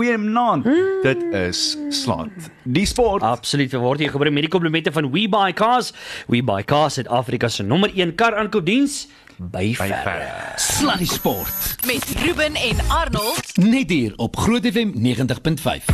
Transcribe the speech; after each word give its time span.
Goeienaand. 0.00 0.64
Mm. 0.64 1.02
Dit 1.02 1.22
is 1.32 1.76
Slot. 1.88 2.28
Die 2.64 2.86
sport. 2.86 3.22
Absoluut. 3.22 3.72
Word 3.72 4.00
hier 4.00 4.08
gebring 4.10 4.32
met 4.32 4.46
die 4.46 4.50
komplimente 4.50 4.92
van 4.92 5.10
We 5.12 5.26
Buy 5.28 5.52
Cars. 5.52 5.92
We 6.26 6.40
Buy 6.42 6.64
Cars 6.64 6.96
het 6.96 7.08
Afrika 7.08 7.48
se 7.48 7.62
nommer 7.62 7.92
1 7.92 8.14
kar 8.14 8.34
aankoopdiens 8.34 9.08
by 9.36 9.74
Ferre. 9.76 10.30
Slot 10.56 10.98
die 10.98 11.06
sport. 11.06 11.76
met 11.86 12.04
Ruben 12.24 12.54
en 12.54 12.80
Arnold. 12.88 13.56
Net 13.56 13.90
hier 13.90 14.12
op 14.16 14.36
Groot 14.36 14.64
FM 14.66 14.96
90.5. 14.96 15.84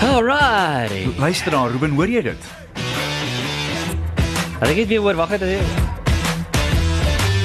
Alright. 0.00 1.18
Luister 1.18 1.50
daar, 1.50 1.70
Ruben, 1.70 1.90
hoor 1.90 2.08
jy 2.08 2.22
dit? 2.22 2.56
Hulle 4.58 4.74
het 4.74 4.88
weer 4.88 5.02
oor 5.02 5.14
wag 5.14 5.28
het 5.28 5.40
hy. 5.46 5.58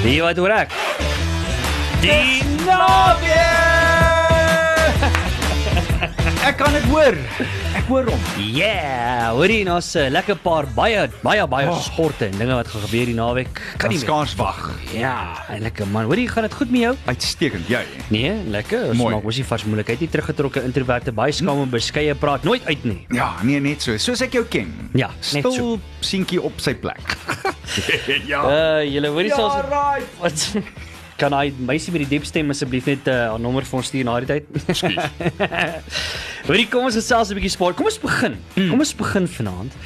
Wie 0.02 0.20
wat 0.22 0.36
hoor 0.36 0.50
ek? 0.50 0.78
Die 2.02 2.42
naweek. 2.66 3.53
Ek 6.44 6.58
kan 6.60 6.74
dit 6.76 6.84
hoor. 6.92 7.14
Ek 7.78 7.86
hoor 7.88 8.08
hom. 8.10 8.24
Yeah, 8.52 9.30
hoorie 9.32 9.62
nou 9.64 9.78
'n 9.80 10.10
lekker 10.12 10.36
paar 10.36 10.66
baie 10.76 11.08
baie 11.22 11.46
baie 11.48 11.66
Oh. 11.68 11.80
sporte 11.80 12.26
en 12.26 12.36
dinge 12.38 12.54
wat 12.54 12.66
gaan 12.68 12.82
gebeur 12.82 13.06
die 13.06 13.14
naweek. 13.14 13.60
Kan 13.78 13.90
nie 13.90 13.98
skaars 13.98 14.34
wag. 14.36 14.70
Ja, 14.92 15.44
en 15.48 15.62
lekker 15.62 15.86
man. 15.86 16.04
Hoorie, 16.04 16.28
gaan 16.28 16.42
dit 16.42 16.52
goed 16.54 16.70
met 16.70 16.80
jou? 16.80 16.96
Uitstekend, 17.06 17.66
jy. 17.68 17.82
Nee, 18.08 18.32
lekker. 18.46 18.88
Ons 18.88 18.98
Mooi. 18.98 19.14
maak 19.14 19.22
mos 19.24 19.36
nie 19.36 19.44
vars 19.44 19.64
moeilikheid 19.64 20.00
nie 20.00 20.08
teruggetrokke 20.08 20.62
introverte 20.64 21.12
baie 21.12 21.32
skaam 21.32 21.62
en 21.62 21.70
beskeie 21.70 22.14
praat 22.14 22.44
nooit 22.44 22.64
uit 22.66 22.84
nie. 22.84 23.06
Ja, 23.10 23.32
nee, 23.42 23.60
net 23.60 23.82
so. 23.82 23.96
Soos 23.96 24.20
ek 24.20 24.32
jou 24.32 24.44
ken. 24.44 24.90
Ja, 24.94 25.08
net 25.32 25.44
Stil 25.46 25.80
seentjie 26.00 26.42
op 26.42 26.60
sy 26.60 26.74
plek. 26.74 27.16
ja. 28.26 28.44
Uh, 28.44 28.84
julle 28.84 29.08
hoorie 29.08 29.28
Ja, 29.30 29.36
selfs 29.36 29.68
right. 29.70 30.06
wat 30.20 30.62
kan 31.18 31.32
hy 31.32 31.52
meisie 31.58 31.92
met 31.94 32.04
die 32.04 32.10
diep 32.16 32.26
stem 32.28 32.50
asseblief 32.50 32.86
net 32.90 33.08
uh, 33.08 33.30
haar 33.32 33.40
nommer 33.42 33.66
vir 33.66 33.78
ons 33.80 33.90
stuur 33.90 34.04
na 34.04 34.18
die 34.20 34.30
tyd? 34.30 34.44
Hoorie, 36.46 36.68
kom 36.68 36.88
ons 36.88 36.98
gesels 36.98 37.30
'n 37.30 37.38
bietjie 37.38 37.54
sport. 37.54 37.76
Kom 37.78 37.86
ons 37.90 38.00
begin. 38.02 38.38
Mm. 38.54 38.70
Kom 38.70 38.82
ons 38.84 38.94
begin 38.94 39.28
vanaand. 39.38 39.76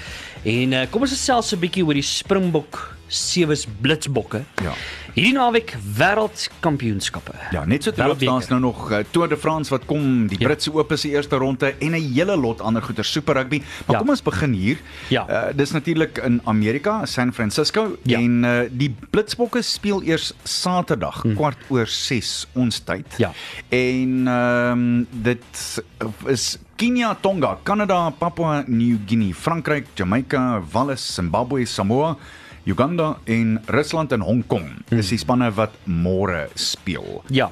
En 0.45 0.73
uh, 0.73 0.87
kom 0.91 1.05
ons 1.05 1.17
gesels 1.17 1.53
'n 1.53 1.61
bietjie 1.61 1.85
oor 1.87 1.99
die 1.99 2.07
Springbok 2.07 2.98
sewes 3.09 3.67
blitsbokke. 3.81 4.45
Ja. 4.63 4.73
Hierdie 5.15 5.33
naweek 5.35 5.73
wêreldkampioenskappe. 5.97 7.33
Ja, 7.53 7.65
net 7.67 7.83
so 7.83 7.91
terug 7.91 8.07
Wêreldbeker. 8.19 8.33
daar's 8.33 8.49
nou 8.53 8.61
nog 8.61 8.91
uh, 8.93 8.99
Tour 9.11 9.29
de 9.29 9.37
France 9.37 9.71
wat 9.71 9.85
kom, 9.89 10.27
die 10.29 10.39
Ja. 10.41 10.47
Britse 10.47 10.73
Ope 10.73 10.97
se 10.97 11.09
eerste 11.09 11.37
ronde 11.37 11.75
en 11.81 11.91
'n 11.95 12.13
hele 12.15 12.37
lot 12.37 12.61
ander 12.61 12.83
goeie 12.83 13.03
super 13.03 13.35
rugby. 13.35 13.59
Maar 13.87 13.97
Ja. 13.97 13.99
kom 13.99 14.09
ons 14.09 14.23
begin 14.23 14.53
hier. 14.53 14.79
Ja. 15.09 15.27
Uh, 15.29 15.57
dis 15.57 15.71
natuurlik 15.71 16.19
in 16.19 16.41
Amerika, 16.45 17.05
San 17.07 17.33
Francisco 17.33 17.97
Ja. 18.03 18.19
en 18.19 18.45
uh, 18.45 18.61
die 18.71 18.95
Blitsbokke 19.11 19.63
speel 19.63 20.03
eers 20.03 20.33
Saterdag 20.45 21.25
kwart 21.35 21.59
oor 21.69 21.87
6 21.87 22.47
ons 22.55 22.79
tyd. 22.81 23.07
Hmm. 23.17 23.25
Ja. 23.25 23.33
En 23.69 24.27
ehm 24.29 24.73
um, 24.79 25.07
dit 25.11 25.83
is 26.27 26.59
Kenia, 26.77 27.15
Tonga, 27.21 27.59
Kanada, 27.63 28.11
Papua 28.11 28.63
New 28.67 28.97
Guinea, 29.07 29.35
Frankryk, 29.35 29.87
Jamaica, 29.95 30.63
Wallis, 30.73 31.15
Zimbabwe, 31.15 31.65
Samoa, 31.65 32.17
Uganda 32.69 33.17
en 33.25 33.59
Rusland 33.67 34.13
en 34.13 34.21
Hong 34.21 34.43
Kong. 34.47 34.67
Hmm. 34.89 34.97
Dis 35.01 35.09
die 35.15 35.19
spanne 35.19 35.49
wat 35.57 35.73
môre 35.89 36.49
speel. 36.55 37.23
Ja. 37.33 37.51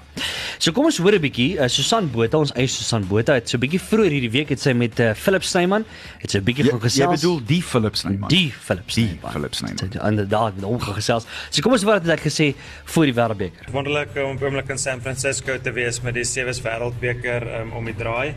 So 0.59 0.73
kom 0.73 0.85
ons 0.89 0.99
hoor 0.99 1.13
'n 1.17 1.21
bietjie. 1.21 1.57
Uh, 1.59 1.69
Susan 1.69 2.11
Botha, 2.13 2.39
ons 2.39 2.53
eie 2.55 2.69
Susan 2.69 3.05
Botha 3.09 3.35
het 3.35 3.49
so 3.49 3.57
'n 3.57 3.61
bietjie 3.61 3.81
vroeër 3.81 4.11
hierdie 4.13 4.31
week 4.31 4.49
het 4.49 4.61
sy 4.61 4.73
met 4.73 4.99
uh, 5.01 5.15
Philip 5.15 5.43
Snyman 5.45 5.85
het 6.21 6.31
sy 6.31 6.39
'n 6.39 6.45
bietjie 6.45 6.65
gaan 6.65 6.79
jy 6.81 6.85
gesels. 6.89 7.21
bedoel 7.21 7.41
die 7.47 7.63
Philips 7.63 8.01
Snyman. 8.01 8.29
die 8.29 8.53
Philip 8.53 8.87
Die 8.89 9.07
Snyman. 9.09 9.33
Philip 9.33 9.55
Snyman. 9.55 9.79
Sy 9.79 9.85
het 9.85 9.95
inderdaad 10.03 10.55
met 10.57 10.65
hom 10.65 10.81
gesels. 10.81 11.27
So 11.51 11.63
kom 11.63 11.73
ons 11.73 11.83
hoor 11.83 11.95
wat 12.01 12.05
het 12.07 12.21
hy 12.21 12.29
gesê 12.29 12.55
voor 12.85 13.05
die 13.05 13.15
Wêreldbeker. 13.15 13.73
Wonderlik 13.73 14.09
om 14.17 14.37
op 14.37 14.43
oomblik 14.43 14.69
in 14.71 14.79
San 14.79 15.01
Francisco 15.01 15.59
te 15.61 15.73
wees 15.73 16.01
met 16.03 16.15
die 16.15 16.25
Sewees 16.25 16.61
Wêreldbeker 16.63 17.61
um, 17.61 17.73
om 17.73 17.85
die 17.85 17.95
draai. 17.95 18.35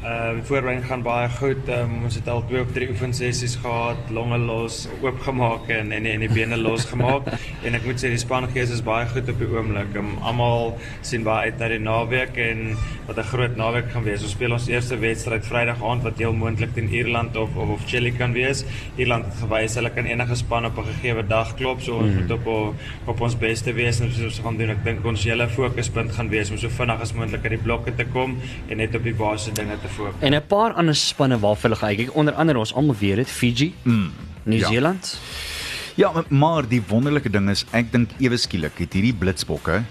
Uh 0.00 0.30
die 0.32 0.42
voorbereiding 0.48 0.86
gaan 0.88 1.02
baie 1.04 1.26
goed. 1.28 1.66
Um, 1.68 1.90
ons 2.06 2.14
het 2.16 2.28
al 2.32 2.38
twee 2.48 2.62
of 2.64 2.70
drie 2.72 2.86
oefensessies 2.88 3.58
gehad, 3.60 3.98
longe 4.16 4.38
los, 4.40 4.86
oopgemaak 5.02 5.66
en 5.74 5.90
en 5.92 6.06
die, 6.06 6.14
en 6.16 6.22
die 6.24 6.30
bene 6.32 6.56
losgemaak. 6.56 7.26
en 7.68 7.76
ek 7.76 7.84
moet 7.84 8.00
sê 8.00 8.08
die 8.08 8.20
spangees 8.22 8.72
is 8.72 8.80
baie 8.86 9.04
goed 9.10 9.28
op 9.28 9.42
die 9.42 9.48
oomblik. 9.52 9.92
Um, 10.00 10.14
Almal 10.24 10.72
sien 11.04 11.26
baie 11.26 11.50
uit 11.50 11.60
na 11.60 11.68
die 11.74 11.80
naweek 11.84 12.40
en 12.40 12.62
wat 13.10 13.20
'n 13.20 13.26
groot 13.32 13.58
naweek 13.60 13.90
gaan 13.92 14.06
wees. 14.08 14.24
Ons 14.24 14.32
speel 14.38 14.56
ons 14.56 14.68
eerste 14.72 14.96
wedstryd 15.02 15.44
Vrydag 15.44 15.84
aand 15.84 16.02
wat 16.08 16.16
heel 16.18 16.32
moontlik 16.32 16.72
teen 16.74 16.88
Ierland 16.88 17.36
of 17.36 17.52
of, 17.56 17.68
of 17.76 17.84
Chili 17.84 18.14
kan 18.16 18.32
wees. 18.32 18.64
Ierland 18.96 19.28
het 19.28 19.36
gewys 19.44 19.76
hulle 19.76 19.90
kan 19.92 20.06
enige 20.08 20.34
span 20.34 20.64
op 20.64 20.78
'n 20.80 20.88
gegeewe 20.94 21.26
dag 21.28 21.52
klop, 21.60 21.80
so 21.84 21.98
ons 22.00 22.14
moet 22.14 22.30
op 22.30 22.46
o- 22.46 22.74
op 23.06 23.20
ons 23.20 23.36
beste 23.36 23.74
wees 23.74 24.00
en 24.00 24.08
soos 24.12 24.24
ons 24.24 24.40
gaan 24.40 24.56
doen. 24.56 24.70
Ek 24.70 24.82
dink 24.84 25.04
ons 25.04 25.24
hele 25.24 25.46
fokuspunt 25.48 26.12
gaan 26.16 26.28
wees 26.30 26.50
om 26.50 26.56
so 26.56 26.68
vinnig 26.68 27.00
as 27.00 27.12
moontlik 27.12 27.42
uit 27.44 27.50
die 27.52 27.64
blokke 27.68 27.92
te 27.94 28.04
kom 28.06 28.38
en 28.70 28.76
net 28.76 28.94
op 28.94 29.04
die 29.04 29.12
basiese 29.14 29.52
dinge 29.52 29.76
te 29.76 29.88
fokus. 29.90 30.14
En 30.20 30.32
'n 30.34 30.46
paar 30.46 30.72
ander 30.72 30.94
spanne 30.94 31.38
waarvoor 31.38 31.62
hulle 31.70 31.76
gaan 31.76 31.96
kyk. 31.96 32.14
Onder 32.16 32.34
andere 32.34 32.58
ons 32.58 32.74
almal 32.74 32.96
weet 32.98 33.16
dit 33.16 33.30
Fiji, 33.30 33.74
mm, 33.82 34.02
ja. 34.02 34.10
Nieu-Seeland. 34.42 35.18
Ja, 35.94 36.12
maar- 36.12 36.24
maar 36.28 36.68
die 36.68 36.82
wonderlike 36.88 37.30
ding 37.30 37.50
is 37.50 37.64
ek 37.72 37.92
dink 37.92 38.10
ewe 38.18 38.36
skielik 38.36 38.78
het 38.78 38.92
hierdie 38.92 39.14
blitsbokke 39.14 39.82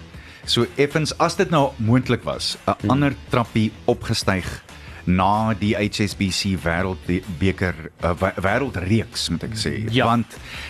so 0.44 0.66
effens 0.76 1.12
as 1.18 1.36
dit 1.36 1.50
nou 1.50 1.70
moontlik 1.76 2.22
was, 2.24 2.56
'n 2.66 2.72
hmm. 2.80 2.90
ander 2.90 3.14
trappie 3.28 3.72
opgestyg 3.86 4.62
na 5.04 5.54
die 5.54 5.74
HSBC 5.76 6.56
wêreldbeker 6.62 7.74
uh, 8.04 8.10
wê- 8.20 8.34
wêreldreeks 8.42 9.28
moet 9.30 9.42
ek 9.42 9.54
sê 9.54 9.92
Ja. 9.92 10.04
want 10.06 10.26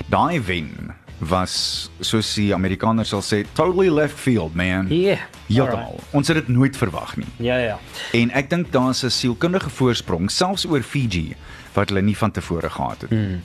daai 0.08 0.40
wen 0.40 0.94
was 1.18 1.90
soos 2.00 2.34
die 2.34 2.54
Amerikaners 2.54 3.08
sal 3.08 3.20
sê 3.22 3.44
totally 3.54 3.90
left 3.90 4.18
field 4.18 4.54
man. 4.54 4.88
Yeah. 4.88 5.18
Heeltemal. 5.54 6.00
Ons 6.10 6.28
het 6.28 6.36
dit 6.36 6.48
nooit 6.48 6.76
verwag 6.76 7.16
nie. 7.16 7.26
Ja 7.38 7.56
ja. 7.58 7.78
En 8.12 8.30
ek 8.30 8.50
dink 8.50 8.72
daar's 8.72 9.02
'n 9.04 9.10
sielkundige 9.10 9.70
voorsprong 9.70 10.30
selfs 10.30 10.66
oor 10.66 10.82
Fiji 10.82 11.34
wat 11.74 11.88
hulle 11.88 12.02
nie 12.02 12.16
van 12.16 12.30
tevore 12.30 12.70
gehad 12.70 13.00
het. 13.00 13.10
Hmm. 13.10 13.40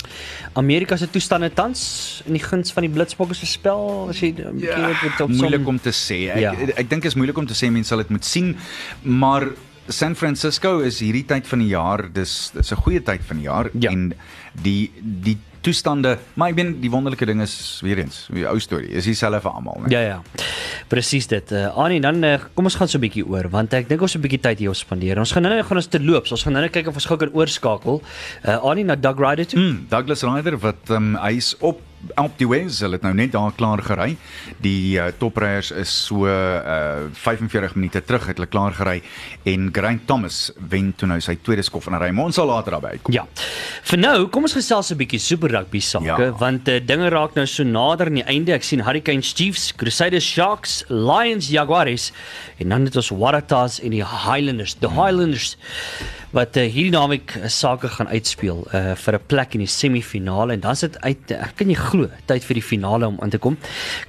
Amerika 0.54 0.96
se 0.98 1.10
toestande 1.10 1.54
tans 1.54 2.22
in 2.26 2.34
die 2.34 2.42
guns 2.44 2.72
van 2.74 2.82
die 2.84 2.90
blitsbokke 2.92 3.34
se 3.34 3.46
spel, 3.46 4.08
as 4.10 4.20
jy 4.20 4.28
'n 4.34 4.54
bietjie 4.58 4.68
Ja, 4.70 4.90
op 4.90 5.20
op 5.20 5.30
moeilik 5.30 5.68
om 5.68 5.80
te 5.80 5.92
sê. 5.92 6.30
Ek 6.32 6.40
Ja. 6.40 6.52
ja. 6.52 6.60
ek, 6.60 6.70
ek 6.80 6.90
dink 6.90 7.06
is 7.06 7.14
moeilik 7.16 7.38
om 7.38 7.46
te 7.46 7.54
sê 7.54 7.70
mense 7.72 7.88
sal 7.88 7.98
dit 7.98 8.10
moet 8.10 8.26
sien, 8.26 8.56
maar 9.02 9.48
San 9.88 10.16
Francisco 10.16 10.80
is 10.80 11.00
hierdie 11.00 11.26
tyd 11.26 11.48
van 11.48 11.60
die 11.60 11.68
jaar, 11.68 12.10
dis 12.14 12.52
dis 12.54 12.72
'n 12.72 12.76
goeie 12.76 13.04
tyd 13.04 13.22
van 13.28 13.38
die 13.38 13.46
jaar 13.46 13.70
Ja. 13.80 13.92
en 13.92 14.14
die 14.62 14.92
die 15.02 15.38
toestande, 15.66 16.16
maar 16.38 16.54
ek 16.54 16.60
meen 16.60 16.74
die 16.84 16.92
wonderlike 16.94 17.28
ding 17.30 17.42
is 17.44 17.56
weer 17.86 18.04
eens, 18.04 18.26
die 18.34 18.46
ou 18.50 18.58
storie, 18.62 18.92
is 18.96 19.08
dieselfde 19.10 19.42
vir 19.46 19.58
almal, 19.58 19.82
né? 19.84 19.92
Ja 19.94 20.04
ja. 20.06 20.20
Presies 20.92 21.28
dit. 21.32 21.54
Uh, 21.56 21.72
Annie, 21.82 22.02
dan 22.04 22.22
uh, 22.24 22.36
kom 22.54 22.70
ons 22.70 22.78
gaan 22.78 22.92
so 22.92 23.00
'n 23.00 23.06
bietjie 23.08 23.26
oor 23.26 23.50
want 23.50 23.74
ek 23.74 23.90
dink 23.90 24.02
ons 24.02 24.14
het 24.14 24.22
'n 24.22 24.26
bietjie 24.28 24.42
tyd 24.42 24.60
hier 24.60 24.70
op 24.70 24.78
spandeer. 24.78 25.20
Ons 25.20 25.34
gaan 25.34 25.44
nou 25.44 25.64
gaan 25.64 25.78
ons 25.78 25.88
te 25.88 26.00
loop. 26.00 26.30
Ons 26.32 26.44
gaan 26.44 26.54
nou 26.54 26.70
kyk 26.70 26.88
of 26.88 26.96
ons 26.96 27.06
gou 27.06 27.18
kan 27.18 27.34
oorskakel. 27.34 28.02
Uh, 28.46 28.58
Annie 28.62 28.86
na 28.86 28.96
Doug 28.96 29.20
Ryder 29.20 29.46
toe. 29.46 29.60
Mm, 29.60 29.86
Douglas 29.90 30.24
Ryder 30.24 30.58
wat 30.58 30.90
um, 30.90 31.16
hy 31.16 31.36
is 31.38 31.56
op 31.60 31.82
op 32.22 32.36
die 32.38 32.48
Wes, 32.48 32.80
hulle 32.84 33.00
het 33.00 33.06
nou 33.06 33.14
net 33.18 33.34
daar 33.34 33.54
klaar 33.56 33.82
gery. 33.84 34.16
Die 34.64 34.98
uh, 35.00 35.10
topryers 35.20 35.72
is 35.76 35.92
so 36.06 36.28
uh 36.30 37.08
45 37.14 37.76
minute 37.76 38.02
terug 38.06 38.28
het 38.30 38.38
hulle 38.38 38.50
klaar 38.50 38.74
gery 38.76 39.02
en 39.50 39.70
Geraint 39.74 40.06
Thomas 40.08 40.52
wen 40.70 40.94
toe 40.98 41.08
nou 41.10 41.20
sy 41.24 41.38
tweede 41.42 41.64
skof 41.66 41.88
in 41.88 41.96
'n 41.96 42.02
ry. 42.02 42.12
Maar 42.12 42.26
ons 42.26 42.36
sal 42.36 42.48
later 42.48 42.72
daarby 42.72 42.98
uitkom. 42.98 43.14
Ja. 43.14 43.26
Vir 43.84 44.00
nou, 44.00 44.28
kom 44.28 44.44
ons 44.44 44.54
gesels 44.54 44.92
'n 44.92 44.98
bietjie 44.98 45.20
super 45.20 45.50
rugby 45.56 45.82
sake 45.84 46.06
Ja. 46.06 46.32
want 46.42 46.68
uh, 46.70 46.78
dinge 46.84 47.10
raak 47.14 47.36
nou 47.40 47.46
so 47.50 47.64
nader 47.66 48.12
aan 48.12 48.20
die 48.20 48.28
einde. 48.30 48.54
Ek 48.56 48.64
sien 48.68 48.84
Hurricanes 48.86 49.34
Chiefs, 49.36 49.72
Crusaders 49.80 50.28
Sharks, 50.28 50.84
Lions 50.90 51.50
Jaguars 51.54 52.12
en 52.60 52.70
dan 52.76 52.86
het 52.90 52.96
ons 53.00 53.10
Waratahs 53.16 53.80
en 53.82 53.96
die 53.96 54.04
Highlanders, 54.06 54.76
the 54.84 54.92
Highlanders 54.92 55.56
wat 56.36 56.58
uh, 56.60 56.66
hierdie 56.68 56.92
naweek 56.92 57.38
uh, 57.40 57.48
sake 57.52 57.88
gaan 57.96 58.10
uitspeel 58.12 58.66
uh, 58.68 58.94
vir 59.00 59.16
'n 59.16 59.24
plek 59.32 59.56
in 59.56 59.64
die 59.64 59.72
semifinale 59.72 60.54
en 60.54 60.60
dan 60.60 60.76
sit 60.76 60.98
uit 61.02 61.32
uh, 61.32 61.48
kan 61.56 61.70
jy 61.72 61.78
glo 61.80 62.10
tyd 62.28 62.44
vir 62.44 62.60
die 62.60 62.66
finale 62.66 63.08
om 63.08 63.20
aan 63.24 63.32
te 63.32 63.40
kom. 63.40 63.58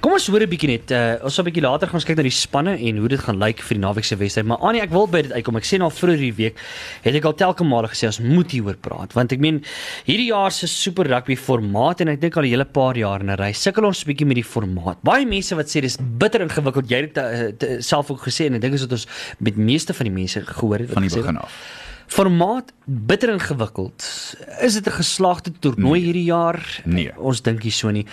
Kom 0.03 0.11
ons 0.17 0.27
hoor 0.27 0.43
'n 0.43 0.49
bietjie 0.51 0.69
net 0.69 0.91
uh, 0.91 1.23
ons 1.23 1.33
sal 1.33 1.45
'n 1.45 1.49
bietjie 1.49 1.63
later 1.63 1.87
gaan 1.87 2.01
ons 2.01 2.05
kyk 2.05 2.17
na 2.17 2.27
die 2.27 2.35
spanne 2.35 2.73
en 2.75 2.97
hoe 2.97 3.07
dit 3.07 3.19
gaan 3.19 3.39
lyk 3.39 3.63
vir 3.63 3.77
die 3.77 3.83
naweek 3.85 4.05
se 4.05 4.15
wedstryd. 4.15 4.45
Maar 4.45 4.59
Annie, 4.59 4.81
ek 4.81 4.91
wil 4.91 5.07
by 5.07 5.21
dit 5.21 5.31
uitkom. 5.31 5.55
Ek 5.55 5.63
sê 5.63 5.79
nou 5.79 5.87
al 5.87 5.95
vroeër 5.95 6.19
hierdie 6.19 6.37
week 6.43 6.59
het 7.03 7.15
ek 7.15 7.25
al 7.25 7.33
telke 7.33 7.63
male 7.63 7.87
gesê 7.87 8.07
ons 8.11 8.19
moet 8.19 8.51
hieroor 8.51 8.75
praat 8.75 9.13
want 9.13 9.31
ek 9.31 9.39
meen 9.39 9.63
hierdie 10.05 10.29
jaar 10.33 10.51
se 10.51 10.67
super 10.67 11.07
rugby 11.07 11.35
formaat 11.35 12.01
en 12.01 12.09
ek 12.09 12.21
dink 12.21 12.35
al 12.35 12.43
'n 12.43 12.51
hele 12.51 12.65
paar 12.65 12.95
jaar 12.97 13.21
in 13.21 13.31
'n 13.31 13.39
ry 13.39 13.53
sukkel 13.53 13.85
ons 13.85 14.03
'n 14.03 14.07
bietjie 14.11 14.27
met 14.27 14.35
die 14.35 14.43
formaat. 14.43 14.99
Baie 15.01 15.25
mense 15.25 15.55
wat 15.55 15.67
sê 15.67 15.81
dis 15.81 15.97
bitter 15.97 16.41
ingewikkeld. 16.41 16.89
Jy 16.89 17.01
het 17.07 17.13
dit 17.59 17.63
uh, 17.63 17.81
self 17.81 18.11
ook 18.11 18.21
gesê 18.27 18.47
en 18.47 18.55
ek 18.55 18.61
dink 18.61 18.73
is 18.73 18.81
wat 18.81 18.91
ons 18.91 19.07
met 19.39 19.55
meeste 19.55 19.93
van 19.93 20.05
die 20.05 20.13
mense 20.13 20.41
gehoor 20.41 20.79
het 20.79 20.87
wat 20.87 20.93
van 20.99 21.03
die 21.03 21.09
gesê 21.09 21.21
begin 21.21 21.35
het. 21.35 21.43
af. 21.43 21.86
Formaat 22.07 22.71
bitter 22.85 23.29
ingewikkeld. 23.35 24.03
Is 24.61 24.73
dit 24.73 24.87
'n 24.87 24.91
geslaagde 24.91 25.51
toernooi 25.59 26.01
hierdie 26.01 26.23
jaar? 26.23 26.81
Nee. 26.85 27.11
Ons 27.17 27.41
dink 27.41 27.63
nie 27.63 27.71
so 27.71 27.89
nie. 27.89 28.05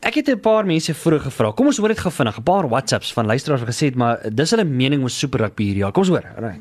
Ek 0.00 0.14
het 0.14 0.28
'n 0.28 0.40
paar 0.40 0.66
mense 0.66 0.94
vroeg 0.94 1.22
gevra. 1.22 1.52
Kom 1.52 1.66
ons 1.66 1.76
hoor 1.76 1.88
dit 1.88 1.98
gou 1.98 2.12
vinnig. 2.12 2.38
'n 2.38 2.42
Paar 2.42 2.68
WhatsApps 2.68 3.12
van 3.12 3.26
luisteraars 3.26 3.62
wat 3.62 3.74
gesê 3.74 3.86
het 3.86 3.94
maar 3.94 4.18
dis 4.34 4.50
hulle 4.50 4.64
mening 4.64 5.02
oor 5.02 5.10
Super 5.10 5.40
Rugby 5.40 5.64
hierdie 5.64 5.82
jaar. 5.82 5.92
Kom 5.92 6.02
ons 6.02 6.10
hoor. 6.10 6.24
Right. 6.38 6.60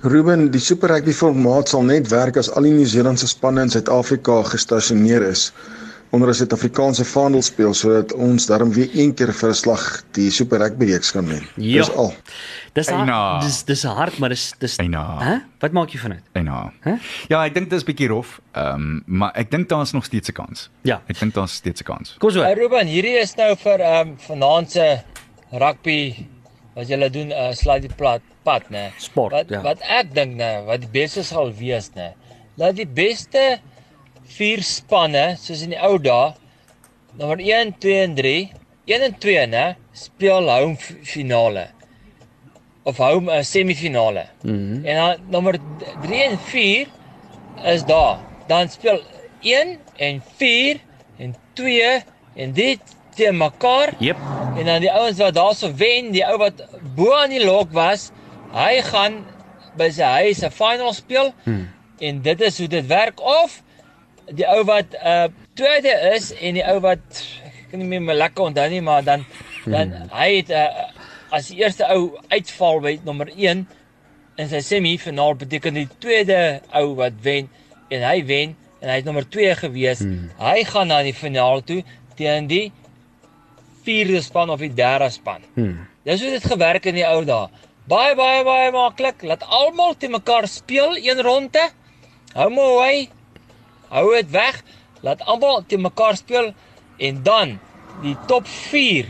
Ruben, 0.00 0.50
die 0.50 0.60
Super 0.60 0.88
Rugby 0.88 1.12
formaat 1.12 1.68
sal 1.68 1.82
net 1.82 2.08
werk 2.08 2.36
as 2.36 2.50
al 2.50 2.62
die 2.62 2.72
Nieu-Seelandse 2.72 3.26
spanne 3.26 3.62
in 3.62 3.70
Suid-Afrika 3.70 4.42
gestasioneer 4.42 5.22
is 5.22 5.52
onder 6.10 6.28
'n 6.28 6.34
Suid-Afrikaanse 6.34 7.04
vaandel 7.04 7.42
speel 7.42 7.74
sodat 7.74 8.12
ons 8.14 8.46
daarom 8.46 8.72
weer 8.72 8.88
een 8.92 9.14
keer 9.14 9.32
vir 9.32 9.48
'n 9.50 9.54
slag 9.54 10.02
die 10.12 10.30
Super 10.30 10.58
Rugby 10.58 10.84
reeks 10.84 11.10
kan 11.12 11.26
wen. 11.26 11.42
Ja. 11.56 11.78
Dis 11.84 11.90
al. 11.96 12.14
Dis 12.72 12.86
Eina. 12.88 13.12
hard, 13.12 13.42
dis 13.42 13.64
dis 13.64 13.82
hard, 13.82 14.18
maar 14.18 14.28
dis 14.28 14.52
dis 14.58 14.76
Eina. 14.76 15.18
Hæ? 15.20 15.40
Wat 15.58 15.72
maak 15.72 15.90
jy 15.90 15.98
van 15.98 16.10
dit? 16.10 16.22
En 16.32 16.44
ja. 16.44 16.72
Hè? 16.80 16.94
Ja, 17.28 17.44
ek 17.44 17.54
dink 17.54 17.70
dit 17.70 17.78
is 17.78 17.84
bietjie 17.84 18.08
rof. 18.08 18.40
Ehm, 18.52 18.74
um, 18.74 19.02
maar 19.06 19.32
ek 19.34 19.50
dink 19.50 19.68
daar's 19.68 19.92
nog 19.92 20.04
steeds 20.04 20.28
'n 20.28 20.32
kans. 20.32 20.70
Ja. 20.82 21.02
Ek 21.06 21.18
dink 21.18 21.34
daar's 21.34 21.52
steeds 21.54 21.80
'n 21.80 21.84
kans. 21.84 22.14
Kom 22.18 22.30
so. 22.30 22.42
Hey 22.42 22.54
Ruben, 22.54 22.86
hierdie 22.86 23.18
is 23.20 23.34
nou 23.36 23.56
vir 23.56 23.80
ehm 23.80 24.08
um, 24.08 24.16
vanaand 24.18 24.70
se 24.70 25.00
rugby 25.52 26.26
wat 26.74 26.88
julle 26.88 27.10
doen 27.10 27.28
'n 27.28 27.32
uh, 27.32 27.52
slide 27.52 27.80
die 27.88 27.94
plat 27.96 28.20
pad 28.44 28.62
nê. 28.70 28.90
Sport, 28.98 29.32
Wat 29.32 29.48
ja. 29.48 29.62
wat 29.62 29.78
ek 29.82 30.14
dink 30.14 30.36
nê, 30.36 30.64
wat 30.66 30.80
die 30.80 30.88
beste 30.92 31.22
sal 31.22 31.52
wees 31.52 31.90
nê. 31.94 32.12
Laat 32.56 32.76
die 32.76 32.86
beste 32.86 33.58
vier 34.36 34.62
spanne 34.62 35.36
soos 35.40 35.62
in 35.64 35.74
die 35.74 35.80
ou 35.82 35.98
dae 35.98 36.34
nommer 37.18 37.40
1, 37.42 37.74
2 37.82 38.02
en 38.04 38.14
3, 38.14 38.36
1 38.86 39.04
en 39.08 39.18
2 39.24 39.46
nê, 39.50 39.64
speel 39.92 40.50
home 40.50 40.76
finale 40.76 41.68
of 42.88 43.00
home 43.02 43.28
uh, 43.32 43.42
semifinale. 43.42 44.26
Mm 44.42 44.50
-hmm. 44.50 44.84
En 44.84 44.96
dan 44.96 45.16
nommer 45.28 45.58
3 46.02 46.22
en 46.22 46.38
4 46.38 46.86
is 47.64 47.84
daar. 47.84 48.18
Dan 48.46 48.68
speel 48.68 49.02
1 49.40 49.78
en 49.96 50.22
4 50.36 50.80
en 51.18 51.34
2 51.52 52.02
en 52.34 52.52
dit 52.52 52.80
teen 53.14 53.36
mekaar. 53.36 53.94
Jep. 53.98 54.16
En 54.56 54.64
dan 54.64 54.80
die 54.80 54.92
ouens 54.92 55.18
wat 55.18 55.34
daarso 55.34 55.74
wen, 55.74 56.10
die 56.10 56.26
ou 56.26 56.38
wat 56.38 56.64
bo 56.94 57.12
aan 57.14 57.30
die 57.34 57.44
lok 57.44 57.72
was, 57.72 58.10
hy 58.52 58.80
gaan 58.82 59.24
by 59.76 59.90
sy 59.90 60.02
huis 60.22 60.42
'n 60.42 60.50
final 60.50 60.92
speel. 60.92 61.34
Hmm. 61.42 61.68
En 61.98 62.22
dit 62.22 62.40
is 62.40 62.58
hoe 62.58 62.68
dit 62.68 62.86
werk 62.86 63.20
of 63.20 63.62
die 64.36 64.46
ou 64.48 64.62
wat 64.68 64.94
uh 64.98 65.28
tweede 65.58 65.92
is 66.14 66.30
en 66.38 66.54
die 66.58 66.64
ou 66.66 66.78
wat 66.84 67.22
ek 67.46 67.72
kan 67.72 67.82
nie 67.82 67.88
meer 67.88 68.04
my 68.04 68.14
lekker 68.16 68.48
onthou 68.50 68.68
nie, 68.70 68.82
maar 68.84 69.04
dan 69.04 69.24
dan 69.68 69.92
hy 70.14 70.28
het 70.38 70.50
uh, 70.54 70.86
as 71.34 71.50
die 71.50 71.58
eerste 71.60 71.84
ou 71.92 72.14
uitval 72.32 72.80
by 72.84 72.94
nommer 73.04 73.28
1 73.34 73.66
in 74.38 74.50
sy 74.50 74.60
semifinaal 74.64 75.34
beteken 75.40 75.76
die 75.76 75.88
tweede 76.00 76.60
ou 76.78 76.94
wat 77.00 77.18
wen 77.24 77.50
en 77.92 78.04
hy 78.06 78.22
wen 78.28 78.54
en 78.78 78.90
hy 78.92 79.00
het 79.00 79.08
nommer 79.08 79.26
2 79.26 79.56
gewees. 79.58 80.04
Hmm. 80.04 80.28
Hy 80.38 80.62
gaan 80.68 80.92
na 80.92 81.02
die 81.02 81.16
finaal 81.16 81.64
toe 81.66 81.82
teen 82.18 82.46
die 82.50 82.68
vierde 83.86 84.22
span 84.22 84.50
of 84.54 84.62
die 84.62 84.72
derde 84.74 85.10
span. 85.10 85.42
Hmm. 85.56 85.88
Dis 86.06 86.22
hoe 86.22 86.30
dit 86.36 86.46
gewerk 86.52 86.86
in 86.88 87.00
die 87.00 87.06
ou 87.08 87.24
dae. 87.26 87.48
Baie 87.88 88.14
baie 88.16 88.44
baie 88.46 88.70
maklik. 88.72 89.24
Laat 89.26 89.44
almal 89.44 89.96
te 89.98 90.10
mekaar 90.12 90.48
speel 90.48 90.96
een 91.00 91.22
ronde. 91.24 91.68
Hou 92.36 92.50
maar 92.52 92.74
away. 92.76 93.08
Hou 93.88 94.14
dit 94.14 94.30
weg. 94.30 94.62
Laat 95.00 95.22
almal 95.24 95.64
te 95.66 95.78
mekaar 95.78 96.16
speel 96.16 96.52
en 96.98 97.22
dan 97.22 97.58
die 98.02 98.16
top 98.30 98.46
4 98.46 99.06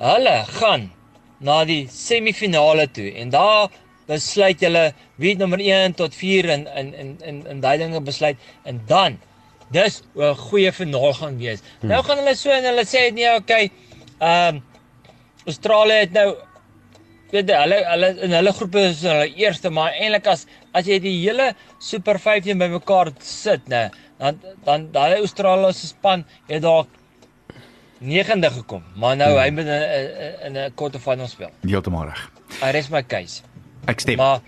hulle 0.00 0.36
gaan 0.58 0.90
na 1.38 1.64
die 1.68 1.84
semifinale 1.92 2.86
toe 2.92 3.10
en 3.20 3.30
daar 3.32 3.68
besluit 4.08 4.60
hulle 4.64 4.84
wie 5.20 5.34
nommer 5.36 5.60
1 5.60 5.96
tot 5.98 6.14
4 6.14 6.48
in 6.54 6.66
in 6.80 6.92
in 6.94 7.14
in, 7.24 7.40
in 7.52 7.60
daai 7.60 7.76
dinge 7.80 8.00
besluit 8.00 8.40
en 8.64 8.80
dan 8.88 9.18
dis 9.72 10.02
'n 10.14 10.34
goeie 10.34 10.72
finaal 10.72 11.12
gaan 11.12 11.38
wees. 11.38 11.60
Hmm. 11.80 11.88
Nou 11.88 12.02
gaan 12.04 12.18
hulle 12.18 12.34
so 12.34 12.50
en 12.50 12.64
hulle 12.64 12.84
sê 12.86 13.10
nee, 13.12 13.34
okay. 13.34 13.70
Ehm 14.18 14.56
um, 14.56 14.62
Australië 15.46 15.92
het 15.92 16.12
nou 16.12 16.34
weet 17.32 17.48
jy, 17.50 17.60
hulle 17.62 17.78
hulle 17.90 18.10
in 18.26 18.36
hulle 18.38 18.52
groepe 18.58 18.82
is 18.90 19.02
hulle 19.06 19.30
eerste, 19.34 19.70
maar 19.70 19.94
eintlik 19.94 20.28
as 20.32 20.46
as 20.76 20.86
jy 20.86 20.98
die 21.02 21.14
hele 21.20 21.52
Super 21.82 22.18
15 22.22 22.58
bymekaar 22.58 23.12
sit, 23.20 23.66
nê, 23.72 23.86
dan 24.20 24.38
dan 24.64 24.90
daai 24.92 25.18
Australiese 25.18 25.90
span 25.90 26.24
het 26.48 26.62
dalk 26.62 26.88
9de 28.00 28.50
gekom, 28.58 28.84
maar 28.94 29.16
nou 29.16 29.30
hmm. 29.32 29.40
hy 29.40 29.50
moet 29.50 29.66
in 29.66 29.72
'n 29.72 30.46
in 30.46 30.56
'n 30.64 30.74
quarterfinal 30.74 31.28
speel. 31.28 31.50
Heeltemal 31.64 32.04
reg. 32.04 32.30
I 32.62 32.70
rest 32.70 32.90
my 32.90 33.02
case. 33.02 33.42
Ek 33.86 34.00
stem. 34.00 34.16
Maar 34.16 34.40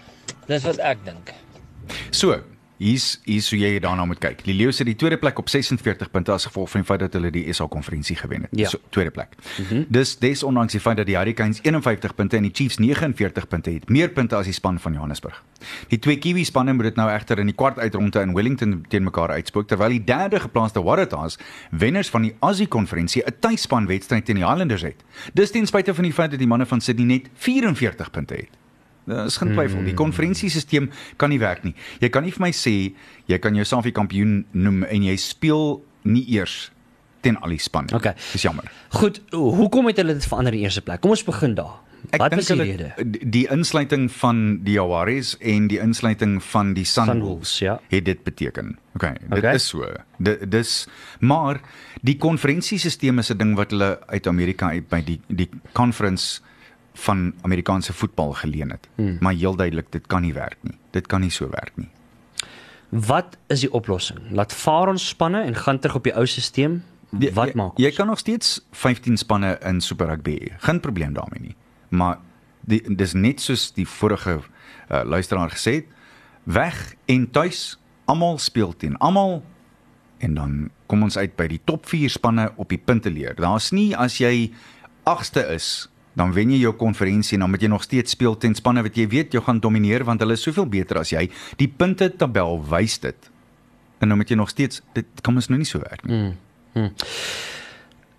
dis 0.47 0.63
wat 0.65 0.79
ek 0.79 1.05
dink. 1.05 1.33
So, 2.11 2.43
hier's 2.79 3.21
hier's 3.25 3.51
hoe 3.51 3.59
jy 3.59 3.79
daarna 3.83 4.05
moet 4.09 4.21
kyk. 4.23 4.43
Die 4.47 4.55
Leeu's 4.55 4.79
het 4.79 4.89
die 4.89 4.97
tweede 4.99 5.19
plek 5.19 5.39
op 5.39 5.51
46 5.51 6.11
punte 6.11 6.33
as 6.33 6.47
gevolg 6.49 6.71
van 6.71 6.83
die 6.83 6.89
feit 6.89 7.01
dat 7.01 7.17
hulle 7.19 7.31
die 7.35 7.45
SA 7.53 7.67
konferensie 7.71 8.17
gewen 8.17 8.47
het. 8.47 8.55
Ja. 8.59 8.69
So, 8.69 8.79
tweede 8.95 9.11
plek. 9.11 9.37
Mm 9.59 9.65
-hmm. 9.69 9.87
Dis 9.89 10.17
desondanks 10.19 10.73
die 10.73 10.81
feit 10.81 10.97
dat 10.97 11.07
die 11.07 11.17
Hurricanes 11.17 11.61
51 11.63 12.15
punte 12.15 12.37
en 12.37 12.43
die 12.43 12.53
Chiefs 12.55 12.79
49 12.79 13.49
punte 13.49 13.71
het, 13.71 13.89
meer 13.89 14.09
punte 14.09 14.37
as 14.37 14.45
die 14.45 14.55
span 14.55 14.79
van 14.79 14.93
Johannesburg. 14.93 15.43
Die 15.89 15.99
twee 15.99 16.19
Kiwi 16.19 16.45
spanne 16.45 16.73
moet 16.73 16.85
dit 16.85 16.97
nou 16.97 17.11
egter 17.11 17.39
in 17.39 17.47
die 17.47 17.55
kwart 17.55 17.79
uitronde 17.79 18.21
in 18.21 18.35
Wellington 18.35 18.85
teen 18.89 19.03
mekaar 19.03 19.31
uitspook 19.31 19.69
terwyl 19.69 19.89
die 19.89 20.05
derde 20.05 20.41
geplaaste 20.41 20.83
Waratahs 20.83 21.39
wenners 21.71 22.09
van 22.09 22.23
die 22.23 22.35
Aussie 22.41 22.69
konferensie 22.69 23.23
'n 23.27 23.35
tuisspan 23.41 23.87
wedstryd 23.87 24.25
teen 24.25 24.37
die 24.37 24.47
Highlanders 24.47 24.83
het. 24.83 25.05
Dis 25.33 25.51
ten 25.51 25.67
spyte 25.67 25.95
van 25.95 26.05
die 26.05 26.13
feit 26.13 26.31
dat 26.31 26.39
die 26.39 26.49
manne 26.49 26.67
van 26.67 26.81
Sydney 26.81 27.07
net 27.07 27.29
44 27.35 28.11
punte 28.11 28.35
het. 28.35 28.58
Daar 29.09 29.27
is 29.27 29.37
geen 29.41 29.53
twyfel. 29.55 29.85
Die 29.85 29.95
konferensiesisteem 29.95 30.91
kan 31.17 31.31
nie 31.33 31.39
werk 31.41 31.65
nie. 31.65 31.75
Jy 32.01 32.09
kan 32.13 32.23
nie 32.27 32.33
vir 32.35 32.41
my 32.47 32.51
sê 32.53 32.93
jy 33.27 33.39
kan 33.39 33.55
jouself 33.59 33.85
die 33.89 33.93
kampioen 33.97 34.45
noem 34.53 34.83
en 34.85 35.03
jy 35.03 35.17
speel 35.17 35.81
nie 36.05 36.25
eers 36.37 36.71
teen 37.25 37.37
al 37.43 37.51
die 37.51 37.59
spanne. 37.59 37.91
Okay. 37.97 38.15
Dis 38.33 38.43
jammer. 38.43 38.65
Goed, 38.95 39.21
hoekom 39.33 39.87
het 39.91 39.97
hulle 39.97 40.15
dit 40.15 40.27
verander 40.29 40.53
in 40.53 40.59
die 40.61 40.65
eerste 40.69 40.83
plek? 40.87 41.01
Kom 41.01 41.11
ons 41.17 41.25
begin 41.27 41.55
daar. 41.59 41.79
Wat 42.15 42.35
was 42.35 42.47
die 42.47 42.55
rede? 42.63 42.93
die- 43.27 43.49
insluiting 43.51 44.05
van 44.13 44.61
die 44.63 44.73
Jaguares 44.77 45.33
en 45.41 45.67
die 45.69 45.81
insluiting 45.83 46.37
van 46.43 46.75
die 46.75 46.85
Sunwolves 46.85 47.19
Sunwolves, 47.19 47.59
ja. 47.59 47.81
het 47.89 48.05
dit 48.05 48.23
beteken. 48.25 48.79
Okay, 48.95 49.17
dit 49.29 49.39
Okay. 49.39 49.55
is 49.55 49.67
so. 49.67 49.85
Dit 50.19 50.51
dis 50.51 50.87
maar 51.21 51.61
die 52.03 52.17
konferensiesisteem 52.17 53.19
is 53.19 53.31
'n 53.31 53.37
ding 53.39 53.57
wat 53.57 53.71
hulle 53.71 53.99
uit 54.07 54.27
Amerika 54.27 54.69
uit 54.71 54.89
by 54.89 55.03
die 55.05 55.21
die 55.29 55.49
conference 55.73 56.41
van 56.99 57.35
Amerikaanse 57.47 57.93
voetbal 57.93 58.33
geleen 58.33 58.71
het. 58.71 58.89
Hmm. 58.95 59.17
Maar 59.21 59.35
heel 59.35 59.57
duidelik 59.57 59.93
dit 59.93 60.07
kan 60.07 60.23
nie 60.23 60.35
werk 60.35 60.59
nie. 60.61 60.79
Dit 60.91 61.07
kan 61.07 61.21
nie 61.21 61.31
so 61.31 61.49
werk 61.51 61.73
nie. 61.75 61.89
Wat 62.89 63.37
is 63.47 63.61
die 63.61 63.73
oplossing? 63.73 64.21
Laat 64.31 64.53
vaar 64.53 64.89
ons 64.89 65.09
spanne 65.09 65.43
en 65.43 65.55
gaan 65.55 65.79
terug 65.79 66.01
op 66.01 66.09
die 66.09 66.15
ou 66.17 66.27
stelsel. 66.27 66.81
Wat 67.11 67.53
jy, 67.53 67.55
maak 67.55 67.77
ons? 67.77 67.83
Jy 67.83 67.91
kan 67.97 68.07
nog 68.07 68.19
steeds 68.19 68.59
15 68.73 69.17
spanne 69.17 69.59
in 69.65 69.81
Super 69.81 70.07
Rugby. 70.07 70.39
Geen 70.59 70.81
probleem 70.81 71.13
daarmee 71.13 71.41
nie. 71.41 71.57
Maar 71.89 72.19
die 72.69 72.83
dis 72.97 73.13
net 73.17 73.41
soos 73.41 73.71
die 73.77 73.87
vorige 73.89 74.41
uh, 74.41 75.03
luisteraar 75.05 75.53
gesê 75.53 75.81
het, 75.81 75.93
weg 76.49 76.95
en 77.07 77.31
tuis, 77.31 77.79
almal 78.09 78.39
speel 78.41 78.75
teen 78.77 78.97
almal 79.05 79.43
en 80.19 80.35
dan 80.35 80.71
kom 80.87 81.05
ons 81.07 81.17
uit 81.17 81.37
by 81.37 81.47
die 81.51 81.61
top 81.69 81.87
4 81.87 82.11
spanne 82.11 82.49
op 82.57 82.73
die 82.73 82.81
punte 82.81 83.11
leer. 83.13 83.37
Daar's 83.39 83.71
nie 83.73 83.93
as 83.97 84.19
jy 84.21 84.51
8ste 85.09 85.45
is 85.55 85.89
dan 86.19 86.35
wen 86.35 86.51
jy 86.51 86.59
jou 86.65 86.75
konferensie 86.79 87.37
en 87.39 87.47
dan 87.47 87.53
moet 87.55 87.63
jy 87.63 87.71
nog 87.71 87.85
steeds 87.87 88.17
speel 88.17 88.37
teen 88.43 88.57
spanne 88.59 88.83
wat 88.87 88.97
jy 88.99 89.07
weet 89.11 89.35
jy 89.35 89.43
gaan 89.47 89.61
domineer 89.63 90.05
want 90.09 90.23
hulle 90.25 90.35
is 90.39 90.43
soveel 90.43 90.67
beter 90.71 90.99
as 91.01 91.13
jy. 91.15 91.29
Die 91.61 91.71
punte 91.71 92.11
tabel 92.11 92.59
wys 92.71 92.99
dit. 93.05 93.31
En 94.03 94.11
dan 94.11 94.19
moet 94.19 94.31
jy 94.31 94.39
nog 94.39 94.51
steeds 94.51 94.83
dit 94.99 95.23
kan 95.23 95.35
mos 95.35 95.51
nou 95.51 95.59
nie 95.61 95.69
so 95.69 95.83
werk 95.83 96.03
nie. 96.07 96.35
Mm. 96.75 96.91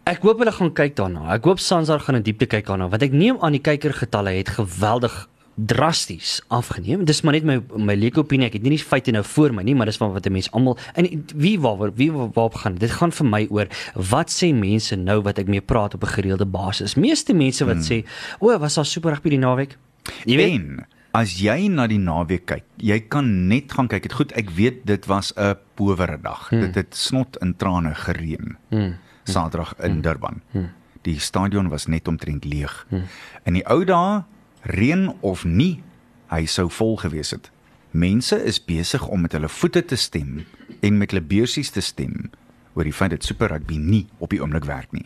Ek 0.09 0.23
hoop 0.25 0.39
hulle 0.41 0.55
gaan 0.55 0.71
kyk 0.75 0.95
daarna. 0.97 1.27
Ek 1.35 1.45
hoop 1.45 1.59
Sansar 1.61 2.01
gaan 2.03 2.17
in 2.19 2.25
diepte 2.25 2.47
kyk 2.49 2.71
daarna 2.71 2.89
want 2.91 3.03
ek 3.05 3.15
neem 3.15 3.39
aan 3.43 3.57
die 3.57 3.63
kykergetalle 3.63 4.37
het 4.39 4.55
geweldig 4.55 5.27
drasties 5.65 6.41
afgeneem. 6.47 7.05
Dis 7.05 7.21
maar 7.21 7.33
net 7.33 7.43
my 7.43 7.57
my 7.75 7.95
leuke 7.95 8.19
opinie. 8.19 8.47
Ek 8.47 8.53
het 8.53 8.63
nie 8.65 8.75
die 8.77 8.83
feite 8.83 9.11
nou 9.11 9.23
voor 9.25 9.53
my 9.53 9.63
nie, 9.63 9.75
maar 9.75 9.89
dis 9.89 9.97
van 9.97 10.13
wat 10.13 10.25
'n 10.25 10.31
mens 10.31 10.51
almal 10.51 10.77
en 10.93 11.25
wie 11.35 11.59
waar 11.59 11.93
wie 11.95 12.11
waarop 12.11 12.55
gaan. 12.55 12.75
Dit 12.75 12.91
gaan 12.91 13.11
vir 13.11 13.25
my 13.25 13.47
oor 13.49 13.67
wat 13.95 14.29
sê 14.29 14.53
mense 14.53 14.95
nou 14.95 15.21
wat 15.21 15.39
ek 15.39 15.47
mee 15.47 15.61
praat 15.61 15.93
op 15.93 16.03
'n 16.03 16.07
gereelde 16.07 16.45
basis. 16.45 16.95
Meeste 16.95 17.33
mense 17.33 17.65
wat 17.65 17.75
hmm. 17.75 18.03
sê, 18.03 18.05
"O, 18.39 18.57
was 18.59 18.75
daar 18.75 18.85
super 18.85 19.11
rugby 19.11 19.29
die 19.29 19.39
naweek?" 19.39 19.77
Jy 20.25 20.35
weet, 20.35 20.51
En 20.51 20.85
as 21.11 21.39
jy 21.39 21.67
na 21.67 21.87
die 21.87 21.99
naweek 21.99 22.45
kyk, 22.45 22.65
jy 22.77 22.99
kan 22.99 23.47
net 23.47 23.71
gaan 23.71 23.87
kyk. 23.87 24.03
Dit 24.03 24.13
goed, 24.13 24.31
ek 24.31 24.49
weet 24.49 24.85
dit 24.85 25.05
was 25.05 25.33
'n 25.35 25.55
powere 25.75 26.17
dag. 26.21 26.49
Hmm. 26.49 26.61
Dit 26.61 26.75
het 26.75 26.95
snot 26.95 27.37
in 27.41 27.55
trane 27.55 27.95
gereën. 27.95 28.57
Hmm. 28.69 28.95
Saterdag 29.23 29.73
in 29.79 30.01
Durban. 30.01 30.41
Hmm. 30.51 30.69
Die 31.01 31.19
stadion 31.19 31.69
was 31.69 31.85
net 31.85 32.07
omtrent 32.07 32.45
leeg. 32.45 32.85
Hmm. 32.89 33.03
In 33.43 33.53
die 33.53 33.65
ou 33.65 33.83
dae, 33.85 34.23
reën 34.61 35.09
of 35.21 35.45
nie, 35.45 35.81
hy 36.29 36.45
sou 36.45 36.69
vol 36.69 36.97
gewees 36.97 37.31
het. 37.31 37.51
Mense 37.91 38.37
is 38.45 38.59
besig 38.61 39.07
om 39.07 39.21
met 39.25 39.33
hulle 39.33 39.49
voete 39.49 39.81
te 39.85 39.97
stem 39.97 40.45
en 40.85 40.97
met 40.97 41.11
hulle 41.11 41.25
beursies 41.25 41.71
te 41.73 41.81
stem 41.81 42.29
oor 42.75 42.83
die 42.83 42.93
feit 42.93 43.11
dat 43.11 43.23
Super 43.23 43.49
Rugby 43.49 43.77
nie 43.77 44.05
op 44.19 44.29
die 44.29 44.39
oomblik 44.41 44.65
werk 44.65 44.91
nie. 44.91 45.05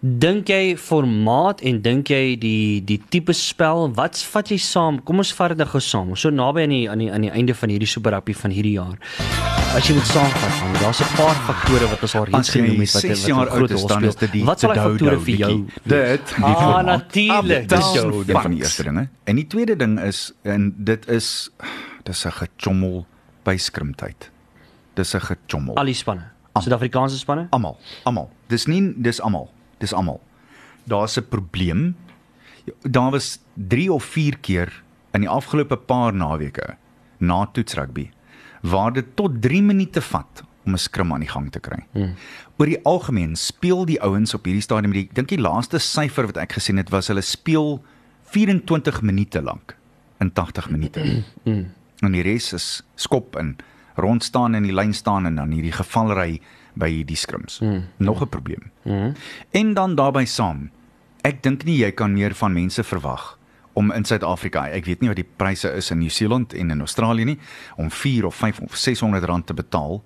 Dink 0.00 0.48
jy 0.48 0.76
formaat 0.76 1.60
en 1.60 1.80
dink 1.82 2.08
jy 2.08 2.36
die 2.40 2.80
die 2.84 3.00
tipe 3.12 3.32
spel, 3.36 3.90
wat 3.94 4.16
vat 4.32 4.48
jy 4.50 4.56
saam? 4.58 5.00
Kom 5.04 5.18
ons 5.18 5.32
vat 5.36 5.48
dit 5.48 5.58
nou 5.58 5.66
gou 5.68 5.80
saam. 5.80 6.14
So 6.16 6.30
naby 6.30 6.62
aan 6.62 6.70
die 6.74 6.88
aan 6.90 6.98
die 6.98 7.10
aan 7.12 7.20
die 7.26 7.30
einde 7.30 7.54
van 7.54 7.68
hierdie 7.74 7.88
Super 7.88 8.12
Rugby 8.16 8.34
van 8.34 8.50
hierdie 8.50 8.72
jaar. 8.78 8.96
As 9.76 9.86
jy 9.88 9.94
moet 9.96 10.04
saamvat, 10.06 10.56
man, 10.60 10.72
daar's 10.82 11.00
'n 11.00 11.16
paar 11.16 11.34
faktore 11.46 11.86
wat 11.88 12.02
ons 12.02 12.14
al 12.14 12.24
reeds 12.24 12.50
genoem 12.50 12.80
het 12.80 12.92
wat 12.92 13.02
6 13.02 13.20
wat 13.20 13.28
jaar 13.28 13.48
oud 13.48 13.70
is, 13.70 13.84
dan 13.86 14.04
is 14.04 14.14
dit 14.16 14.32
die 14.32 14.44
Wat 14.44 14.60
sal 14.60 14.74
daai 14.74 14.82
te 14.82 14.90
faktore 14.90 15.18
vir 15.20 15.36
jou? 15.36 15.66
Dit, 15.84 16.26
die 16.36 16.44
Ah, 16.44 16.60
formaat. 16.62 16.84
natuurlijk, 16.86 17.68
Dis 17.68 17.92
jou 17.94 18.24
jou 18.24 18.24
van 18.42 18.50
die 18.50 18.60
eerste 18.60 18.82
dinge. 18.82 19.08
En 19.24 19.36
die 19.36 19.46
tweede 19.46 19.76
ding 19.76 19.98
is 20.00 20.32
en 20.42 20.74
dit 20.76 21.08
is 21.08 21.50
dis 22.04 22.24
'n 22.26 22.30
gechommel 22.32 23.06
by 23.44 23.56
skrimtyd. 23.56 24.30
Dis 24.94 25.14
'n 25.14 25.20
gechommel. 25.20 25.74
Al 25.76 25.84
die 25.84 25.94
spanne. 25.94 26.22
Suid-Afrikaanse 26.60 27.18
spanne? 27.18 27.46
Almal, 27.50 27.78
almal. 28.04 28.28
Dis 28.52 28.66
nie 28.66 28.92
dis 28.96 29.20
almal. 29.20 29.48
Dis 29.80 29.92
almal. 29.92 30.20
Daar's 30.84 31.16
'n 31.16 31.28
probleem. 31.28 31.96
Daar 32.82 33.10
was 33.10 33.38
3 33.54 33.92
of 33.92 34.04
4 34.04 34.38
keer 34.38 34.82
in 35.12 35.20
die 35.20 35.28
afgelope 35.28 35.76
paar 35.76 36.14
naweke 36.14 36.76
na 37.18 37.46
toetsrugby 37.46 38.10
waar 38.62 38.92
dit 38.92 39.16
tot 39.16 39.42
3 39.42 39.62
minute 39.62 40.00
vat 40.00 40.42
om 40.64 40.72
'n 40.72 40.78
skrim 40.78 41.12
aan 41.12 41.20
die 41.20 41.28
gang 41.28 41.50
te 41.50 41.60
kry. 41.60 41.86
Hmm. 41.92 42.14
Oor 42.56 42.66
die 42.66 42.84
algemeen 42.84 43.36
speel 43.36 43.84
die 43.84 44.00
ouens 44.02 44.34
op 44.34 44.44
hierdie 44.44 44.62
stadium, 44.62 44.92
ek 44.92 45.14
dink 45.14 45.28
die 45.28 45.40
laaste 45.40 45.78
syfer 45.78 46.26
wat 46.26 46.36
ek 46.36 46.52
gesien 46.52 46.76
het 46.76 46.90
was 46.90 47.08
hulle 47.08 47.20
speel 47.20 47.82
24 48.30 49.02
minute 49.02 49.42
lank 49.42 49.76
in 50.20 50.32
80 50.32 50.70
minute. 50.70 51.24
Hmm. 51.42 51.72
En 52.00 52.12
die 52.12 52.22
res 52.22 52.52
is 52.52 52.82
skop 52.94 53.36
in 53.36 53.56
rond 53.94 54.24
staan 54.24 54.54
in 54.54 54.62
die 54.62 54.74
lyn 54.74 54.94
staan 54.94 55.26
en 55.26 55.34
dan 55.34 55.50
hierdie 55.50 55.72
gevalry 55.72 56.40
by 56.74 57.04
die 57.04 57.16
skrims. 57.16 57.60
Mm. 57.60 57.84
Nog 57.96 58.22
'n 58.22 58.28
probleem. 58.28 58.70
Mm. 58.82 59.14
En 59.50 59.74
dan 59.74 59.94
daarbey 59.94 60.24
saam. 60.24 60.70
Ek 61.22 61.42
dink 61.42 61.64
nie 61.64 61.76
jy 61.76 61.92
kan 61.92 62.12
meer 62.12 62.34
van 62.34 62.52
mense 62.52 62.84
verwag 62.84 63.38
om 63.72 63.92
in 63.92 64.04
Suid-Afrika, 64.04 64.66
ek 64.68 64.84
weet 64.84 65.00
nie 65.00 65.08
wat 65.08 65.20
die 65.20 65.28
pryse 65.36 65.70
is 65.76 65.90
in 65.90 66.02
Nieu-Seeland 66.02 66.52
en 66.52 66.70
in 66.74 66.84
Australië 66.84 67.24
nie, 67.24 67.38
om 67.76 67.90
4 67.90 68.26
of 68.28 68.34
5 68.34 68.60
of 68.60 68.76
600 68.76 69.24
rand 69.24 69.46
te 69.46 69.54
betaal 69.54 70.02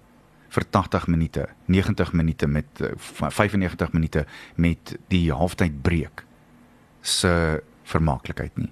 vir 0.54 0.64
80 0.70 1.06
minute, 1.10 1.48
90 1.66 2.12
minute 2.12 2.46
met 2.46 2.80
eh, 2.80 2.94
95 2.96 3.92
minute 3.92 4.26
met 4.54 4.94
die 5.08 5.32
halftyd 5.32 5.82
breek 5.82 6.24
se 7.00 7.62
vermaaklikheid 7.86 8.56
nie. 8.56 8.70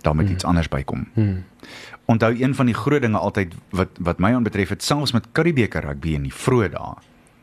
Daar 0.00 0.14
moet 0.16 0.30
iets 0.30 0.44
anders 0.44 0.68
bykom. 0.68 1.08
Hmm. 1.12 1.44
Onthou 2.10 2.32
een 2.34 2.54
van 2.58 2.66
die 2.66 2.74
groot 2.74 3.02
dinge 3.04 3.18
altyd 3.18 3.54
wat 3.76 3.88
wat 4.02 4.18
my 4.18 4.32
aanbetref 4.34 4.72
het 4.74 4.82
selfs 4.82 5.12
met 5.14 5.28
Curriebeeker 5.36 5.84
rugby 5.86 6.16
in 6.18 6.26
die 6.26 6.34
vroeë 6.34 6.72
dae. 6.74 6.96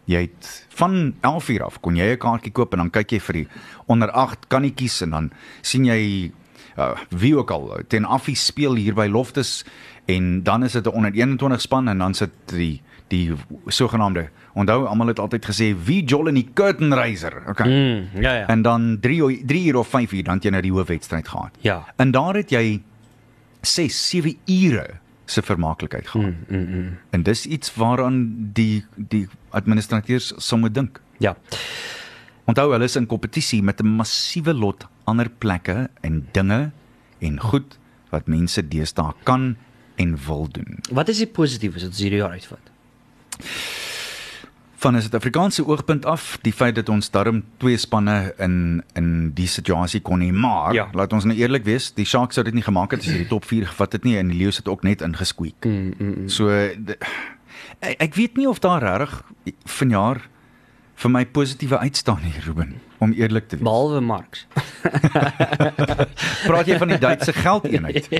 Jy 0.07 0.21
het 0.25 0.49
van 0.79 1.13
11 1.21 1.49
uur 1.53 1.63
af 1.63 1.79
kon 1.83 1.95
jy 1.95 2.11
'n 2.13 2.17
kaartjie 2.17 2.51
koop 2.51 2.73
en 2.73 2.79
dan 2.83 2.89
kyk 2.89 3.11
jy 3.11 3.19
vir 3.19 3.33
die 3.33 3.47
onder 3.87 4.11
8 4.11 4.47
kannetjies 4.47 5.01
en 5.01 5.09
dan 5.09 5.31
sien 5.61 5.85
jy 5.85 6.31
uh, 6.77 6.95
wie 7.09 7.35
ook 7.37 7.51
al 7.51 7.79
ten 7.87 8.05
affie 8.05 8.35
speel 8.35 8.75
hier 8.75 8.93
by 8.95 9.07
Loftus 9.07 9.65
en 10.05 10.43
dan 10.43 10.63
is 10.63 10.71
dit 10.71 10.85
'n 10.85 10.89
onder 10.95 11.11
21 11.11 11.61
span 11.61 11.87
en 11.87 11.97
dan 11.97 12.13
sit 12.13 12.31
die 12.45 12.81
die 13.07 13.33
sogenaamde 13.67 14.29
onthou 14.53 14.85
almal 14.85 15.07
het 15.07 15.19
altyd 15.19 15.45
gesê 15.45 15.75
wie 15.85 16.03
jol 16.03 16.27
in 16.27 16.35
die 16.35 16.49
curtain 16.53 16.93
raiser 16.93 17.43
okay 17.47 17.67
Mm, 17.67 18.21
ja 18.21 18.33
ja. 18.33 18.47
en 18.47 18.61
dan 18.61 18.97
3 19.01 19.45
3 19.45 19.65
uur 19.67 19.75
of 19.75 19.87
5 19.87 20.11
uur 20.11 20.23
dan 20.23 20.33
het 20.33 20.43
jy 20.43 20.49
nou 20.51 20.61
die 20.61 20.71
hoofwedstryd 20.71 21.27
gehad. 21.27 21.51
Ja. 21.61 21.85
En 21.95 22.11
daar 22.11 22.35
het 22.35 22.49
jy 22.49 22.81
6, 23.61 24.09
7 24.09 24.37
ure 24.45 24.99
se 25.25 25.41
vermaaklikheid 25.41 26.07
gehad. 26.07 26.31
Mm, 26.47 26.57
mm, 26.57 26.75
mm. 26.75 26.97
En 27.09 27.23
dis 27.23 27.45
iets 27.45 27.75
waaraan 27.75 28.19
die 28.53 28.85
die 28.95 29.27
administrateurs 29.49 30.33
sou 30.37 30.59
moet 30.59 30.73
dink. 30.73 31.01
Ja. 31.19 31.35
Onthou 32.47 32.71
hulle 32.71 32.87
is 32.87 32.95
in 32.95 33.05
kompetisie 33.05 33.63
met 33.63 33.81
'n 33.81 33.87
massiewe 33.87 34.53
lot 34.53 34.87
ander 35.03 35.29
plekke 35.29 35.89
en 36.01 36.27
dinge 36.31 36.71
en 37.19 37.39
goed 37.39 37.77
wat 38.09 38.27
mense 38.27 38.67
deesdae 38.67 39.13
kan 39.23 39.55
en 39.95 40.17
wil 40.27 40.47
doen. 40.51 40.79
Wat 40.91 41.09
is 41.09 41.17
die 41.17 41.27
positiefs 41.27 41.75
wat 41.75 41.83
ons 41.91 41.99
hierdie 41.99 42.19
jaar 42.19 42.31
uitvat? 42.31 42.71
Van 44.87 44.95
'n 44.95 45.01
Suid-Afrikaanse 45.01 45.65
oogpunt 45.67 46.05
af, 46.05 46.37
die 46.41 46.53
feit 46.53 46.75
dat 46.75 46.89
ons 46.89 47.09
darm 47.11 47.43
twee 47.57 47.77
spanne 47.77 48.33
in 48.39 48.83
in 48.95 49.31
die 49.35 49.47
situasie 49.47 49.99
kon 50.01 50.21
hê, 50.21 50.31
maar 50.31 50.73
Ja. 50.73 50.87
laat 50.93 51.13
ons 51.13 51.23
nou 51.25 51.35
eerlik 51.37 51.63
wees, 51.65 51.91
die 51.93 52.05
Sharks 52.05 52.35
sou 52.35 52.43
dit 52.45 52.53
nie 52.53 52.63
gemaak 52.63 52.91
het 52.91 52.99
as 52.99 53.05
jy 53.07 53.17
die 53.17 53.27
top 53.27 53.45
4 53.45 53.65
gevat 53.67 53.91
het 53.91 54.03
nie 54.03 54.17
en 54.17 54.27
die 54.27 54.37
Lions 54.37 54.57
het 54.57 54.67
ook 54.67 54.83
net 54.83 55.01
ingesqueak. 55.01 55.65
Mm, 55.65 55.93
mm, 55.99 56.13
mm. 56.17 56.29
So 56.29 56.49
ek, 56.49 57.95
ek 57.99 58.15
weet 58.15 58.37
nie 58.37 58.47
of 58.47 58.59
daar 58.59 58.81
regtig 58.81 59.23
vanjaar 59.65 60.21
vir 60.95 61.11
my 61.11 61.25
positiewe 61.25 61.77
uitstaan 61.79 62.17
hier, 62.21 62.43
Ruben, 62.45 62.75
om 62.99 63.11
eerlik 63.13 63.47
te 63.47 63.55
wees. 63.57 63.63
Behalwe 63.63 64.01
Marx. 64.01 64.45
Praat 66.47 66.67
jy 66.69 66.77
van 66.81 66.91
die 66.93 66.97
Duitse 67.01 67.33
geldeenheid? 67.33 68.07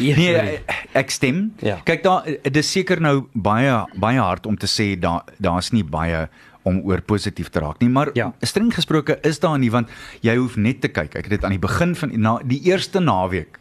Nee, 0.00 0.34
ek- 0.36 0.72
ek 0.96 1.10
stem. 1.10 1.52
Ja. 1.64 1.78
Kyk 1.88 2.02
daar 2.04 2.26
dis 2.52 2.68
seker 2.72 3.00
nou 3.00 3.26
baie 3.32 3.72
baie 4.00 4.20
hard 4.20 4.46
om 4.46 4.56
te 4.60 4.68
sê 4.68 4.92
daar 5.00 5.24
daar's 5.42 5.70
nie 5.72 5.84
baie 5.84 6.26
om 6.66 6.80
oor 6.84 7.00
positief 7.06 7.48
te 7.54 7.60
raak 7.62 7.78
nie, 7.80 7.88
maar 7.88 8.10
Ja. 8.18 8.32
streng 8.42 8.72
gesproke 8.74 9.18
is 9.22 9.38
daar 9.40 9.58
nie 9.58 9.70
want 9.70 9.88
jy 10.20 10.34
hoef 10.36 10.56
net 10.56 10.80
te 10.82 10.88
kyk. 10.88 11.14
Ek 11.16 11.24
het 11.28 11.30
dit 11.38 11.44
aan 11.44 11.54
die 11.54 11.62
begin 11.62 11.94
van 11.94 12.12
na 12.20 12.38
die 12.44 12.60
eerste 12.66 13.00
naweek 13.00 13.58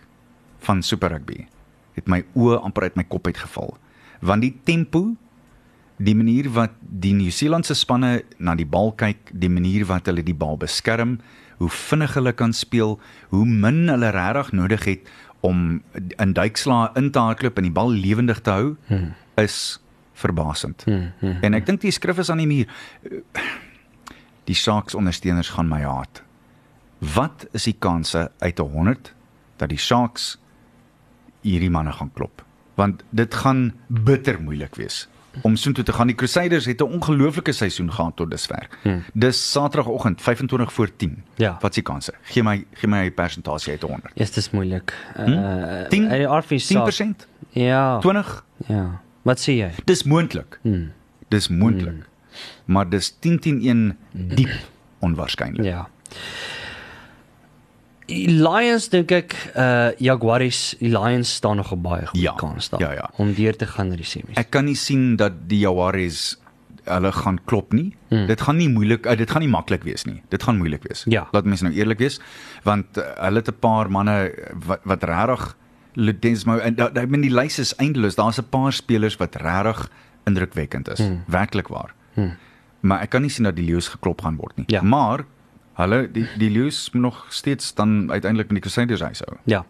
van 0.65 0.81
Super 0.83 1.09
Rugby 1.13 1.45
het 1.95 2.07
my 2.11 2.23
oë 2.35 2.57
amper 2.65 2.83
uit 2.89 2.95
my 2.95 3.03
kop 3.07 3.27
uitgeval. 3.27 3.77
Want 4.21 4.41
die 4.41 4.55
tempo 4.65 5.15
die 5.97 6.15
manier 6.15 6.49
wat 6.55 6.75
die 6.81 7.13
Nieu-Seelandse 7.15 7.75
spanne 7.75 8.23
na 8.37 8.55
die 8.55 8.67
bal 8.67 8.91
kyk, 8.99 9.31
die 9.31 9.51
manier 9.51 9.85
wat 9.87 10.09
hulle 10.09 10.23
die 10.25 10.35
bal 10.35 10.57
beskerm, 10.59 11.19
hoe 11.61 11.69
vinnig 11.71 12.15
hulle 12.17 12.33
kan 12.35 12.53
speel, 12.53 12.97
hoe 13.31 13.45
min 13.45 13.87
hulle 13.87 14.11
regtig 14.11 14.51
nodig 14.51 14.87
het 14.89 15.13
om 15.45 15.81
in 16.19 16.33
duikslae 16.35 16.91
in 16.99 17.11
te 17.13 17.21
hardloop 17.21 17.59
en 17.61 17.67
die 17.67 17.75
bal 17.75 17.93
lewendig 17.93 18.41
te 18.43 18.51
hou, 18.51 18.75
hmm. 18.89 19.13
is 19.39 19.79
verbasend. 20.19 20.83
Hmm, 20.87 21.11
hmm, 21.19 21.39
en 21.45 21.57
ek 21.57 21.67
dink 21.67 21.83
die 21.83 21.93
skrif 21.95 22.19
is 22.23 22.31
aan 22.33 22.43
die 22.43 22.49
muur. 22.49 22.71
Die 24.49 24.57
Sharks 24.57 24.95
ondersteuners 24.97 25.53
gaan 25.55 25.69
my 25.69 25.83
haat. 25.85 26.23
Wat 27.15 27.47
is 27.53 27.67
die 27.69 27.77
kanse 27.79 28.31
uit 28.39 28.59
'n 28.59 28.71
100 28.71 29.13
dat 29.57 29.69
die 29.69 29.79
Sharks 29.79 30.37
hierdie 31.41 31.69
manne 31.69 31.91
gaan 31.91 32.11
klop? 32.13 32.43
Want 32.75 33.03
dit 33.09 33.33
gaan 33.33 33.73
bitter 33.87 34.41
moeilik 34.41 34.75
wees 34.75 35.07
om 35.41 35.55
soontoe 35.55 35.83
te 35.83 35.93
gaan. 35.93 36.07
Die 36.07 36.15
Crusaders 36.15 36.65
het 36.65 36.79
'n 36.81 36.83
ongelooflike 36.83 37.51
seisoen 37.51 37.91
gehad 37.93 38.15
tot 38.15 38.29
dusver. 38.31 38.67
Hmm. 38.81 39.03
Dis 39.13 39.51
Saterdagoggend 39.51 40.21
25 40.21 40.73
voor 40.73 40.95
10. 40.95 41.23
Ja. 41.35 41.57
Wat 41.61 41.73
die 41.73 41.83
kanse? 41.83 42.13
Gee 42.21 42.43
my 42.43 42.65
gee 42.73 42.89
my 42.89 43.05
'n 43.05 43.13
persentasie 43.13 43.71
uit 43.71 43.81
100. 43.81 44.11
Ja, 44.15 44.25
dit 44.25 44.37
is 44.37 44.49
moeilik. 44.49 44.93
Uh, 45.19 45.25
Hm? 45.25 45.89
10? 45.89 46.09
uit 46.09 46.19
die 46.19 46.27
RV 46.37 46.59
saak- 46.59 46.85
10%? 46.85 47.27
Ja. 47.49 47.99
20? 47.99 48.45
Ja. 48.67 49.01
Wat 49.21 49.39
sê 49.39 49.51
jy? 49.51 49.69
Dis 49.85 50.03
moontlik. 50.03 50.59
Hmm. 50.61 50.91
Dis 51.27 51.47
moontlik. 51.47 51.87
Hmm. 51.93 52.03
Maar 52.65 52.89
dis 52.89 53.15
10 53.19 53.39
teen 53.39 53.61
1 53.67 53.97
diep 54.11 54.49
onwaarskynlik. 54.99 55.63
Ja. 55.63 55.87
Die 58.07 58.27
Lions 58.29 58.89
dink 58.89 59.11
ek 59.11 59.33
uh 59.57 59.91
Jaguares, 59.97 60.75
die 60.79 60.91
Lions 60.93 61.33
staan 61.35 61.57
nog 61.57 61.71
'n 61.73 61.81
baie 61.81 62.05
goeie 62.05 62.21
Ja, 62.23 62.33
kans 62.37 62.69
daar 62.69 62.79
ja, 62.79 62.91
ja. 62.93 63.09
om 63.17 63.33
deur 63.33 63.55
te 63.55 63.65
gaan 63.65 63.89
na 63.89 63.95
die 63.95 64.05
semis. 64.05 64.37
Ek 64.37 64.49
kan 64.51 64.65
nie 64.65 64.75
sien 64.75 65.15
dat 65.15 65.47
die 65.49 65.59
Jaguars 65.59 66.37
hulle 66.85 67.11
gaan 67.11 67.39
klop 67.45 67.73
nie. 67.73 67.95
Hmm. 68.09 68.27
Dit 68.27 68.41
gaan 68.41 68.57
nie 68.57 68.69
moeilik, 68.69 69.05
uh, 69.05 69.15
dit 69.17 69.31
gaan 69.31 69.41
nie 69.41 69.49
maklik 69.49 69.83
wees 69.83 70.05
nie. 70.05 70.21
Dit 70.29 70.43
gaan 70.43 70.57
moeilik 70.57 70.83
wees. 70.83 71.03
Ja. 71.09 71.27
Laat 71.31 71.45
mense 71.45 71.63
nou 71.63 71.73
eerlik 71.73 71.97
wees, 71.97 72.19
want 72.63 72.97
uh, 72.97 73.03
hulle 73.25 73.37
het 73.41 73.47
'n 73.49 73.59
paar 73.59 73.89
manne 73.89 74.31
wat 74.53 74.79
wat 74.83 75.03
regtig 75.03 75.55
Ledesmo 75.97 76.57
en 76.57 76.75
da- 76.75 76.91
ek 76.93 77.09
meen 77.09 77.21
die 77.21 77.33
lys 77.33 77.57
is 77.59 77.73
eindeloos. 77.79 78.15
Daar's 78.15 78.37
'n 78.37 78.49
paar 78.49 78.71
spelers 78.73 79.15
wat 79.17 79.35
regtig 79.35 79.89
indrukwekkend 80.25 80.87
is. 80.89 80.99
Hmm. 80.99 81.23
Werklik 81.27 81.67
waar. 81.69 81.93
Hmm. 82.13 82.37
Maar 82.81 83.01
ek 83.01 83.09
kan 83.09 83.21
nie 83.21 83.29
sien 83.31 83.43
dat 83.45 83.55
die 83.55 83.65
Lions 83.65 83.87
geklop 83.87 84.21
gaan 84.21 84.35
word 84.37 84.57
nie. 84.57 84.65
Ja. 84.67 84.81
Maar 84.81 85.25
hulle 85.75 86.05
die 86.11 86.25
die 86.39 86.51
moet 86.55 86.93
nog 86.93 87.25
steeds 87.29 87.73
dan 87.73 88.11
uiteindelik 88.11 88.51
met 88.51 88.61
die 88.61 88.69
Crusaders 88.69 89.01
huishou. 89.01 89.37
Ja. 89.43 89.65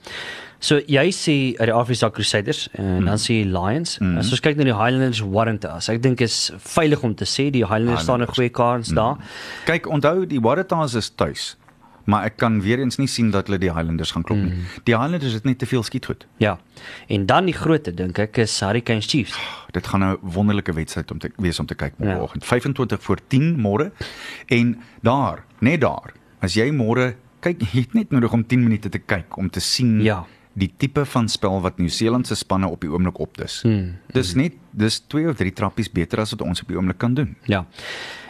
So 0.60 0.80
jy 0.88 1.10
sê 1.14 1.36
uit 1.60 1.68
die 1.70 1.74
Afrika 1.74 2.10
Crusaders 2.10 2.68
en 2.74 3.02
mm. 3.02 3.10
dan 3.10 3.22
sê 3.22 3.40
jy 3.40 3.50
Lions. 3.50 3.98
Mm. 4.00 4.18
As 4.22 4.32
ons 4.34 4.42
kyk 4.42 4.58
na 4.58 4.70
die 4.70 4.78
Highlanders 4.78 5.22
Waratahs, 5.22 5.90
ek 5.94 6.02
dink 6.06 6.24
is 6.26 6.52
veilig 6.64 7.04
om 7.06 7.14
te 7.18 7.28
sê 7.30 7.50
die 7.54 7.66
Highlanders 7.66 8.08
staan 8.08 8.24
'n 8.24 8.32
goeie 8.32 8.50
kans 8.50 8.90
mm. 8.92 8.96
daar. 8.96 9.18
Kyk, 9.66 9.90
onthou 9.92 10.26
die 10.26 10.42
Waratahs 10.42 10.96
is 10.96 11.10
tuis. 11.10 11.56
Maar 12.06 12.24
ek 12.30 12.38
kan 12.38 12.62
weer 12.62 12.80
eens 12.80 12.98
nie 12.98 13.08
sien 13.08 13.32
dat 13.34 13.48
hulle 13.48 13.58
die 13.60 13.72
Highlanders 13.74 14.12
gaan 14.12 14.24
klop 14.24 14.38
nie. 14.38 14.52
Mm. 14.54 14.66
Die 14.84 14.94
Highlanders 14.96 15.34
het 15.34 15.44
net 15.44 15.60
te 15.60 15.66
veel 15.66 15.84
skietgoed. 15.84 16.28
Ja. 16.38 16.60
En 17.08 17.26
dan 17.26 17.46
die 17.46 17.54
grootte 17.54 17.94
dink 17.94 18.18
ek 18.22 18.38
is 18.38 18.60
Hurricanes 18.62 19.06
Chiefs. 19.10 19.38
Dit 19.72 19.88
gaan 19.88 20.04
'n 20.04 20.18
wonderlike 20.22 20.74
wedstryd 20.74 21.12
om 21.12 21.20
te 21.20 21.32
wees 21.38 21.60
om 21.60 21.66
te 21.66 21.76
kyk 21.76 21.94
môreoggend. 21.98 22.42
Ja. 22.44 22.48
25 22.48 23.02
voor 23.04 23.18
10 23.28 23.56
môre. 23.58 23.92
En 24.48 24.78
daar, 25.02 25.44
net 25.60 25.82
daar, 25.82 26.14
as 26.42 26.54
jy 26.54 26.70
môre 26.72 27.16
kyk, 27.40 27.62
jy 27.62 27.80
het 27.80 27.94
net 27.94 28.12
nodig 28.12 28.34
om 28.34 28.46
10 28.46 28.64
minute 28.64 28.90
te 28.90 29.00
kyk 29.00 29.38
om 29.38 29.50
te 29.50 29.60
sien 29.60 30.02
Ja. 30.02 30.26
die 30.54 30.72
tipe 30.78 31.06
van 31.06 31.28
spel 31.30 31.62
wat 31.62 31.78
Nieu-Seeland 31.78 32.28
se 32.28 32.36
spanne 32.36 32.68
op 32.68 32.82
die 32.82 32.90
oomblik 32.90 33.20
opdis. 33.20 33.62
Hmm. 33.62 33.98
Dis 34.14 34.34
net 34.36 34.54
dis 34.72 35.00
twee 35.08 35.28
of 35.28 35.36
drie 35.36 35.52
trappies 35.54 35.92
beter 35.92 36.20
as 36.20 36.32
wat 36.32 36.42
ons 36.42 36.62
op 36.62 36.68
die 36.68 36.78
oomblik 36.78 36.98
kan 36.98 37.14
doen. 37.14 37.36
Ja. 37.46 37.66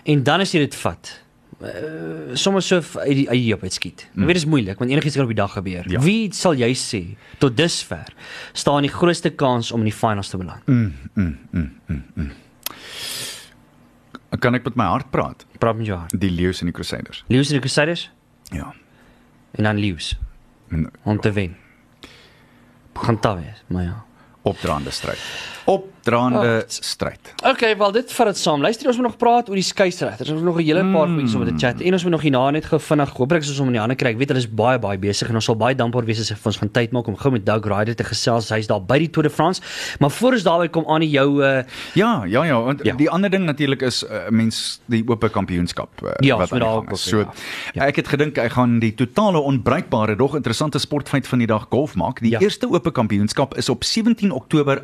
En 0.03 0.23
dan 0.23 0.39
as 0.39 0.51
jy 0.51 0.59
dit 0.59 0.75
vat, 0.75 1.21
uh, 1.65 2.35
soms 2.35 2.67
so 2.67 2.77
f- 2.81 2.97
uit 2.97 3.15
die 3.15 3.25
uit 3.29 3.37
die 3.39 3.49
heup 3.51 3.63
uitskiet. 3.63 4.05
Mm. 4.13 4.21
Ek 4.21 4.27
weet 4.27 4.35
dit 4.37 4.43
is 4.43 4.49
moeilik 4.49 4.77
want 4.79 4.91
enigiets 4.91 5.15
kan 5.15 5.23
op 5.25 5.31
die 5.33 5.39
dag 5.41 5.53
gebeur. 5.53 5.89
Ja. 5.91 5.99
Wie 6.05 6.29
sal 6.33 6.53
jy 6.59 6.71
sê 6.77 7.01
tot 7.41 7.57
dusver 7.57 8.13
staan 8.53 8.81
die 8.87 8.91
grootste 8.93 9.29
kans 9.33 9.71
om 9.71 9.79
in 9.85 9.89
die 9.91 9.97
finals 9.97 10.29
te 10.29 10.37
beland? 10.37 10.65
Mm. 10.67 12.31
Kan 14.39 14.55
ek 14.57 14.65
met 14.67 14.75
my 14.75 14.87
hart 14.91 15.11
praat? 15.13 15.45
Praat 15.61 15.77
met 15.79 15.87
jou 15.87 15.97
hart. 15.97 16.15
Die 16.19 16.29
Lions 16.31 16.59
en 16.61 16.67
die 16.69 16.75
Crusaders. 16.75 17.23
Lions 17.31 17.47
en 17.49 17.53
die 17.59 17.63
Crusaders 17.63 18.09
Ja. 18.51 18.73
en 19.55 19.63
dan 19.63 19.77
Lions 19.79 20.15
om 21.03 21.19
te 21.21 21.31
wen. 21.31 21.55
Gaan 22.93 23.17
daar 23.21 23.35
wees, 23.37 23.63
maar 23.67 23.83
ja. 23.83 24.03
opdraande 24.41 24.91
stryd. 24.91 25.19
Opdraande 25.65 26.63
stryd. 26.67 27.33
Okay, 27.45 27.77
wel 27.77 27.91
dit 27.91 28.11
vat 28.13 28.27
dit 28.29 28.37
saam. 28.37 28.61
Luister, 28.61 28.87
ons 28.87 28.97
moet 28.99 29.05
nog 29.07 29.17
praat 29.17 29.47
oor 29.49 29.57
die 29.57 29.63
skeieregters. 29.65 30.29
Ons 30.29 30.37
het 30.39 30.45
nog 30.45 30.59
'n 30.59 30.63
hele 30.63 30.83
paar 30.93 31.07
mm. 31.09 31.35
om 31.35 31.45
te 31.45 31.53
chat 31.57 31.81
en 31.81 31.93
ons 31.93 32.03
moet 32.03 32.11
nog 32.11 32.21
hierna 32.21 32.49
net 32.51 32.65
gou 32.65 32.79
vinnig 32.79 33.09
hooplik 33.09 33.41
as 33.41 33.49
ons 33.49 33.57
hom 33.57 33.67
in 33.67 33.73
die 33.73 33.79
hande 33.81 33.95
kry. 33.95 34.09
Ek 34.13 34.17
weet 34.17 34.27
hulle 34.29 34.39
is 34.39 34.47
baie 34.49 34.79
baie 34.79 34.97
besig 34.97 35.29
en 35.29 35.35
ons 35.35 35.45
sal 35.45 35.55
baie 35.55 35.75
dankbaar 35.75 36.05
wees 36.05 36.19
as 36.19 36.29
hy 36.29 36.35
vir 36.35 36.45
ons 36.51 36.57
gaan 36.57 36.71
tyd 36.71 36.91
maak 36.91 37.07
om 37.07 37.15
gou 37.17 37.31
met 37.31 37.45
Doug 37.45 37.65
Ryder 37.65 37.95
te 37.95 38.03
gesels. 38.03 38.49
Hy's 38.49 38.67
daar 38.67 38.81
by 38.81 38.99
die 38.99 39.09
Tour 39.09 39.23
de 39.23 39.29
France. 39.33 39.61
Maar 39.99 40.11
voor 40.11 40.31
ons 40.31 40.43
daarby 40.43 40.67
kom 40.67 40.85
aan 40.87 40.99
die 41.01 41.09
jou 41.09 41.41
uh, 41.43 41.63
Ja, 41.93 42.23
ja, 42.25 42.43
ja, 42.43 42.61
want 42.61 42.79
Ja. 42.83 42.91
ja. 42.91 42.97
die 42.97 43.09
ander 43.09 43.29
ding 43.29 43.45
natuurlik 43.45 43.81
is 43.81 44.03
uh, 44.03 44.29
mens 44.29 44.79
die 44.85 45.03
oop 45.07 45.29
kampioenskap 45.31 45.89
uh, 46.03 46.09
Ja, 46.19 46.37
wat 46.37 46.49
daar 46.49 46.75
ook 46.75 46.91
is. 46.91 46.91
op, 46.91 46.97
So 46.97 47.17
ja. 47.73 47.85
ek 47.87 47.95
het 47.95 48.07
gedink 48.07 48.37
ek 48.37 48.51
gaan 48.51 48.79
die 48.79 48.93
totale 48.93 49.39
onbruikbare 49.39 50.15
dog 50.15 50.35
interessante 50.35 50.79
sportfeit 50.79 51.27
van 51.27 51.39
die 51.39 51.47
dag 51.47 51.65
golf 51.69 51.95
maak. 51.95 52.19
Die 52.21 52.29
Ja. 52.31 52.37
ja. 52.39 52.43
eerste 52.45 52.69
oop 52.69 52.93
kampioenskap 52.93 53.57
is 53.57 53.69
op 53.69 53.83
17 53.83 54.31
Oktober 54.31 54.83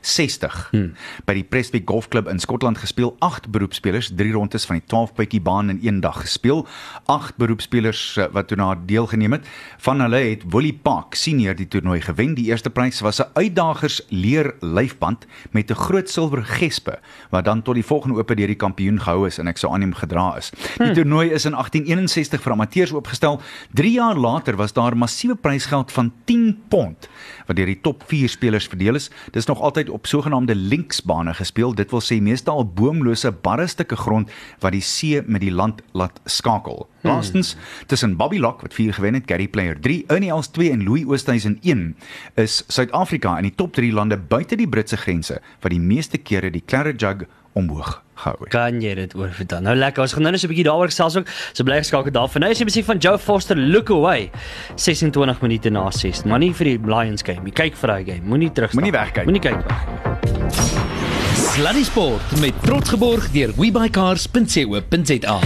1860 0.00 0.68
hmm. 0.70 0.92
by 1.26 1.34
die 1.36 1.44
Presby 1.44 1.82
Golf 1.84 2.08
Club 2.08 2.28
in 2.28 2.40
Skotland 2.40 2.78
gespeel. 2.78 3.14
8 3.20 3.50
beroepspelers, 3.52 4.10
3 4.16 4.32
rondes 4.32 4.66
van 4.68 4.78
die 4.78 4.86
12 4.86 5.14
bytjie 5.18 5.40
baan 5.40 5.70
in 5.70 5.80
een 5.82 6.00
dag 6.00 6.20
gespeel. 6.24 6.66
8 7.10 7.36
beroepspelers 7.36 8.02
uh, 8.16 8.26
wat 8.32 8.48
toe 8.48 8.56
na 8.56 8.74
deelgeneem 8.86 9.38
het. 9.38 9.48
Van 9.84 10.00
hulle 10.00 10.22
het 10.30 10.46
Willie 10.52 10.74
Park 10.74 11.14
senior 11.18 11.56
die 11.58 11.68
toernooi 11.68 12.00
gewen. 12.00 12.34
Die 12.38 12.48
eerste 12.50 12.70
prys 12.70 13.00
was 13.00 13.20
'n 13.20 13.30
uitdagers 13.34 14.00
leer 14.08 14.54
lyfband 14.60 15.26
met 15.50 15.70
'n 15.70 15.74
groot 15.74 16.08
silwer 16.08 16.44
gespe 16.44 16.98
wat 17.30 17.44
dan 17.44 17.62
tot 17.62 17.74
die 17.74 17.84
volgende 17.84 18.18
ope 18.18 18.34
deur 18.34 18.46
die 18.46 18.56
kampioen 18.56 19.00
gehou 19.00 19.26
is 19.26 19.38
en 19.38 19.48
ek 19.48 19.58
sou 19.58 19.72
aanneem 19.72 19.94
gedra 19.94 20.36
is. 20.36 20.50
Die 20.50 20.86
hmm. 20.86 20.94
toernooi 20.94 21.30
is 21.30 21.44
in 21.44 21.52
1861 21.52 22.42
vir 22.42 22.52
amateurs 22.52 22.92
oopgestel. 22.92 23.40
3 23.72 23.92
jaar 23.92 24.16
later 24.16 24.56
was 24.56 24.72
daar 24.72 24.96
massiewe 24.96 25.34
prysgeld 25.34 25.92
van 25.92 26.12
10 26.24 26.62
pond 26.68 27.08
wat 27.52 27.60
deur 27.60 27.68
die 27.68 27.80
top 27.84 28.04
4 28.08 28.32
spelers 28.32 28.66
verdeel 28.72 28.96
is. 28.98 29.10
Dis 29.36 29.48
nog 29.50 29.60
altyd 29.60 29.90
op 29.92 30.08
sogenaamde 30.08 30.54
linksbane 30.56 31.34
gespeel. 31.36 31.74
Dit 31.76 31.92
wil 31.92 32.02
sê 32.04 32.18
meestal 32.24 32.64
boomlose 32.64 33.32
barre 33.44 33.68
stukke 33.68 33.98
grond 34.00 34.32
wat 34.64 34.72
die 34.72 34.84
see 34.84 35.20
met 35.26 35.44
die 35.44 35.52
land 35.52 35.82
laat 35.92 36.20
skakel. 36.24 36.86
Laastens 37.02 37.56
tussen 37.90 38.16
Bobby 38.16 38.38
Lock 38.38 38.62
wat 38.62 38.74
4 38.74 38.94
gewen 38.94 39.18
het, 39.18 39.26
Gary 39.26 39.48
Player 39.48 39.76
3, 39.80 40.04
Ernie 40.08 40.30
Els 40.30 40.48
2 40.54 40.70
en 40.72 40.84
Louis 40.86 41.04
Oosthuizen 41.04 41.58
1 41.62 41.96
is 42.40 42.62
Suid-Afrika 42.68 43.36
in 43.40 43.50
die 43.50 43.56
top 43.58 43.74
3 43.76 43.92
lande 43.92 44.16
buite 44.16 44.56
die 44.56 44.68
Britse 44.68 44.96
grense 44.96 45.40
wat 45.60 45.74
die 45.74 45.82
meeste 45.82 46.18
kere 46.18 46.50
die 46.50 46.64
Claret 46.64 47.02
Jug 47.02 47.26
omhoog 47.58 48.00
gehou 48.22 48.36
het. 48.40 48.48
kan 48.54 48.80
jy 48.82 48.94
dit 48.98 49.14
oorvertel. 49.18 49.62
Nou 49.64 49.74
lekker. 49.76 50.02
Ons 50.04 50.14
gaan 50.16 50.22
nou 50.26 50.32
net 50.32 50.40
so 50.40 50.46
'n 50.46 50.54
bietjie 50.54 50.68
daaroor 50.68 50.90
gesels 50.90 51.16
ook. 51.16 51.28
So 51.52 51.64
bly 51.64 51.78
geskakel 51.82 52.12
daarvan. 52.12 52.40
Nou 52.40 52.50
is 52.50 52.58
die 52.58 52.66
musiek 52.66 52.84
van 52.84 52.98
Joe 52.98 53.18
Foster 53.18 53.56
Look 53.56 53.90
Away. 53.90 54.30
26 54.76 55.40
minute 55.42 55.70
na 55.70 55.90
6. 55.90 56.24
Maar 56.24 56.38
nie 56.38 56.52
vir 56.54 56.64
die 56.64 56.78
Lions 56.84 57.22
game. 57.22 57.42
nie. 57.44 57.52
Kyk 57.52 57.76
vir 57.76 57.88
daai 57.88 58.04
game. 58.04 58.22
Moenie 58.24 58.52
terug 58.52 58.72
Moenie 58.72 58.92
wegkyk. 58.92 59.24
Moenie 59.24 59.40
kyk 59.40 59.62
weg. 59.66 59.82
Sluddy 61.52 61.84
Sport 61.84 62.40
met 62.40 62.54
trots 62.62 62.88
geborg 62.88 63.30
deur 63.30 63.52
webycars.co.za. 63.56 65.40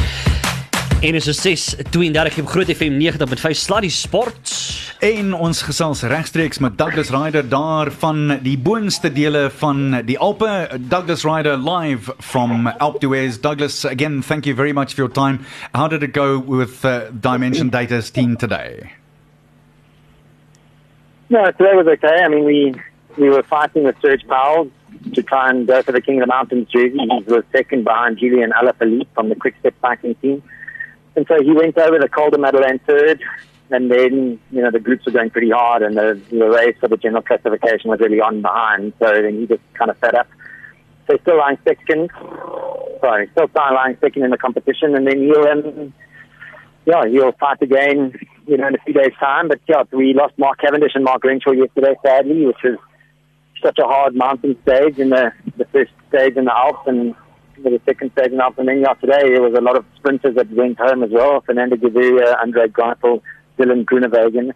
En 1.01 1.15
is 1.15 1.25
so 1.25 1.33
6:32 1.33 2.39
op 2.41 2.49
Groot 2.49 2.67
FM 2.67 2.99
90.5 2.99 3.57
Sluddy 3.57 3.89
Sport. 3.89 4.86
En 5.01 5.35
ons 5.35 5.59
gesels 5.63 6.01
regstreeks 6.09 6.59
met 6.59 6.79
Douglas 6.79 7.11
Ryder 7.11 7.49
daar 7.49 7.91
van 7.91 8.39
die 8.43 8.57
boonste 8.59 9.13
dele 9.13 9.51
van 9.51 10.01
die 10.09 10.19
Alpe. 10.19 10.69
Douglas 10.79 11.25
Ryder 11.25 11.59
live 11.59 12.15
from 12.19 12.67
Alpe 12.79 12.99
d'Huez. 12.99 13.41
Douglas, 13.41 13.85
again, 13.85 14.23
thank 14.23 14.47
you 14.47 14.55
very 14.55 14.73
much 14.73 14.95
for 14.95 15.05
your 15.05 15.13
time. 15.13 15.41
How 15.75 15.87
did 15.89 16.03
it 16.03 16.15
go 16.15 16.39
with 16.39 16.83
uh, 16.85 17.11
Dimension 17.21 17.69
Data's 17.69 18.11
team 18.11 18.37
today? 18.37 18.91
No, 21.29 21.45
today 21.45 21.75
was 21.75 21.87
okay. 21.87 22.23
I 22.25 22.29
mean, 22.29 22.45
we 22.45 22.75
we 23.19 23.29
were 23.29 23.43
fighting 23.43 23.85
with 23.85 23.97
Serge 24.01 24.27
Powell 24.27 24.71
to 25.13 25.23
try 25.23 25.51
and 25.51 25.67
go 25.67 25.83
for 25.83 25.93
the 25.93 26.01
King 26.01 26.23
of 26.23 26.29
the 26.29 26.33
Mountains 26.33 26.69
jersey. 26.71 26.99
He 26.99 27.33
was 27.33 27.45
second 27.53 27.85
behind 27.85 28.17
Julian 28.17 28.51
Alaphilippe 28.53 29.09
from 29.15 29.29
the 29.29 29.35
Quick 29.35 29.57
Step 29.61 29.75
Cycling 29.83 30.15
team. 30.17 30.43
And 31.17 31.27
so 31.27 31.43
he 31.43 31.53
went 31.53 31.77
over 31.77 31.99
the 31.99 32.09
Calder 32.09 32.39
Madeleine 32.39 32.79
third, 32.87 33.23
and 33.71 33.91
then, 33.91 34.39
you 34.51 34.63
know, 34.63 34.71
the 34.71 34.81
groups 34.81 35.07
were 35.07 35.13
going 35.13 35.31
pretty 35.31 35.51
hard, 35.51 35.83
and 35.83 35.97
the, 35.97 36.21
the 36.31 36.49
race 36.49 36.77
for 36.81 36.89
the 36.89 36.97
general 36.97 37.23
classification 37.23 37.91
was 37.91 38.01
really 38.01 38.21
on 38.21 38.43
behind, 38.43 38.93
so 38.99 39.11
then 39.11 39.41
he 39.41 39.47
just 39.47 39.63
kind 39.75 39.91
of 39.91 39.99
fed 39.99 40.15
up. 40.15 40.29
So 41.07 41.15
he's 41.15 41.23
still 41.23 41.39
lying 41.39 41.59
second, 41.65 42.11
sorry, 43.01 43.29
still 43.33 43.49
lying 43.55 43.97
second 44.01 44.25
in 44.25 44.31
the 44.31 44.39
competition, 44.39 44.95
and 44.95 45.07
then 45.07 45.21
he'll, 45.21 45.47
um, 45.47 45.93
yeah, 46.85 47.07
he'll 47.07 47.33
fight 47.33 47.61
again, 47.63 48.19
you 48.47 48.57
know, 48.57 48.69
in 48.69 48.75
a 48.75 48.79
few 48.79 48.95
days' 48.95 49.13
time. 49.19 49.49
But 49.49 49.61
yeah, 49.69 49.83
we 49.93 50.15
lost 50.15 50.39
Mark 50.39 50.59
Cavendish 50.61 50.93
and 50.95 51.05
Mark 51.05 51.25
Renshaw 51.25 51.53
yesterday, 51.53 51.97
sadly, 52.05 52.47
which 52.47 52.63
was 52.63 52.79
such 53.63 53.79
a 53.79 53.85
hard 53.85 54.15
mountain 54.15 54.57
stage 54.63 54.99
in 54.99 55.11
the, 55.11 55.33
the 55.57 55.65
first 55.67 55.91
stage 56.09 56.37
in 56.37 56.45
the 56.45 56.57
Alps 56.57 56.87
and 56.87 57.15
the 57.63 57.81
second 57.87 58.13
stage 58.13 58.31
in 58.31 58.37
the 58.37 58.45
Alps. 58.45 58.59
And 58.59 58.69
then 58.69 58.81
yeah, 58.81 58.95
today 58.95 59.31
there 59.31 59.43
was 59.43 59.55
a 59.57 59.61
lot 59.61 59.77
of 59.77 59.85
sprinters 59.97 60.37
that 60.37 60.51
went 60.51 60.79
home 60.79 61.03
as 61.03 61.11
well. 61.11 61.41
Fernando 61.41 61.77
Gaviria, 61.77 62.37
Andre 62.41 62.69
Greipel, 62.69 63.23
Dylan 63.59 63.85
Groenewegen. 63.85 64.53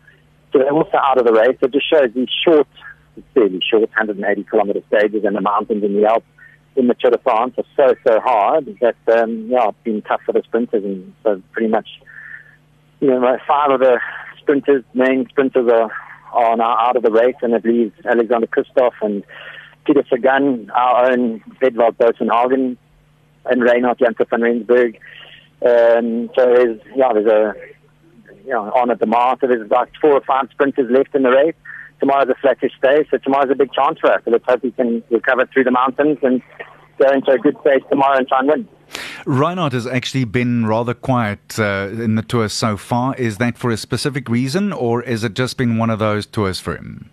So 0.53 0.59
they're 0.59 0.73
also 0.73 0.97
out 0.97 1.19
of 1.19 1.27
the 1.27 1.33
race. 1.33 1.57
It 1.63 1.73
just 1.73 1.89
shows 1.89 2.13
these 2.15 2.29
short, 2.45 2.67
fairly 3.35 3.61
short 3.69 3.83
180 3.83 4.45
kilometer 4.45 4.81
stages 4.89 5.25
in 5.25 5.35
the 5.35 5.41
mountains 5.41 5.85
in 5.85 5.95
the 5.95 6.07
Alps 6.07 6.27
in 6.77 6.87
the 6.87 6.95
Tour 6.95 7.11
de 7.11 7.19
France 7.19 7.55
are 7.59 7.65
so, 7.77 7.95
so 8.07 8.21
hard 8.21 8.79
that, 8.81 8.97
um, 9.19 9.49
yeah, 9.49 9.69
it's 9.69 9.79
been 9.85 10.03
tough 10.03 10.21
for 10.25 10.33
the 10.33 10.43
sprinters. 10.45 10.85
And 10.85 11.13
so 11.23 11.43
pretty 11.53 11.69
much, 11.69 11.89
you 13.01 13.09
know, 13.09 13.39
five 13.47 13.71
of 13.71 13.81
the 13.81 13.99
sprinters, 14.39 14.85
main 14.95 15.29
sprinters 15.29 15.69
are, 15.71 15.91
are 16.33 16.57
now 16.57 16.77
out 16.79 16.97
of 16.97 17.03
the 17.03 17.11
race 17.11 17.37
and 17.43 17.55
it 17.55 17.65
leaves 17.65 17.93
Alexander 18.05 18.47
Kristoff 18.47 18.93
and 19.03 19.25
Peter 19.85 20.05
Sagan, 20.09 20.71
our 20.71 21.11
own 21.11 21.41
Edvald 21.61 21.97
Bosenhagen 21.97 22.77
and 23.47 23.63
Reinhard 23.63 23.99
Janssen 23.99 24.27
van 24.31 24.43
Rensburg. 24.43 24.99
Um, 25.67 26.31
so 26.37 26.47
there's, 26.47 26.81
yeah, 26.95 27.13
there's 27.13 27.27
a, 27.27 27.55
you 28.45 28.51
know, 28.53 28.71
on 28.73 28.91
at 28.91 28.99
the 28.99 29.07
mark. 29.07 29.41
So 29.41 29.47
there's 29.47 29.63
about 29.63 29.89
four 30.01 30.13
or 30.13 30.21
five 30.23 30.49
sprinters 30.51 30.91
left 30.91 31.15
in 31.15 31.23
the 31.23 31.31
race. 31.31 31.55
Tomorrow's 32.01 32.31
a 32.31 32.35
flattish 32.35 32.73
day, 32.81 33.07
so 33.11 33.19
tomorrow's 33.19 33.51
a 33.51 33.55
big 33.55 33.73
chance 33.73 33.99
for 34.01 34.11
us. 34.11 34.23
So 34.25 34.31
let's 34.31 34.45
hope 34.47 34.63
we 34.63 34.71
can 34.71 35.03
recover 35.11 35.47
through 35.47 35.65
the 35.65 35.71
mountains 35.71 36.19
and 36.23 36.43
go 36.99 37.11
into 37.13 37.31
a 37.31 37.39
good 37.39 37.57
stage 37.61 37.83
tomorrow 37.91 38.17
and 38.19 38.27
try 38.27 38.39
and 38.41 38.49
win. 38.49 38.69
Reinhardt 39.27 39.73
has 39.75 39.87
actually 39.87 40.25
been 40.25 40.67
rather 40.67 40.95
quiet 40.95 41.59
uh, 41.59 41.89
in 41.93 42.15
the 42.15 42.23
tour 42.23 42.49
so 42.49 42.77
far. 42.77 43.15
Is 43.17 43.37
that 43.39 43.59
for 43.59 43.71
a 43.71 43.77
specific 43.77 44.29
reason, 44.29 44.73
or 44.73 45.03
is 45.03 45.23
it 45.25 45.35
just 45.35 45.57
been 45.59 45.77
one 45.77 45.91
of 45.91 45.99
those 45.99 46.25
tours 46.27 46.59
for 46.59 46.75
him? 46.75 47.11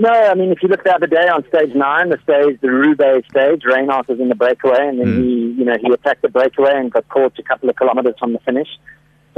No, 0.00 0.10
I 0.10 0.34
mean, 0.34 0.52
if 0.52 0.62
you 0.62 0.68
look 0.68 0.84
the 0.84 0.94
other 0.94 1.08
day 1.08 1.26
on 1.26 1.44
stage 1.48 1.74
nine, 1.74 2.10
the 2.10 2.18
stage, 2.22 2.60
the 2.60 2.70
Roubaix 2.70 3.26
stage, 3.28 3.62
Reinhardt 3.64 4.06
was 4.08 4.20
in 4.20 4.28
the 4.28 4.36
breakaway, 4.36 4.86
and 4.86 5.00
then 5.00 5.08
Mm. 5.08 5.24
he, 5.24 5.54
you 5.58 5.64
know, 5.64 5.76
he 5.76 5.92
attacked 5.92 6.22
the 6.22 6.28
breakaway 6.28 6.74
and 6.76 6.92
got 6.92 7.08
caught 7.08 7.36
a 7.36 7.42
couple 7.42 7.68
of 7.68 7.74
kilometers 7.74 8.14
from 8.16 8.32
the 8.32 8.38
finish. 8.38 8.68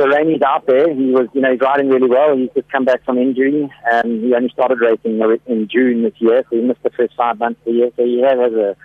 So 0.01 0.07
Rainey's 0.07 0.41
out 0.41 0.65
there. 0.67 0.95
He 0.95 1.11
was, 1.11 1.29
you 1.35 1.43
know, 1.43 1.53
he's 1.53 1.61
riding 1.61 1.91
really 1.91 2.09
well. 2.09 2.35
He's 2.35 2.49
just 2.55 2.71
come 2.73 2.87
back 2.87 3.05
from 3.05 3.19
injury, 3.19 3.71
and 3.93 4.25
he 4.25 4.35
only 4.35 4.49
started 4.49 4.81
racing 4.81 5.21
in 5.47 5.69
June 5.69 6.05
this 6.05 6.15
year, 6.17 6.43
so 6.49 6.57
he 6.57 6.63
missed 6.63 6.83
the 6.83 6.89
first 6.89 7.15
five 7.15 7.39
months 7.39 7.61
of 7.61 7.67
the 7.67 7.73
year. 7.73 7.91
So 7.97 8.05
he 8.07 8.23
has 8.23 8.39
a 8.55 8.77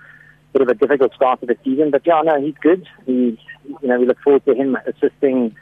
bit 0.52 0.62
of 0.62 0.68
a 0.68 0.74
difficult 0.74 1.14
start 1.14 1.40
to 1.40 1.46
the 1.46 1.56
season, 1.64 1.92
but 1.92 2.02
yeah, 2.06 2.22
no, 2.22 2.42
he's 2.42 2.56
good. 2.62 2.86
He, 3.06 3.40
you 3.82 3.88
know, 3.88 4.00
we 4.00 4.06
look 4.06 4.20
forward 4.22 4.46
to 4.46 4.54
him 4.54 4.78
assisting 4.88 5.56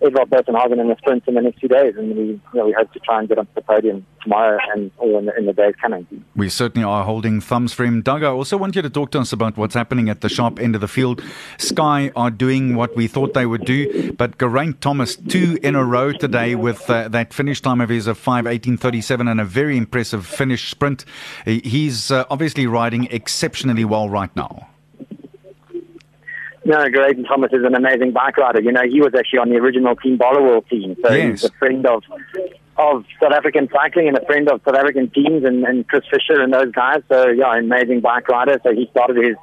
Edvard 0.00 0.30
Bosenhagen 0.30 0.80
in 0.80 0.88
the 0.88 0.96
sprint 0.98 1.24
in 1.26 1.34
the 1.34 1.40
next 1.40 1.60
few 1.60 1.68
days, 1.68 1.94
and 1.96 2.16
we, 2.16 2.22
you 2.22 2.40
know, 2.54 2.66
we 2.66 2.72
hope 2.72 2.92
to 2.92 2.98
try 3.00 3.20
and 3.20 3.28
get 3.28 3.38
up 3.38 3.48
to 3.48 3.54
the 3.56 3.62
podium 3.62 4.04
tomorrow 4.22 4.58
and 4.74 4.90
in 5.02 5.26
the, 5.26 5.36
in 5.36 5.46
the 5.46 5.52
days 5.52 5.74
coming. 5.80 6.06
We 6.34 6.48
certainly 6.48 6.84
are 6.84 7.04
holding 7.04 7.40
thumbs 7.40 7.72
for 7.72 7.84
him. 7.84 8.02
Doug, 8.02 8.22
I 8.22 8.28
also 8.28 8.56
want 8.56 8.74
you 8.76 8.82
to 8.82 8.90
talk 8.90 9.10
to 9.12 9.20
us 9.20 9.32
about 9.32 9.56
what's 9.56 9.74
happening 9.74 10.08
at 10.08 10.20
the 10.20 10.28
sharp 10.28 10.58
end 10.58 10.74
of 10.74 10.80
the 10.80 10.88
field. 10.88 11.22
Sky 11.58 12.10
are 12.16 12.30
doing 12.30 12.74
what 12.74 12.96
we 12.96 13.06
thought 13.06 13.34
they 13.34 13.46
would 13.46 13.64
do, 13.64 14.12
but 14.12 14.38
Geraint 14.38 14.80
Thomas, 14.80 15.16
two 15.16 15.58
in 15.62 15.74
a 15.74 15.84
row 15.84 16.12
today 16.12 16.54
with 16.54 16.88
uh, 16.90 17.08
that 17.08 17.32
finish 17.32 17.60
time 17.60 17.80
of 17.80 17.88
his 17.88 18.06
of 18.06 18.18
5.18.37 18.18 19.30
and 19.30 19.40
a 19.40 19.44
very 19.44 19.76
impressive 19.76 20.26
finish 20.26 20.70
sprint. 20.70 21.04
He's 21.44 22.10
uh, 22.10 22.24
obviously 22.30 22.66
riding 22.66 23.06
exceptionally 23.10 23.84
well 23.84 24.08
right 24.08 24.34
now. 24.34 24.68
No, 26.64 26.88
Graydon 26.88 27.24
Thomas 27.24 27.52
is 27.52 27.64
an 27.64 27.74
amazing 27.74 28.12
bike 28.12 28.36
rider. 28.36 28.60
You 28.60 28.70
know, 28.72 28.82
he 28.88 29.00
was 29.00 29.12
actually 29.18 29.40
on 29.40 29.48
the 29.50 29.56
original 29.56 29.96
Team 29.96 30.16
Bollerwall 30.18 30.68
team, 30.68 30.96
so 31.04 31.12
Yes. 31.12 31.40
he's 31.42 31.44
a 31.50 31.52
friend 31.54 31.84
of 31.86 32.02
of 32.78 33.04
South 33.20 33.32
African 33.32 33.68
cycling 33.70 34.08
and 34.08 34.16
a 34.16 34.24
friend 34.24 34.48
of 34.48 34.60
South 34.64 34.76
African 34.76 35.10
teams 35.10 35.44
and, 35.44 35.62
and 35.64 35.86
Chris 35.88 36.04
Fisher 36.10 36.40
and 36.40 36.52
those 36.54 36.72
guys. 36.72 37.02
So 37.08 37.28
yeah, 37.28 37.56
amazing 37.58 38.00
bike 38.00 38.28
rider. 38.28 38.58
So 38.64 38.72
he 38.72 38.88
started 38.92 39.16
his 39.22 39.36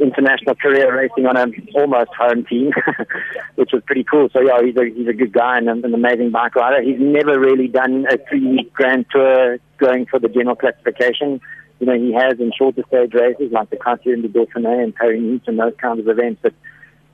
international 0.00 0.54
career 0.56 0.94
racing 0.96 1.26
on 1.26 1.36
an 1.36 1.68
almost 1.76 2.10
home 2.18 2.44
team, 2.44 2.72
which 3.56 3.70
was 3.72 3.82
pretty 3.86 4.02
cool. 4.04 4.28
So 4.32 4.40
yeah, 4.40 4.60
he's 4.64 4.76
a 4.76 4.86
he's 4.94 5.06
a 5.06 5.12
good 5.12 5.32
guy 5.32 5.58
and 5.58 5.68
an 5.68 5.94
amazing 5.94 6.30
bike 6.30 6.56
rider. 6.56 6.82
He's 6.82 6.98
never 6.98 7.38
really 7.38 7.68
done 7.68 8.06
a 8.10 8.16
three 8.28 8.46
week 8.46 8.72
grand 8.72 9.06
tour 9.12 9.58
going 9.78 10.06
for 10.06 10.18
the 10.18 10.28
general 10.28 10.56
classification. 10.56 11.40
You 11.82 11.88
know, 11.88 11.98
he 11.98 12.12
has 12.12 12.38
in 12.38 12.52
shorter 12.56 12.84
stage 12.86 13.12
races 13.12 13.50
like 13.50 13.68
the 13.70 13.76
Criterium 13.76 14.22
de 14.22 14.28
Dauphiné 14.28 14.84
and 14.84 14.94
Paris 14.94 15.20
Nice 15.20 15.40
and 15.48 15.58
those 15.58 15.74
kinds 15.82 15.98
of 15.98 16.08
events. 16.08 16.38
But 16.40 16.54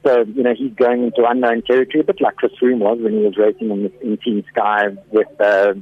so 0.05 0.25
you 0.25 0.43
know, 0.43 0.55
he's 0.55 0.75
going 0.75 1.05
into 1.05 1.25
unknown 1.27 1.63
territory, 1.63 2.01
a 2.01 2.05
bit 2.05 2.21
like 2.21 2.37
Chris 2.37 2.53
Froome 2.61 2.81
was 2.81 2.99
when 3.01 3.15
he 3.15 3.21
was 3.21 3.39
racing 3.39 3.71
in, 3.71 3.91
in 4.03 4.19
Team 4.19 4.45
Sky 4.53 4.89
with. 5.11 5.41
Uh, 5.41 5.73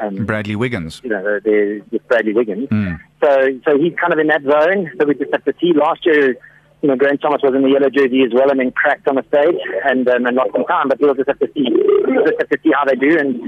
um, 0.00 0.24
Bradley 0.26 0.54
Wiggins. 0.54 1.00
You 1.02 1.10
know, 1.10 1.40
the, 1.40 1.82
with 1.90 2.06
Bradley 2.06 2.32
Wiggins. 2.32 2.68
Mm. 2.68 3.00
So, 3.20 3.60
so 3.66 3.76
he's 3.76 3.94
kind 4.00 4.12
of 4.12 4.20
in 4.20 4.28
that 4.28 4.42
zone. 4.44 4.92
So 4.96 5.06
we 5.06 5.14
just 5.14 5.32
have 5.32 5.44
to 5.46 5.54
see. 5.60 5.72
Last 5.74 6.06
year, 6.06 6.36
you 6.82 6.88
know, 6.88 6.94
Grant 6.94 7.20
Thomas 7.20 7.42
was 7.42 7.52
in 7.52 7.62
the 7.62 7.68
yellow 7.68 7.90
jersey 7.90 8.22
as 8.22 8.32
well 8.32 8.48
and 8.48 8.60
then 8.60 8.70
cracked 8.70 9.08
on 9.08 9.16
the 9.16 9.24
stage 9.26 9.60
and 9.84 10.08
um, 10.08 10.24
and 10.24 10.36
lost 10.36 10.52
some 10.52 10.64
time. 10.66 10.88
But 10.88 11.00
we'll 11.00 11.14
just 11.14 11.28
have 11.28 11.40
to 11.40 11.50
see. 11.52 11.66
We'll 12.14 12.26
just 12.26 12.38
have 12.38 12.48
to 12.48 12.58
see 12.62 12.72
how 12.74 12.84
they 12.84 12.96
do 12.96 13.18
and 13.18 13.40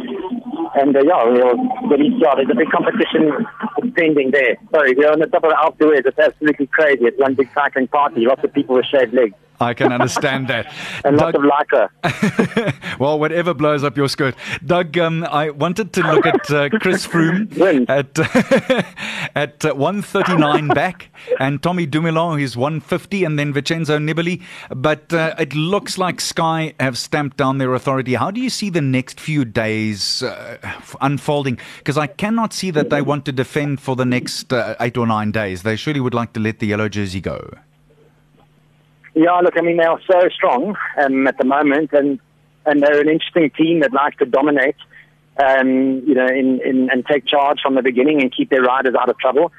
and 0.74 0.96
uh, 0.96 1.02
yeah, 1.04 1.24
we'll. 1.24 1.56
He's, 1.98 2.12
yeah, 2.18 2.34
there's 2.34 2.48
a 2.50 2.54
big 2.54 2.70
competition 2.70 3.46
pending 3.94 4.30
there. 4.30 4.56
Sorry, 4.72 4.94
we're 4.94 5.12
on 5.12 5.20
the 5.20 5.26
top 5.26 5.44
of 5.44 5.50
the 5.50 5.56
Alpe 5.56 5.98
It's 6.06 6.18
absolutely 6.18 6.66
crazy. 6.68 7.04
It's 7.04 7.18
one 7.18 7.34
big 7.34 7.50
cycling 7.54 7.88
party. 7.88 8.24
Lots 8.24 8.42
of 8.44 8.52
people 8.52 8.76
with 8.76 8.86
shaved 8.86 9.12
legs. 9.12 9.34
I 9.62 9.74
can 9.74 9.92
understand 9.92 10.48
that. 10.48 10.72
and 11.04 11.16
lots 11.16 11.36
of 11.36 11.42
lycra. 11.42 11.88
well, 12.98 13.18
whatever 13.18 13.54
blows 13.54 13.84
up 13.84 13.96
your 13.96 14.08
skirt. 14.08 14.34
Doug, 14.64 14.98
um, 14.98 15.24
I 15.24 15.50
wanted 15.50 15.92
to 15.94 16.02
look 16.02 16.26
at 16.26 16.50
uh, 16.50 16.68
Chris 16.80 17.06
Froome 17.06 17.48
at 17.88 18.18
at 19.36 19.64
uh, 19.64 19.74
139 19.74 20.68
back, 20.68 21.10
and 21.38 21.62
Tommy 21.62 21.86
Dumoulin 21.86 22.38
who's 22.38 22.56
150, 22.56 23.24
and 23.24 23.38
then 23.38 23.52
Vincenzo 23.52 23.98
Nibali. 23.98 24.42
But 24.74 25.12
uh, 25.12 25.34
it 25.38 25.54
looks 25.54 25.96
like 25.96 26.20
Sky 26.20 26.74
have 26.80 26.98
stamped 26.98 27.36
down 27.36 27.58
their 27.58 27.74
authority. 27.74 28.14
How 28.14 28.30
do 28.30 28.40
you 28.40 28.50
see 28.52 28.70
the 28.70 28.80
next 28.80 29.18
few 29.18 29.44
days 29.44 30.22
uh, 30.22 30.58
unfolding? 31.00 31.58
Because 31.78 31.98
I 31.98 32.06
cannot 32.06 32.52
see 32.52 32.70
that 32.70 32.90
they 32.90 33.02
want 33.02 33.24
to 33.24 33.32
defend 33.32 33.80
for 33.80 33.96
the 33.96 34.04
next 34.04 34.52
uh, 34.52 34.76
eight 34.80 34.96
or 34.96 35.06
nine 35.06 35.32
days. 35.32 35.62
They 35.62 35.76
surely 35.76 36.00
would 36.00 36.14
like 36.14 36.32
to 36.34 36.40
let 36.40 36.58
the 36.58 36.66
yellow 36.66 36.88
jersey 36.88 37.20
go. 37.20 37.50
Yeah, 39.14 39.40
look, 39.40 39.54
I 39.58 39.62
mean, 39.62 39.76
they 39.76 39.84
are 39.84 40.00
so 40.10 40.28
strong 40.28 40.76
um, 40.96 41.26
at 41.26 41.36
the 41.38 41.44
moment, 41.44 41.92
and 41.92 42.18
and 42.64 42.82
they're 42.82 43.00
an 43.00 43.08
interesting 43.08 43.50
team 43.50 43.80
that 43.80 43.92
likes 43.92 44.16
to 44.18 44.24
dominate, 44.24 44.76
um, 45.36 46.02
you 46.06 46.14
know, 46.14 46.26
in, 46.26 46.60
in 46.64 46.88
and 46.90 47.04
take 47.04 47.26
charge 47.26 47.58
from 47.60 47.74
the 47.74 47.82
beginning 47.82 48.22
and 48.22 48.34
keep 48.34 48.50
their 48.50 48.62
riders 48.62 48.94
out 48.94 49.08
of 49.08 49.18
trouble. 49.18 49.52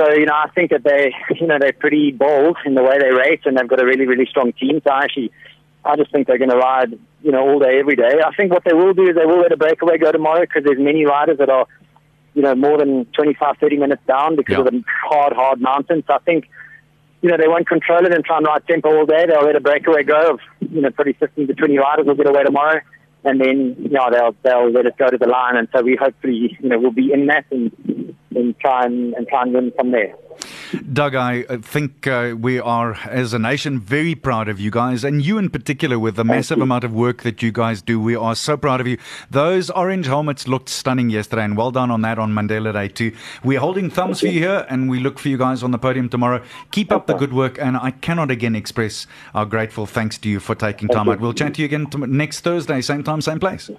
So, 0.00 0.12
you 0.12 0.26
know, 0.26 0.34
I 0.34 0.48
think 0.54 0.70
that 0.70 0.82
they, 0.82 1.14
you 1.40 1.46
know, 1.46 1.58
they're 1.58 1.72
pretty 1.72 2.12
bold 2.12 2.56
in 2.64 2.74
the 2.74 2.82
way 2.82 2.98
they 2.98 3.10
race, 3.10 3.40
and 3.44 3.56
they've 3.56 3.68
got 3.68 3.80
a 3.80 3.84
really, 3.84 4.06
really 4.06 4.26
strong 4.26 4.52
team. 4.52 4.80
So, 4.84 4.90
I 4.90 5.04
actually, 5.04 5.30
I 5.84 5.96
just 5.96 6.12
think 6.12 6.26
they're 6.26 6.38
going 6.38 6.50
to 6.50 6.56
ride, 6.56 6.98
you 7.22 7.32
know, 7.32 7.40
all 7.40 7.58
day, 7.58 7.78
every 7.78 7.96
day. 7.96 8.20
I 8.24 8.34
think 8.34 8.52
what 8.52 8.64
they 8.64 8.74
will 8.74 8.94
do 8.94 9.08
is 9.08 9.16
they 9.16 9.26
will 9.26 9.40
let 9.40 9.52
a 9.52 9.56
breakaway 9.56 9.98
go 9.98 10.12
tomorrow 10.12 10.40
because 10.40 10.64
there's 10.64 10.78
many 10.78 11.06
riders 11.06 11.38
that 11.38 11.48
are, 11.48 11.66
you 12.34 12.42
know, 12.42 12.54
more 12.54 12.78
than 12.78 13.06
25, 13.06 13.56
30 13.58 13.76
minutes 13.76 14.02
down 14.06 14.36
because 14.36 14.54
yeah. 14.54 14.60
of 14.60 14.66
the 14.66 14.84
hard, 15.04 15.32
hard 15.32 15.60
mountains. 15.60 16.04
So 16.06 16.14
I 16.14 16.18
think 16.18 16.48
you 17.22 17.28
know, 17.28 17.36
they 17.36 17.48
won't 17.48 17.68
control 17.68 18.04
it 18.06 18.14
and 18.14 18.24
try 18.24 18.38
and 18.38 18.46
ride 18.46 18.66
tempo 18.66 18.96
all 18.96 19.06
day. 19.06 19.26
They'll 19.26 19.44
let 19.44 19.56
a 19.56 19.60
breakaway 19.60 20.04
go 20.04 20.32
of, 20.32 20.40
you 20.60 20.80
know, 20.80 20.90
probably 20.90 21.12
15 21.14 21.48
to 21.48 21.54
20 21.54 21.78
riders 21.78 22.06
will 22.06 22.14
get 22.14 22.26
away 22.26 22.44
tomorrow. 22.44 22.80
And 23.24 23.38
then, 23.38 23.76
you 23.78 23.90
know, 23.90 24.08
they'll, 24.10 24.34
they'll 24.42 24.70
let 24.70 24.86
it 24.86 24.96
go 24.96 25.08
to 25.08 25.18
the 25.18 25.26
line. 25.26 25.56
And 25.56 25.68
so 25.74 25.82
we 25.82 25.96
hopefully, 25.96 26.56
you 26.58 26.68
know, 26.68 26.78
we'll 26.78 26.92
be 26.92 27.12
in 27.12 27.26
that 27.26 27.44
and, 27.50 28.16
and 28.34 28.58
try 28.58 28.86
and, 28.86 29.12
and 29.14 29.28
try 29.28 29.42
and 29.42 29.52
win 29.52 29.72
from 29.76 29.90
there. 29.90 30.14
Doug, 30.92 31.14
I 31.14 31.42
think 31.42 32.06
uh, 32.06 32.34
we 32.38 32.60
are, 32.60 32.94
as 33.08 33.32
a 33.32 33.38
nation, 33.38 33.80
very 33.80 34.14
proud 34.14 34.48
of 34.48 34.60
you 34.60 34.70
guys, 34.70 35.04
and 35.04 35.24
you 35.24 35.38
in 35.38 35.50
particular, 35.50 35.98
with 35.98 36.16
the 36.16 36.24
massive 36.24 36.60
amount 36.60 36.84
of 36.84 36.92
work 36.92 37.22
that 37.22 37.42
you 37.42 37.50
guys 37.50 37.82
do. 37.82 38.00
We 38.00 38.14
are 38.14 38.34
so 38.34 38.56
proud 38.56 38.80
of 38.80 38.86
you. 38.86 38.98
Those 39.30 39.70
orange 39.70 40.06
helmets 40.06 40.46
looked 40.46 40.68
stunning 40.68 41.10
yesterday, 41.10 41.44
and 41.44 41.56
well 41.56 41.70
done 41.70 41.90
on 41.90 42.02
that 42.02 42.18
on 42.18 42.32
Mandela 42.32 42.72
Day, 42.72 42.88
too. 42.88 43.12
We're 43.42 43.60
holding 43.60 43.90
thumbs 43.90 44.20
for 44.20 44.26
you 44.26 44.40
here, 44.40 44.66
and 44.68 44.88
we 44.88 45.00
look 45.00 45.18
for 45.18 45.28
you 45.28 45.38
guys 45.38 45.62
on 45.62 45.70
the 45.70 45.78
podium 45.78 46.08
tomorrow. 46.08 46.42
Keep 46.70 46.92
up 46.92 47.06
the 47.06 47.14
good 47.14 47.32
work, 47.32 47.58
and 47.58 47.76
I 47.76 47.90
cannot 47.90 48.30
again 48.30 48.54
express 48.54 49.06
our 49.34 49.46
grateful 49.46 49.86
thanks 49.86 50.18
to 50.18 50.28
you 50.28 50.40
for 50.40 50.54
taking 50.54 50.88
time 50.88 51.08
out. 51.08 51.20
We'll 51.20 51.34
chat 51.34 51.54
to 51.54 51.62
you 51.62 51.66
again 51.66 51.88
next 52.08 52.40
Thursday, 52.40 52.80
same 52.80 53.02
time, 53.02 53.20
same 53.20 53.40
place. 53.40 53.70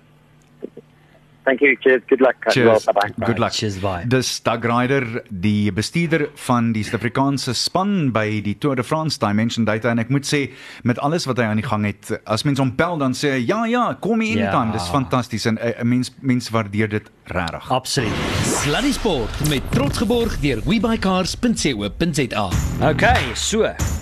Thank 1.43 1.61
you. 1.61 1.75
Cheers. 1.81 2.01
Good 2.07 2.21
luck. 2.21 2.35
Cheers. 2.49 2.85
Well, 2.85 2.93
bye-bye. 2.93 3.25
Good 3.25 3.39
luck. 3.39 3.51
Cheers, 3.51 3.79
bye. 3.79 4.03
Dis 4.05 4.41
Doug 4.43 4.63
Ryder, 4.63 5.23
die 5.29 5.71
bestuurder 5.73 6.27
van 6.47 6.71
die 6.75 6.83
Suid-Afrikaanse 6.85 7.55
span 7.57 8.11
by 8.13 8.41
die 8.45 8.57
Tour 8.61 8.75
de 8.77 8.83
France 8.83 9.17
Dimension 9.19 9.65
Data 9.65 9.89
en 9.89 10.01
ek 10.03 10.11
moet 10.13 10.27
sê 10.27 10.43
met 10.87 11.01
alles 11.01 11.25
wat 11.29 11.41
hy 11.41 11.49
aan 11.49 11.61
die 11.61 11.65
gang 11.65 11.87
het, 11.89 12.13
as 12.29 12.45
mens 12.45 12.61
hom 12.61 12.75
bel 12.77 12.99
dan 13.01 13.17
sê 13.17 13.35
hy 13.37 13.41
ja 13.47 13.63
ja, 13.69 13.85
kom 13.99 14.21
hier 14.21 14.37
in 14.37 14.51
dan. 14.51 14.69
Ja. 14.69 14.77
Dis 14.77 14.89
fantasties 14.93 15.47
en 15.49 15.57
'n 15.57 15.73
uh, 15.73 15.81
mens 15.83 16.13
mens 16.21 16.49
waardeer 16.49 16.89
dit 16.89 17.09
regtig. 17.25 17.71
Absoluut. 17.71 18.21
Sluddy 18.61 18.91
Sport 18.91 19.49
met 19.49 19.71
trots 19.71 19.97
geborg 19.97 20.39
deur 20.39 20.61
webycars.co.za. 20.65 22.49
Okay, 22.81 23.33
so. 23.33 24.00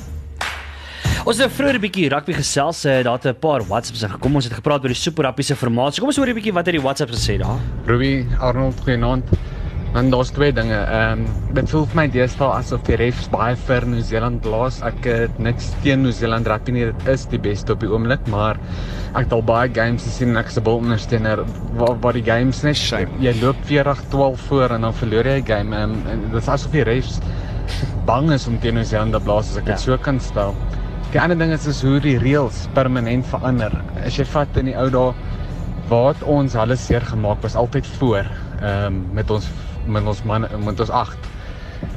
Ons 1.27 1.39
het 1.43 1.51
vroeër 1.51 1.75
'n 1.75 1.83
bietjie 1.83 2.09
rugby 2.09 2.33
gesels, 2.33 2.85
uh, 2.85 3.03
daar 3.03 3.19
het 3.19 3.25
'n 3.27 3.39
paar 3.39 3.61
WhatsApps 3.67 4.03
gekom. 4.03 4.35
Ons 4.35 4.45
het 4.45 4.53
gepraat 4.53 4.83
oor 4.83 4.87
die 4.87 4.95
Super 4.95 5.25
Rugby 5.25 5.41
se 5.41 5.55
formaat. 5.55 5.93
So 5.93 5.99
kom 5.99 6.07
ons 6.07 6.17
hoor 6.17 6.27
'n 6.27 6.33
bietjie 6.33 6.53
wat 6.53 6.65
het 6.65 6.75
die 6.75 6.81
WhatsApp 6.81 7.11
gesê 7.11 7.37
daar. 7.37 7.59
Ruby 7.85 8.25
Arnold 8.39 8.79
genoem. 8.85 9.23
En 9.95 10.09
daar's 10.09 10.29
twee 10.29 10.53
dinge. 10.53 10.75
Ehm 10.75 11.19
um, 11.19 11.53
dit 11.53 11.69
voel 11.69 11.85
vir 11.85 11.95
my 11.95 12.07
deesdae 12.07 12.47
asof 12.47 12.81
die 12.83 12.95
refs 12.95 13.27
baie 13.29 13.55
vir 13.55 13.85
New 13.85 14.01
Zealand 14.01 14.41
blaas. 14.41 14.81
Ek 14.81 15.03
het 15.03 15.39
niks 15.39 15.73
teen 15.83 16.01
New 16.01 16.11
Zealand 16.11 16.47
rugby 16.47 16.71
nie. 16.71 16.85
Dit 16.85 17.07
is 17.07 17.25
die 17.25 17.39
beste 17.39 17.73
op 17.73 17.79
die 17.79 17.89
oomblik, 17.89 18.27
maar 18.27 18.55
ek 19.13 19.23
het 19.23 19.33
al 19.33 19.43
baie 19.43 19.69
games 19.73 20.03
gesien 20.03 20.29
en 20.29 20.37
ek 20.37 20.49
se 20.49 20.61
bil 20.61 20.77
ondersteuner 20.77 21.43
waar 21.73 21.99
waar 21.99 22.13
die 22.13 22.23
games 22.23 22.63
net 22.63 22.75
Shame. 22.75 23.09
jy 23.19 23.33
loop 23.41 23.55
40-12 23.65 24.39
voor 24.47 24.69
en 24.69 24.81
dan 24.81 24.93
verloor 24.93 25.25
jy 25.25 25.41
'n 25.41 25.45
game. 25.45 25.75
Ehm 25.75 25.91
um, 25.91 26.31
dit 26.31 26.41
is 26.41 26.47
asof 26.47 26.71
die 26.71 26.83
refs 26.83 27.19
bang 28.05 28.31
is 28.31 28.47
om 28.47 28.59
teen 28.59 28.73
New 28.73 28.85
Zealand 28.85 29.11
te 29.13 29.19
blaas 29.19 29.49
as 29.49 29.57
ek 29.57 29.65
dit 29.65 29.73
ja. 29.73 29.77
so 29.77 29.97
kan 29.97 30.19
stel. 30.19 30.55
Die 31.09 31.17
ander 31.17 31.37
ding 31.37 31.49
is 31.49 31.65
is 31.65 31.79
hoe 31.81 31.97
die 32.03 32.19
reëls 32.21 32.67
permanent 32.75 33.25
verander. 33.31 33.73
As 34.05 34.19
jy 34.19 34.27
vat 34.29 34.57
in 34.61 34.67
die 34.69 34.75
ou 34.77 34.89
dae 34.93 35.07
waar 35.89 36.17
ons 36.29 36.53
alles 36.53 36.83
seer 36.85 37.01
gemaak 37.01 37.39
was 37.41 37.55
altyd 37.57 37.87
voor 37.97 38.27
ehm 38.59 38.85
um, 38.85 38.99
met 39.17 39.31
ons 39.33 39.47
met 39.89 40.05
ons 40.05 40.19
man 40.29 40.45
met 40.65 40.83
ons 40.85 40.91
8. 40.99 41.29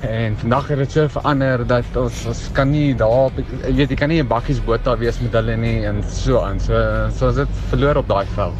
En 0.08 0.38
vandag 0.40 0.70
het 0.72 0.80
dit 0.80 0.94
so 0.96 1.12
verander 1.12 1.66
dat 1.68 1.98
ons 2.00 2.22
ons 2.30 2.40
kan 2.56 2.72
nie 2.72 2.94
daar 2.96 3.36
jy 3.66 3.74
weet 3.82 3.92
jy 3.92 3.98
kan 4.00 4.08
nie 4.08 4.22
'n 4.22 4.30
bakkies 4.30 4.62
boot 4.64 4.84
daar 4.84 4.96
wees 4.98 5.20
met 5.20 5.36
hulle 5.36 5.56
nie 5.56 5.84
en 5.84 6.00
so 6.08 6.40
aan. 6.40 6.60
So 6.60 6.72
so 7.18 7.28
is 7.28 7.36
dit 7.36 7.58
verloor 7.68 8.00
op 8.00 8.08
daai 8.08 8.26
veld. 8.34 8.56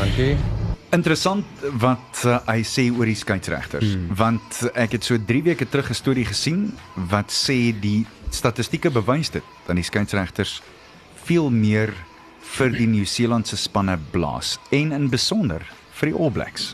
Dankie. 0.00 0.36
Interessant 0.90 1.46
wat 1.78 2.24
uh, 2.26 2.40
hy 2.46 2.62
sê 2.66 2.90
oor 2.90 3.06
die 3.06 3.14
skeieregters 3.14 3.94
hmm. 3.94 4.10
want 4.16 4.66
ek 4.74 4.98
het 4.98 5.04
so 5.04 5.14
3 5.16 5.42
weke 5.42 5.68
terug 5.68 5.90
'n 5.90 5.94
storie 5.94 6.26
gesien 6.26 6.74
wat 6.96 7.30
sê 7.30 7.70
die 7.70 8.04
statistieke 8.32 8.90
bewys 8.90 9.30
dit 9.30 9.44
dat 9.66 9.76
die 9.76 9.84
skeieregters 9.84 10.60
veel 11.26 11.50
meer 11.50 11.92
vir 12.56 12.72
die 12.74 12.88
Nieu-Seelandse 12.90 13.56
spanne 13.56 13.98
blaas 14.12 14.58
en 14.70 14.92
in 14.92 15.10
besonder 15.12 15.64
vir 16.00 16.10
die 16.10 16.16
All 16.18 16.32
Blacks 16.34 16.72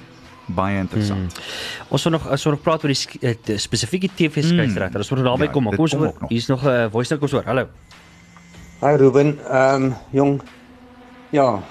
baie 0.48 0.78
interessant. 0.80 1.34
Hmm. 1.34 1.88
Ons 1.92 2.06
wil 2.06 2.14
nog 2.16 2.28
ons 2.32 2.44
wil 2.46 2.54
nog 2.56 2.62
praat 2.64 2.84
oor 2.84 2.92
die, 2.94 3.20
eh, 3.20 3.34
die 3.44 3.58
spesifieke 3.60 4.08
TV 4.08 4.44
skeieregter. 4.44 4.88
Hmm. 4.88 5.02
Ons 5.04 5.10
moet 5.12 5.24
daarby 5.26 5.48
ja, 5.48 5.52
kom, 5.52 5.68
kom 5.74 5.84
ons 5.84 5.96
hoor. 5.98 6.14
Hier's 6.28 6.48
nog 6.48 6.64
'n 6.64 6.68
uh, 6.68 6.90
voice 6.90 7.12
note 7.12 7.20
kom 7.20 7.28
ons 7.28 7.36
hoor. 7.36 7.44
Hallo. 7.44 7.68
Hi 8.80 8.96
Ruben, 8.96 9.38
ehm 9.44 9.84
um, 9.84 9.94
jong. 10.10 10.40
Ja, 11.30 11.62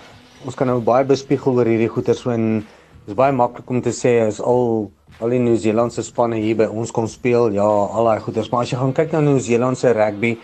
ons 0.46 0.56
kan 0.56 0.68
nou 0.68 0.82
baie 0.82 1.06
bespiegel 1.06 1.54
oor 1.54 1.66
hierdie 1.66 1.90
goeie 1.90 2.14
so 2.14 2.30
en 2.30 2.60
dit 2.60 3.08
is 3.08 3.16
baie 3.16 3.32
maklik 3.32 3.70
om 3.70 3.82
te 3.82 3.90
sê 3.90 4.20
as 4.28 4.40
al 4.40 4.92
al 5.20 5.34
die 5.34 5.40
Nieu-Seelandse 5.42 6.04
spanne 6.06 6.38
hier 6.42 6.58
by 6.60 6.68
ons 6.70 6.92
kom 6.94 7.08
speel. 7.10 7.50
Ja, 7.56 7.66
al 7.66 8.10
daai 8.10 8.20
goeders, 8.22 8.52
maar 8.52 8.66
as 8.66 8.74
jy 8.74 8.80
gaan 8.82 8.94
kyk 8.98 9.16
na 9.16 9.24
Nieu-Seelandse 9.26 9.94
rugby 9.98 10.36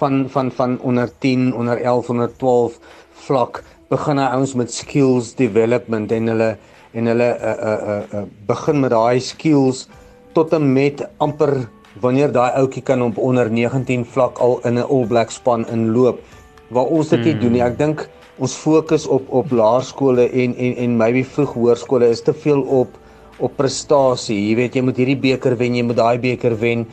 van 0.00 0.24
van 0.32 0.50
van 0.56 0.78
onder 0.80 1.10
10, 1.20 1.50
onder 1.54 1.82
11, 1.82 2.10
onder 2.10 2.30
12 2.40 2.78
vlak, 3.26 3.62
begin 3.90 4.20
hy 4.22 4.28
ouens 4.36 4.54
met 4.56 4.72
skills 4.72 5.34
development 5.36 6.12
en 6.12 6.30
hulle 6.32 6.50
en 6.96 7.10
hulle 7.10 7.26
uh 7.26 7.50
uh 7.50 7.74
uh, 7.92 7.98
uh 8.20 8.22
begin 8.48 8.80
met 8.80 8.94
daai 8.94 9.20
skills 9.20 9.88
tot 10.34 10.54
en 10.56 10.72
met 10.72 11.02
amper 11.18 11.52
wanneer 12.02 12.32
daai 12.32 12.50
ouetjie 12.60 12.82
kan 12.86 13.02
op 13.02 13.18
onder 13.18 13.50
19 13.50 14.06
vlak 14.14 14.38
al 14.38 14.60
in 14.64 14.78
'n 14.78 14.86
All 14.86 15.06
Black 15.06 15.30
span 15.30 15.66
inloop 15.68 16.22
waar 16.70 16.86
ons 16.86 17.08
dit 17.08 17.24
nie 17.24 17.32
hmm. 17.32 17.40
doen 17.40 17.52
nie. 17.52 17.62
Ek 17.62 17.78
dink 17.78 18.08
ons 18.38 18.54
fokus 18.54 19.06
op 19.06 19.28
op 19.28 19.50
laerskole 19.50 20.30
en 20.30 20.56
en 20.56 20.76
en 20.76 20.96
maybe 20.96 21.24
vroeg 21.24 21.52
hoërskole 21.52 22.08
is 22.08 22.22
te 22.22 22.32
veel 22.32 22.62
op 22.62 22.88
op 23.40 23.56
prestasie. 23.56 24.38
Jy 24.50 24.56
weet 24.58 24.76
jy 24.76 24.84
moet 24.86 25.00
hierdie 25.00 25.18
beker 25.20 25.56
wen, 25.56 25.78
jy 25.78 25.84
moet 25.88 25.98
daai 26.00 26.18
beker 26.22 26.56
wen 26.60 26.86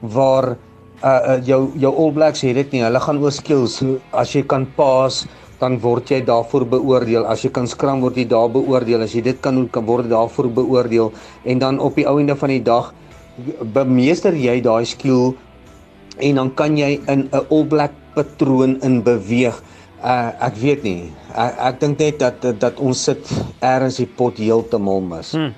waar 0.00 0.56
uh, 1.02 1.08
uh 1.08 1.38
jou 1.46 1.70
jou 1.80 1.92
All 1.94 2.12
Blacks 2.12 2.44
het 2.44 2.58
dit 2.60 2.76
nie. 2.76 2.84
Hulle 2.84 3.00
gaan 3.00 3.22
oor 3.22 3.32
skills. 3.32 3.80
As 4.12 4.34
jy 4.34 4.44
kan 4.48 4.66
pas, 4.76 5.24
dan 5.60 5.78
word 5.80 6.10
jy 6.10 6.20
daarvoor 6.26 6.66
beoordeel. 6.76 7.26
As 7.30 7.44
jy 7.44 7.52
kan 7.54 7.68
skram 7.70 8.02
word 8.04 8.18
jy 8.20 8.26
daar 8.28 8.50
beoordeel. 8.52 9.04
As 9.06 9.14
jy 9.14 9.22
dit 9.24 9.40
kan 9.40 9.56
doen, 9.56 9.68
kan 9.72 9.86
word 9.86 10.10
daarvoor 10.12 10.50
beoordeel 10.60 11.12
en 11.44 11.62
dan 11.62 11.80
op 11.80 11.96
die 11.96 12.06
ou 12.08 12.18
einde 12.20 12.36
van 12.36 12.52
die 12.52 12.62
dag 12.64 12.92
bemeester 13.74 14.34
jy 14.38 14.60
daai 14.62 14.84
skill 14.86 15.34
en 16.22 16.38
dan 16.38 16.50
kan 16.54 16.76
jy 16.78 17.00
in 17.10 17.28
'n 17.32 17.46
All 17.50 17.64
Black 17.66 17.92
patroon 18.14 18.78
in 18.82 19.02
beweeg. 19.02 19.62
Uh, 20.04 20.30
ek 20.40 20.54
weet 20.60 20.82
nie. 20.84 21.10
Ek, 21.34 21.54
ek 21.58 21.80
dink 21.80 21.98
net 21.98 22.18
dat 22.18 22.60
dat 22.60 22.78
ons 22.78 23.04
sit 23.04 23.24
eers 23.62 23.96
die 23.96 24.06
pot 24.06 24.36
heeltemal 24.38 25.00
mis. 25.00 25.32
Hmm. 25.32 25.54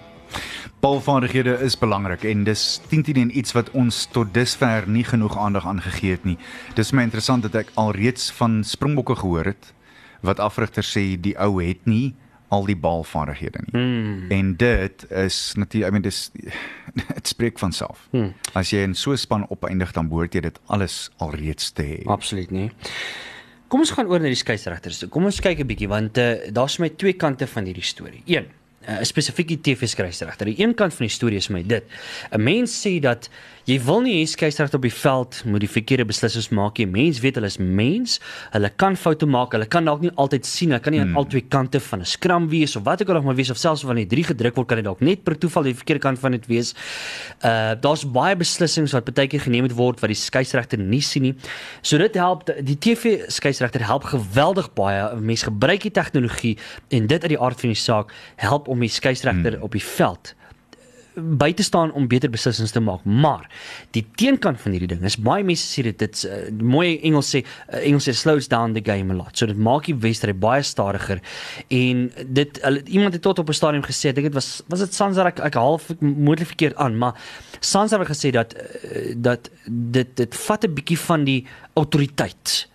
Balvaardighede 0.81 1.57
is 1.65 1.79
belangrik 1.79 2.25
en 2.25 2.45
dis 2.45 2.81
10 2.89 3.17
en 3.17 3.31
iets 3.39 3.55
wat 3.57 3.71
ons 3.71 4.05
tot 4.12 4.35
dusver 4.35 4.85
nie 4.89 5.05
genoeg 5.05 5.39
aandag 5.39 5.67
aan 5.67 5.81
gegee 5.81 6.11
het 6.11 6.25
nie. 6.25 6.37
Dis 6.77 6.93
my 6.93 7.07
interessant 7.07 7.43
dat 7.43 7.55
ek 7.55 7.73
alreeds 7.81 8.29
van 8.37 8.61
Springbokke 8.65 9.17
gehoor 9.17 9.55
het 9.55 9.73
wat 10.21 10.41
afrigters 10.41 10.91
sê 10.93 11.17
die 11.21 11.35
ou 11.41 11.62
het 11.62 11.87
nie 11.89 12.15
al 12.55 12.69
die 12.69 12.77
balvaardighede 12.77 13.62
nie. 13.65 13.73
Hmm. 13.73 14.27
En 14.31 14.53
dit 14.57 15.07
is 15.11 15.39
natuurlik 15.57 15.89
I 15.89 15.93
mean 15.97 16.05
dis 16.05 16.31
dit 17.15 17.33
spreek 17.33 17.59
van 17.59 17.73
self. 17.73 18.07
Hmm. 18.12 18.35
As 18.53 18.71
jy 18.71 18.85
in 18.85 18.95
so 18.95 19.12
'n 19.12 19.19
span 19.19 19.49
opeindig 19.49 19.93
dan 19.93 20.09
behoort 20.09 20.35
jy 20.35 20.41
dit 20.41 20.61
alles 20.67 21.11
alreeds 21.17 21.73
te 21.73 21.83
hê. 21.83 21.99
Absoluut 22.05 22.51
nie. 22.51 22.71
Kom 23.69 23.81
ons 23.81 23.91
gaan 23.91 24.07
oor 24.07 24.21
na 24.21 24.29
die 24.29 24.39
skeieregters. 24.39 25.09
Kom 25.09 25.25
ons 25.25 25.41
kyk 25.41 25.59
'n 25.59 25.67
bietjie 25.67 25.89
want 25.89 26.19
uh, 26.19 26.53
daar's 26.53 26.79
my 26.79 26.89
twee 26.89 27.12
kante 27.12 27.47
van 27.47 27.65
hierdie 27.65 27.83
storie. 27.83 28.23
1 28.27 28.47
uh, 28.88 29.03
spesifieke 29.03 29.61
TV-skeieregter. 29.61 30.46
Die 30.46 30.62
een 30.62 30.75
kant 30.75 30.94
van 30.94 31.07
die 31.07 31.14
storie 31.14 31.37
is 31.37 31.49
my 31.49 31.62
dit. 31.66 31.85
'n 32.31 32.42
Mens 32.42 32.87
sê 32.87 32.99
dat 33.01 33.31
Jy 33.67 33.81
wil 33.83 34.05
nie 34.05 34.13
hê 34.21 34.27
skeieregter 34.31 34.79
op 34.79 34.85
die 34.87 34.95
veld 34.95 35.41
moet 35.51 35.65
die 35.65 35.69
verkeerde 35.71 36.05
besluissings 36.07 36.53
maak 36.55 36.77
nie. 36.79 36.85
Mense 36.87 37.19
weet 37.19 37.35
hulle 37.41 37.49
is 37.51 37.57
mens. 37.59 38.21
Hulle 38.53 38.69
kan 38.79 38.95
foute 38.95 39.27
maak. 39.27 39.57
Hulle 39.57 39.67
kan 39.67 39.89
dalk 39.89 40.05
nie 40.05 40.13
altyd 40.23 40.47
sien. 40.47 40.71
Hulle 40.71 40.85
kan 40.85 40.95
nie 40.95 41.01
aan 41.03 41.11
hmm. 41.11 41.19
albei 41.19 41.43
kante 41.51 41.81
van 41.83 42.05
'n 42.05 42.07
skram 42.07 42.47
wees 42.53 42.77
of 42.79 42.85
wat 42.87 43.03
ook 43.03 43.11
al 43.11 43.19
nog 43.19 43.25
maar 43.25 43.35
wees 43.35 43.51
of 43.51 43.59
selfs 43.59 43.83
wanneer 43.83 44.07
drie 44.07 44.23
gedruk 44.23 44.55
word 44.55 44.69
kan 44.69 44.79
dit 44.79 44.87
dalk 44.87 45.03
net 45.03 45.25
per 45.25 45.35
toeval 45.35 45.67
die 45.67 45.75
verkeerde 45.75 46.03
kant 46.07 46.19
van 46.19 46.39
dit 46.39 46.47
wees. 46.47 46.75
Uh 47.43 47.75
daar's 47.75 48.07
baie 48.07 48.37
besluissings 48.37 48.95
wat 48.95 49.11
baie 49.11 49.27
keer 49.27 49.43
geneem 49.43 49.67
word 49.75 49.99
wat 49.99 50.15
die 50.15 50.21
skeieregter 50.23 50.79
nie 50.79 51.03
sien 51.03 51.23
nie. 51.23 51.35
So 51.83 51.99
dit 51.99 52.15
help 52.15 52.47
die 52.47 52.79
TV 52.79 53.27
skeieregter 53.27 53.83
help 53.83 54.05
geweldig 54.05 54.71
baie. 54.79 55.11
Mense 55.19 55.51
gebruik 55.51 55.83
die 55.83 55.91
tegnologie 55.91 56.57
en 56.91 57.07
dit 57.07 57.23
uit 57.23 57.35
die 57.35 57.41
aard 57.41 57.59
van 57.61 57.75
die 57.75 57.83
saak 57.83 58.15
help 58.37 58.69
om 58.69 58.79
die 58.79 58.89
skeieregter 58.89 59.59
hmm. 59.59 59.63
op 59.63 59.73
die 59.73 59.83
veld 59.83 60.37
by 61.17 61.53
te 61.57 61.63
staan 61.63 61.93
om 61.93 62.07
beter 62.09 62.31
beslissings 62.31 62.73
te 62.75 62.81
maak. 62.81 63.05
Maar 63.05 63.47
die 63.97 64.05
teenkant 64.21 64.61
van 64.61 64.75
hierdie 64.77 64.91
ding 64.91 65.05
is 65.09 65.17
baie 65.17 65.45
mense 65.47 65.65
sê 65.65 65.87
dit 65.87 65.99
dit's 65.99 66.27
uh, 66.29 66.43
mooi 66.61 66.99
Engels 67.07 67.31
sê 67.33 67.43
uh, 67.43 67.81
Engels 67.81 68.09
sê 68.09 68.15
slows 68.17 68.49
down 68.53 68.77
the 68.77 68.85
game 68.85 69.13
a 69.15 69.17
lot. 69.17 69.33
So 69.37 69.49
dit 69.49 69.59
maak 69.59 69.89
die 69.89 69.97
wedstryd 70.05 70.41
baie 70.43 70.65
stadiger 70.67 71.23
en 71.73 72.07
dit 72.27 72.61
uh, 72.63 72.77
iemand 72.85 73.17
het 73.17 73.25
tot 73.25 73.39
op 73.39 73.49
'n 73.49 73.57
stadium 73.57 73.85
gesê, 73.87 74.13
ek 74.13 74.21
dink 74.21 74.29
dit 74.31 74.37
was 74.37 74.63
was 74.69 74.85
dit 74.85 74.95
Sansa 74.95 75.27
ek, 75.27 75.41
ek 75.41 75.55
half 75.55 75.89
moontlik 76.01 76.53
verkeerd 76.53 76.77
aan, 76.77 76.99
maar 76.99 77.17
Sansa 77.61 77.99
het 77.99 78.09
gesê 78.09 78.31
dat 78.31 78.55
uh, 78.55 79.15
dat 79.17 79.51
dit 79.67 80.17
dit 80.17 80.35
vat 80.47 80.65
'n 80.65 80.75
bietjie 80.75 80.99
van 80.99 81.25
die 81.25 81.47
autoriteit 81.75 82.69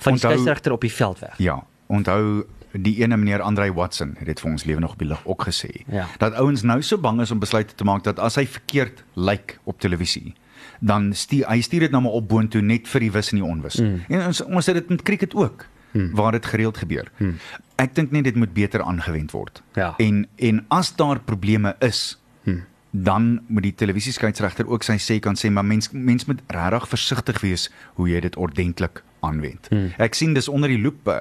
van 0.00 0.12
die 0.16 0.20
skeieregter 0.20 0.72
op 0.72 0.80
die 0.80 0.92
veld 0.92 1.18
weg. 1.18 1.34
Ja, 1.38 1.64
onthou 1.86 2.44
die 2.72 2.94
ene 3.02 3.16
meneer 3.16 3.42
Andrei 3.44 3.72
Watson 3.72 4.14
het 4.18 4.26
dit 4.26 4.40
vir 4.40 4.50
ons 4.50 4.64
lewe 4.64 4.80
nog 4.80 4.92
op 4.92 5.02
die 5.02 5.08
lig 5.08 5.26
ook 5.26 5.44
gesê 5.48 5.84
ja. 5.86 6.06
dat 6.18 6.36
ouens 6.40 6.62
nou 6.62 6.82
so 6.82 6.98
bang 6.98 7.20
is 7.20 7.30
om 7.30 7.42
besluite 7.42 7.74
te 7.74 7.84
maak 7.84 8.04
dat 8.04 8.18
as 8.18 8.38
hy 8.40 8.46
verkeerd 8.46 9.04
lyk 9.14 9.58
op 9.64 9.80
televisie 9.80 10.34
dan 10.80 11.12
stuur 11.14 11.46
hy 11.48 11.60
stuur 11.60 11.86
dit 11.86 11.90
nou 11.94 12.02
maar 12.02 12.18
op 12.18 12.28
boontoe 12.28 12.62
net 12.62 12.88
vir 12.88 13.06
die 13.06 13.12
wis 13.14 13.30
en 13.32 13.38
die 13.38 13.46
onwis. 13.46 13.78
Mm. 13.78 14.00
En 14.08 14.26
ons 14.26 14.42
ons 14.42 14.66
het 14.66 14.78
dit 14.78 14.88
met 14.90 15.02
cricket 15.02 15.34
ook 15.34 15.66
mm. 15.92 16.10
waar 16.18 16.32
dit 16.32 16.46
gereeld 16.46 16.78
gebeur. 16.82 17.10
Mm. 17.18 17.36
Ek 17.82 17.94
dink 17.94 18.10
net 18.10 18.24
dit 18.24 18.38
moet 18.38 18.52
beter 18.54 18.82
aangewend 18.82 19.30
word. 19.34 19.62
Ja. 19.78 19.94
En 20.02 20.26
en 20.36 20.64
as 20.68 20.94
daar 20.96 21.20
probleme 21.20 21.76
is 21.80 22.18
mm 22.44 22.70
dan 22.92 23.40
moet 23.46 23.62
die 23.62 23.74
televisieskeieregter 23.74 24.68
ook 24.68 24.84
sy 24.84 24.98
sê 25.00 25.14
kan 25.24 25.36
sê 25.40 25.48
maar 25.48 25.64
mens 25.64 25.88
mens 25.92 26.26
moet 26.28 26.42
regtig 26.52 26.88
versigtig 26.88 27.40
wees 27.40 27.70
hoe 27.96 28.08
jy 28.10 28.20
dit 28.20 28.36
ordentlik 28.36 29.00
aanwend. 29.26 29.68
Hmm. 29.70 29.90
Ek 30.02 30.14
sien 30.18 30.34
dis 30.36 30.48
onder 30.50 30.72
die 30.72 30.80
loop 30.82 31.08
uh, 31.10 31.18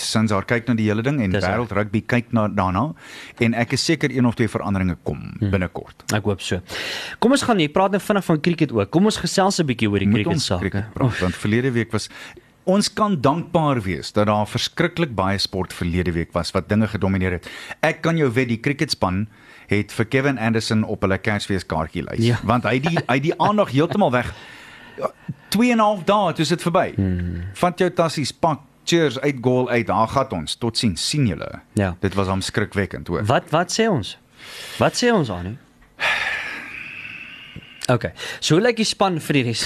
sins 0.00 0.34
haar 0.34 0.46
kyk 0.48 0.68
na 0.68 0.76
die 0.78 0.88
hele 0.88 1.04
ding 1.06 1.20
en 1.24 1.36
wêreld 1.36 1.72
rugby 1.76 2.02
kyk 2.14 2.32
na 2.36 2.48
daarna 2.48 2.88
en 3.44 3.56
ek 3.58 3.76
is 3.78 3.84
seker 3.84 4.12
een 4.12 4.28
of 4.28 4.36
twee 4.38 4.50
veranderinge 4.50 4.96
kom 5.02 5.20
hmm. 5.20 5.50
binnekort. 5.54 6.06
Ek 6.16 6.28
hoop 6.28 6.44
so. 6.44 6.60
Kom 7.22 7.36
ons 7.36 7.44
gaan 7.46 7.60
nie 7.60 7.70
praat 7.72 7.96
net 7.96 8.04
vinnig 8.04 8.24
van 8.28 8.40
cricket 8.40 8.72
ook. 8.72 8.90
Kom 8.94 9.10
ons 9.10 9.20
gesels 9.22 9.60
'n 9.60 9.66
bietjie 9.66 9.90
oor 9.90 10.04
die 10.04 10.10
cricket 10.10 10.40
saak. 10.40 10.80
Want 10.96 11.36
verlede 11.36 11.72
week 11.72 11.92
was 11.92 12.08
Ons 12.62 12.86
kan 12.94 13.16
dankbaar 13.20 13.80
wees 13.82 14.12
dat 14.14 14.28
daar 14.30 14.46
verskriklik 14.46 15.14
baie 15.18 15.38
sport 15.38 15.72
verlede 15.74 16.12
week 16.14 16.30
was 16.32 16.52
wat 16.54 16.68
dinge 16.70 16.86
gedomeineer 16.86 17.40
het. 17.40 17.48
Ek 17.82 18.02
kan 18.06 18.16
jou 18.16 18.30
weet 18.30 18.52
die 18.52 18.60
cricketspan 18.62 19.26
het 19.66 19.90
vir 19.92 20.06
Kevin 20.06 20.38
Anderson 20.38 20.84
op 20.84 21.02
hulle 21.02 21.18
Kersfees 21.18 21.66
kaartjie 21.66 22.04
lys, 22.06 22.22
ja. 22.22 22.38
want 22.46 22.66
hy 22.68 22.78
die 22.84 22.98
hy 23.08 23.18
die 23.18 23.34
aandag 23.40 23.72
heeltemal 23.76 24.12
weg 24.14 24.30
2 25.48 25.70
en 25.70 25.76
'n 25.76 25.80
half 25.80 26.04
dae 26.04 26.32
toe 26.32 26.46
dit 26.46 26.62
verby. 26.62 26.92
Hmm. 26.94 27.42
Vat 27.52 27.78
jou 27.78 27.90
tassies, 27.92 28.32
pak, 28.32 28.60
cheers 28.84 29.20
uit 29.20 29.36
goal 29.40 29.68
uit. 29.68 29.86
Daar 29.86 30.08
gaan 30.08 30.30
ons. 30.30 30.54
Totsiens. 30.54 31.08
sien 31.08 31.26
julle. 31.26 31.60
Ja. 31.72 31.96
Dit 32.00 32.14
was 32.14 32.26
hom 32.26 32.40
skrikwekkend, 32.40 33.08
hoor. 33.08 33.24
Wat 33.24 33.50
wat 33.50 33.80
sê 33.80 33.88
ons? 33.88 34.18
Wat 34.78 35.04
sê 35.04 35.12
ons 35.12 35.30
aan 35.30 35.44
nie? 35.44 35.58
Okay. 37.90 38.12
So 38.38 38.60
lyk 38.62 38.76
die 38.78 38.86
span 38.86 39.16
vir 39.18 39.40
die 39.40 39.42
res. 39.48 39.64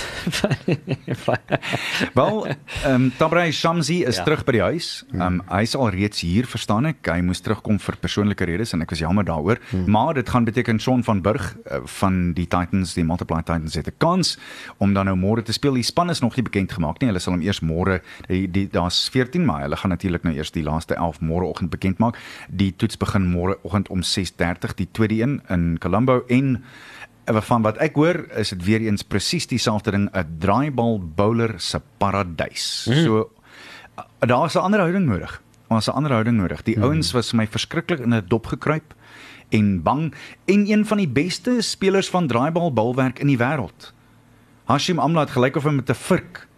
Wel, 2.17 2.39
ehm 2.49 2.95
um, 2.95 3.11
Tabray 3.19 3.53
Shamsi 3.53 3.99
is 4.09 4.17
ja. 4.17 4.25
terug 4.25 4.45
by 4.49 4.55
die 4.57 4.63
huis. 4.65 4.89
Ehm 5.13 5.21
um, 5.27 5.43
hy 5.51 5.61
is 5.67 5.75
al 5.77 5.91
reeds 5.93 6.23
hier, 6.25 6.49
verstaan 6.49 6.89
ek. 6.89 7.03
Hy 7.13 7.21
moes 7.27 7.45
terugkom 7.45 7.77
vir 7.83 7.99
persoonlike 8.01 8.49
redes 8.49 8.73
en 8.73 8.81
ek 8.87 8.95
was 8.95 9.03
jammer 9.05 9.27
daaroor. 9.29 9.61
Hmm. 9.69 9.85
Maar 9.93 10.17
dit 10.23 10.33
gaan 10.33 10.49
beteken 10.49 10.81
Shaun 10.81 11.05
van 11.05 11.21
Burg 11.21 11.51
uh, 11.69 11.83
van 11.99 12.33
die 12.39 12.47
Titans, 12.49 12.95
die 12.97 13.05
Multiply 13.05 13.43
Titans 13.45 13.77
het 13.77 13.93
'n 13.93 14.01
kans 14.01 14.39
om 14.79 14.97
dan 14.97 15.13
nou 15.13 15.17
môre 15.21 15.45
te 15.45 15.53
speel. 15.53 15.77
Die 15.77 15.85
span 15.85 16.11
is 16.11 16.25
nog 16.25 16.37
nie 16.37 16.47
bekend 16.49 16.73
gemaak 16.73 17.01
nie. 17.01 17.13
Hulle 17.13 17.21
sal 17.21 17.37
hom 17.37 17.45
eers 17.45 17.61
môre 17.61 18.01
die, 18.29 18.47
die 18.49 18.67
daar's 18.73 19.09
14 19.13 19.45
maar 19.45 19.69
hulle 19.69 19.77
gaan 19.77 19.93
natuurlik 19.93 20.25
nou 20.25 20.33
eers 20.35 20.51
die 20.57 20.65
laaste 20.65 20.97
11 20.97 21.21
môreoggend 21.21 21.71
bekend 21.71 21.99
maak. 21.99 22.17
Die 22.49 22.73
toets 22.73 22.97
begin 22.97 23.29
môreoggend 23.29 23.93
om 23.93 24.01
6:30, 24.01 24.75
die 24.75 24.89
tweede 24.93 25.21
een 25.21 25.43
in 25.49 25.79
Colombo 25.79 26.25
en 26.29 26.65
van 27.27 27.63
wat 27.63 27.79
ek 27.83 27.95
hoor 27.99 28.25
is 28.39 28.53
dit 28.55 28.65
weer 28.65 28.81
eens 28.87 29.03
presies 29.03 29.47
dieselfde 29.47 29.91
ding 29.91 30.09
'n 30.13 30.39
draaibal 30.39 31.01
bowler 31.01 31.61
se 31.61 31.81
paradys. 31.99 32.87
Mm. 32.89 33.05
So 33.05 33.31
daar's 34.19 34.55
'n 34.55 34.63
ander 34.63 34.81
houding 34.81 35.07
nodig. 35.07 35.43
Ons 35.69 35.89
'n 35.89 35.95
ander 35.95 36.13
houding 36.13 36.37
nodig. 36.37 36.63
Die 36.63 36.77
mm. 36.77 36.83
ouens 36.83 37.13
was 37.13 37.31
vir 37.31 37.37
my 37.37 37.47
verskriklik 37.47 38.01
in 38.01 38.15
'n 38.15 38.25
dop 38.29 38.47
gekruip 38.47 38.95
en 39.49 39.83
bang 39.83 40.15
en 40.45 40.71
een 40.71 40.87
van 40.87 40.97
die 40.97 41.09
beste 41.09 41.63
spelers 41.63 42.11
van 42.11 42.27
draaibal 42.27 42.73
bowlwerk 42.73 43.19
in 43.19 43.27
die 43.27 43.39
wêreld. 43.39 43.93
Hashim 44.65 44.99
Amla 44.99 45.21
het 45.21 45.31
gelyk 45.31 45.57
of 45.57 45.65
hy 45.65 45.71
met 45.71 45.91
'n 45.91 45.95
vurk 45.95 46.49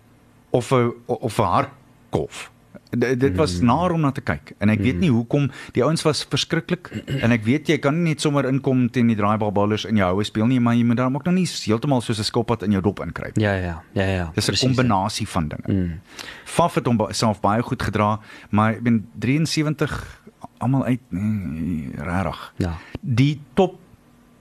of 0.51 0.73
'n 0.73 0.93
of 1.07 1.39
'n 1.39 1.43
hartkolf 1.43 2.51
D 2.91 3.13
dit 3.21 3.37
was 3.37 3.59
mm. 3.59 3.67
naar 3.67 3.93
om 3.93 4.01
na 4.01 4.11
te 4.11 4.23
kyk 4.25 4.55
en 4.59 4.71
ek 4.73 4.81
weet 4.81 4.97
mm. 4.97 5.01
nie 5.05 5.11
hoekom 5.13 5.51
die 5.77 5.83
ouens 5.85 6.03
was 6.07 6.23
verskriklik 6.25 6.89
en 7.21 7.35
ek 7.35 7.45
weet 7.45 7.69
jy 7.69 7.77
kan 7.85 7.97
nie 7.99 8.15
net 8.15 8.25
sommer 8.25 8.49
inkom 8.49 8.87
teen 8.93 9.11
die 9.13 9.17
draaibal 9.19 9.53
ballers 9.53 9.85
in 9.89 10.01
jou 10.01 10.09
houe 10.09 10.25
speel 10.25 10.49
nie 10.49 10.61
maar 10.61 10.77
jy 10.79 10.87
moet 10.89 10.97
dan 10.97 11.17
ook 11.17 11.27
nog 11.29 11.37
nie 11.37 11.45
heeltemal 11.45 12.01
soos 12.01 12.19
'n 12.19 12.25
skilpad 12.25 12.65
in 12.65 12.73
jou 12.73 12.83
dop 12.83 13.03
inkruip. 13.05 13.37
Ja 13.37 13.53
ja 13.55 13.83
ja 13.93 14.07
ja. 14.07 14.31
Dis 14.35 14.49
'n 14.49 14.57
kombinasie 14.57 15.29
van 15.29 15.49
dinge. 15.49 15.69
Mm. 15.73 16.01
Faf 16.45 16.75
het 16.75 16.87
hom 16.87 16.97
self 17.11 17.41
baie 17.41 17.63
goed 17.63 17.83
gedra 17.83 18.21
maar 18.51 18.73
ek 18.73 18.83
ben 18.83 19.07
73 19.19 20.23
almal 20.59 20.85
uit 20.85 21.01
nee, 21.09 21.91
rarig. 21.97 22.53
Ja. 22.57 22.79
Die 23.01 23.41
top 23.55 23.79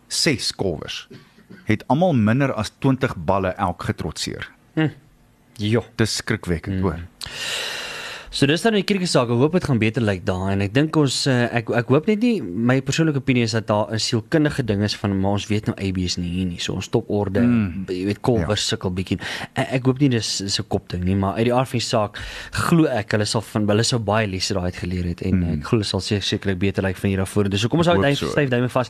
6 0.08 0.48
scorers 0.48 1.08
het 1.64 1.84
almal 1.88 2.14
minder 2.14 2.54
as 2.54 2.72
20 2.80 3.16
balle 3.16 3.50
elk 3.50 3.84
getrotseer. 3.84 4.50
Mm. 4.74 4.92
Jo, 5.58 5.84
dis 5.96 6.16
skrikwekkend 6.16 6.82
hoor. 6.82 7.00
So 8.38 8.46
dis 8.46 8.62
dan 8.62 8.76
die 8.78 8.84
krieke 8.86 9.08
saak. 9.10 9.32
Ek 9.34 9.40
hoop 9.42 9.56
dit 9.58 9.66
gaan 9.66 9.80
beter 9.82 10.04
lyk 10.04 10.20
like 10.20 10.26
daar 10.28 10.52
en 10.52 10.62
ek 10.62 10.74
dink 10.76 10.98
ons 11.00 11.16
uh, 11.26 11.48
ek 11.58 11.72
ek 11.74 11.88
hoop 11.90 12.06
net 12.06 12.22
nie 12.22 12.36
my 12.46 12.76
persoonlike 12.86 13.18
opinie 13.24 13.48
is 13.48 13.56
dat 13.58 13.66
daar 13.66 13.90
'n 13.90 13.98
sielkundige 13.98 14.62
ding 14.62 14.84
is 14.86 14.94
van 14.94 15.16
maar 15.18 15.40
ons 15.40 15.48
weet 15.50 15.66
nou 15.66 15.74
AB 15.74 15.98
is 16.06 16.18
nie 16.22 16.30
hier 16.30 16.46
nie. 16.46 16.60
So 16.62 16.76
ons 16.78 16.86
stop 16.86 17.10
orde. 17.10 17.42
Mm. 17.42 17.88
Jy 17.90 18.06
weet 18.06 18.22
Kolwer 18.22 18.54
ja. 18.54 18.62
sukkel 18.62 18.94
bietjie. 18.94 19.18
Ek, 19.56 19.82
ek 19.82 19.90
hoop 19.90 20.00
nie 20.00 20.10
dis 20.10 20.38
dis 20.38 20.60
'n 20.60 20.68
kop 20.70 20.88
ding 20.90 21.04
nie, 21.04 21.16
maar 21.16 21.34
uit 21.42 21.50
die 21.50 21.54
aard 21.54 21.68
van 21.68 21.80
die 21.80 21.88
saak 21.90 22.22
glo 22.52 22.86
ek 22.86 23.12
hulle 23.12 23.26
sal 23.26 23.42
van 23.42 23.68
hulle 23.68 23.84
sou 23.84 24.00
baie 24.00 24.28
lesse 24.28 24.54
daai 24.54 24.70
uit 24.70 24.78
geleer 24.86 25.06
het 25.06 25.22
en 25.26 25.36
mm. 25.42 25.54
ek 25.58 25.66
glo 25.66 25.82
sal 25.82 26.00
sekerlik 26.00 26.60
beter 26.60 26.84
lyk 26.84 26.94
like 26.94 27.02
van 27.02 27.10
hier 27.10 27.22
af 27.22 27.30
vorentoe. 27.30 27.58
So 27.58 27.70
kom 27.70 27.80
ons 27.80 27.90
hou 27.90 27.98
net 27.98 28.18
so. 28.18 28.30
styf 28.30 28.50
duime 28.54 28.70
vas. 28.70 28.90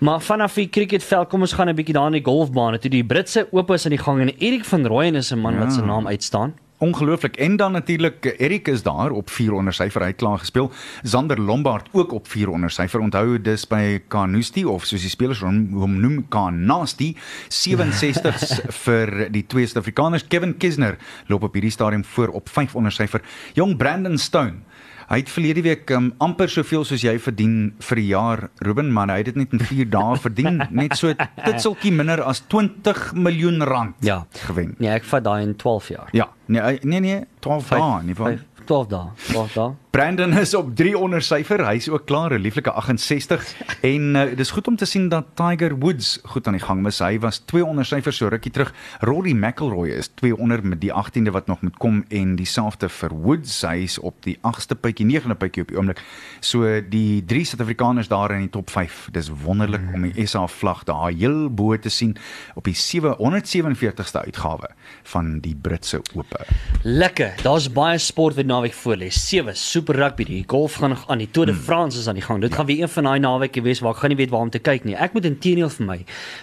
Maar 0.00 0.20
vanaf 0.24 0.54
die 0.54 0.70
cricketveld 0.72 1.28
kom 1.28 1.42
ons 1.42 1.52
gaan 1.52 1.68
'n 1.68 1.76
bietjie 1.76 1.92
daar 1.92 2.06
in 2.06 2.16
die 2.16 2.24
golfbaan. 2.24 2.80
Toe 2.80 2.90
die 2.90 3.04
Britse 3.04 3.44
Ope 3.52 3.74
is 3.74 3.84
aan 3.84 3.92
die 3.92 4.00
gang 4.00 4.20
en 4.20 4.32
Erik 4.38 4.64
van 4.64 4.86
Rooyen 4.86 5.16
is 5.16 5.32
'n 5.32 5.38
man 5.38 5.52
ja. 5.52 5.60
wat 5.60 5.72
se 5.74 5.84
naam 5.84 6.06
uitstaan 6.06 6.54
ongelooflik. 6.78 7.36
En 7.36 7.56
dan 7.56 7.72
natuurlik 7.72 8.34
Erik 8.38 8.68
is 8.68 8.82
daar 8.82 9.10
op 9.10 9.30
4 9.30 9.52
onder 9.52 9.72
syfer 9.72 10.04
hy 10.04 10.12
klaar 10.12 10.38
gespeel. 10.38 10.70
Zander 11.02 11.40
Lombard 11.40 11.88
ook 11.92 12.12
op 12.12 12.28
4 12.28 12.50
onder 12.50 12.70
syfer. 12.70 13.00
Onthou 13.00 13.40
dis 13.40 13.66
by 13.66 14.00
Kanusti 14.08 14.64
of 14.64 14.84
soos 14.84 15.00
die 15.00 15.10
spelers 15.10 15.40
hom, 15.40 15.66
hom 15.72 15.98
noem 16.00 16.28
Kanasti 16.28 17.14
67s 17.48 18.60
vir 18.84 19.14
die 19.32 19.46
twee 19.46 19.66
Suid-Afrikaners. 19.66 20.26
Kevin 20.28 20.56
Kisner 20.56 20.98
loop 21.26 21.42
op 21.48 21.56
hierdie 21.56 21.74
stadium 21.74 22.04
voor 22.04 22.28
op 22.28 22.48
5 22.48 22.76
onder 22.76 22.92
syfer. 22.92 23.24
Jong 23.54 23.76
Brandon 23.76 24.18
Stone 24.18 24.64
Hy 25.08 25.16
het 25.22 25.28
verlede 25.30 25.62
week 25.62 25.90
um, 25.94 26.12
amper 26.18 26.48
soveel 26.50 26.84
soos 26.84 27.02
jy 27.02 27.18
verdien 27.22 27.74
vir 27.78 27.98
'n 27.98 28.06
jaar, 28.06 28.48
Ruben, 28.58 28.92
maar 28.92 29.08
hy 29.08 29.16
het 29.18 29.24
dit 29.26 29.36
net 29.36 29.52
in 29.52 29.60
4 29.60 29.88
dae 29.90 30.16
verdien, 30.26 30.62
net 30.70 30.96
so 30.96 31.12
titseltjie 31.44 31.92
minder 31.92 32.22
as 32.22 32.40
20 32.48 33.12
miljoen 33.14 33.62
rand 33.62 33.94
Ja. 34.00 34.26
gewen. 34.46 34.74
Nee, 34.78 34.90
ek 34.90 35.04
vat 35.04 35.22
daai 35.24 35.42
in 35.42 35.56
12 35.56 35.88
jaar. 35.88 36.08
Ja, 36.12 36.28
nee 36.46 36.78
nee 36.82 37.00
nee, 37.00 37.24
12 37.40 37.68
dae, 37.68 38.02
nie 38.02 38.14
van 38.14 38.38
12 38.66 38.86
dae. 38.86 39.08
12 39.30 39.52
dae. 39.52 39.74
Brandon 39.96 40.32
is 40.36 40.54
op 40.54 40.74
3 40.76 40.98
onder 40.98 41.22
syfer. 41.24 41.62
Hy's 41.64 41.88
ook 41.88 42.04
klaar, 42.04 42.34
'n 42.36 42.42
lieflike 42.44 42.70
68 42.70 43.54
en 43.80 44.14
uh, 44.14 44.36
dis 44.40 44.50
goed 44.50 44.66
om 44.68 44.76
te 44.76 44.84
sien 44.84 45.08
dat 45.08 45.24
Tiger 45.34 45.78
Woods 45.78 46.18
goed 46.24 46.46
aan 46.46 46.52
die 46.52 46.62
gang 46.62 46.86
is. 46.86 46.98
Hy 46.98 47.18
was 47.18 47.38
2 47.38 47.64
onder 47.64 47.84
syfer 47.84 48.12
so 48.12 48.28
rukkie 48.28 48.50
terug. 48.52 48.74
Rory 49.00 49.32
McIlroy 49.32 49.88
is 49.88 50.10
2 50.14 50.36
onder 50.36 50.66
met 50.66 50.80
die 50.80 50.92
18de 50.92 51.30
wat 51.32 51.46
nog 51.46 51.60
moet 51.60 51.76
kom 51.76 52.04
en 52.08 52.36
dieselfde 52.36 52.88
vir 52.88 53.14
Woods. 53.14 53.62
Hy's 53.62 53.98
op 53.98 54.14
die 54.20 54.36
8ste 54.42 54.76
puitjie, 54.80 55.06
9de 55.06 55.34
puitjie 55.34 55.62
op 55.62 55.68
die 55.68 55.78
oomblik. 55.78 56.02
So 56.40 56.80
die 56.88 57.24
drie 57.24 57.44
Suid-Afrikaners 57.44 58.08
daar 58.08 58.30
in 58.30 58.44
die 58.44 58.52
top 58.52 58.70
5. 58.70 59.08
Dis 59.12 59.30
wonderlik 59.44 59.80
om 59.94 60.02
die 60.10 60.26
SA 60.26 60.46
vlag 60.46 60.84
daar 60.84 61.08
heel 61.08 61.48
bo 61.48 61.76
te 61.78 61.88
sien 61.88 62.16
op 62.54 62.64
die 62.68 62.76
747ste 62.76 64.26
uitgawe 64.28 64.68
van 65.02 65.38
die 65.40 65.56
Britse 65.56 66.02
Ope. 66.14 66.44
Lekker. 66.82 67.32
Daar's 67.42 67.72
baie 67.72 67.98
sport 67.98 68.36
wat 68.36 68.44
naweek 68.56 68.74
voor 68.74 68.96
lê. 68.96 69.08
Sewe 69.12 69.52
super 69.54 69.94
rugby, 70.00 70.24
die 70.24 70.44
golf 70.48 70.74
gaan 70.80 70.96
aan, 71.08 71.18
die 71.18 71.28
Tour 71.30 71.46
de 71.46 71.54
France 71.54 71.98
is 71.98 72.08
aan 72.08 72.14
die 72.18 72.24
gang. 72.24 72.40
Dit 72.40 72.54
gaan 72.56 72.66
weer 72.66 72.82
een 72.82 72.88
van 72.88 73.04
daai 73.04 73.18
naweke 73.20 73.62
wees 73.62 73.80
waar 73.84 73.92
ek 73.94 74.00
gaan 74.02 74.10
nie 74.14 74.16
weet 74.16 74.30
waar 74.32 74.40
om 74.46 74.50
te 74.50 74.58
kyk 74.58 74.84
nie. 74.88 74.94
Ek 74.96 75.12
moet 75.14 75.24
intedeel 75.28 75.68
vir 75.68 75.86
my 75.86 75.98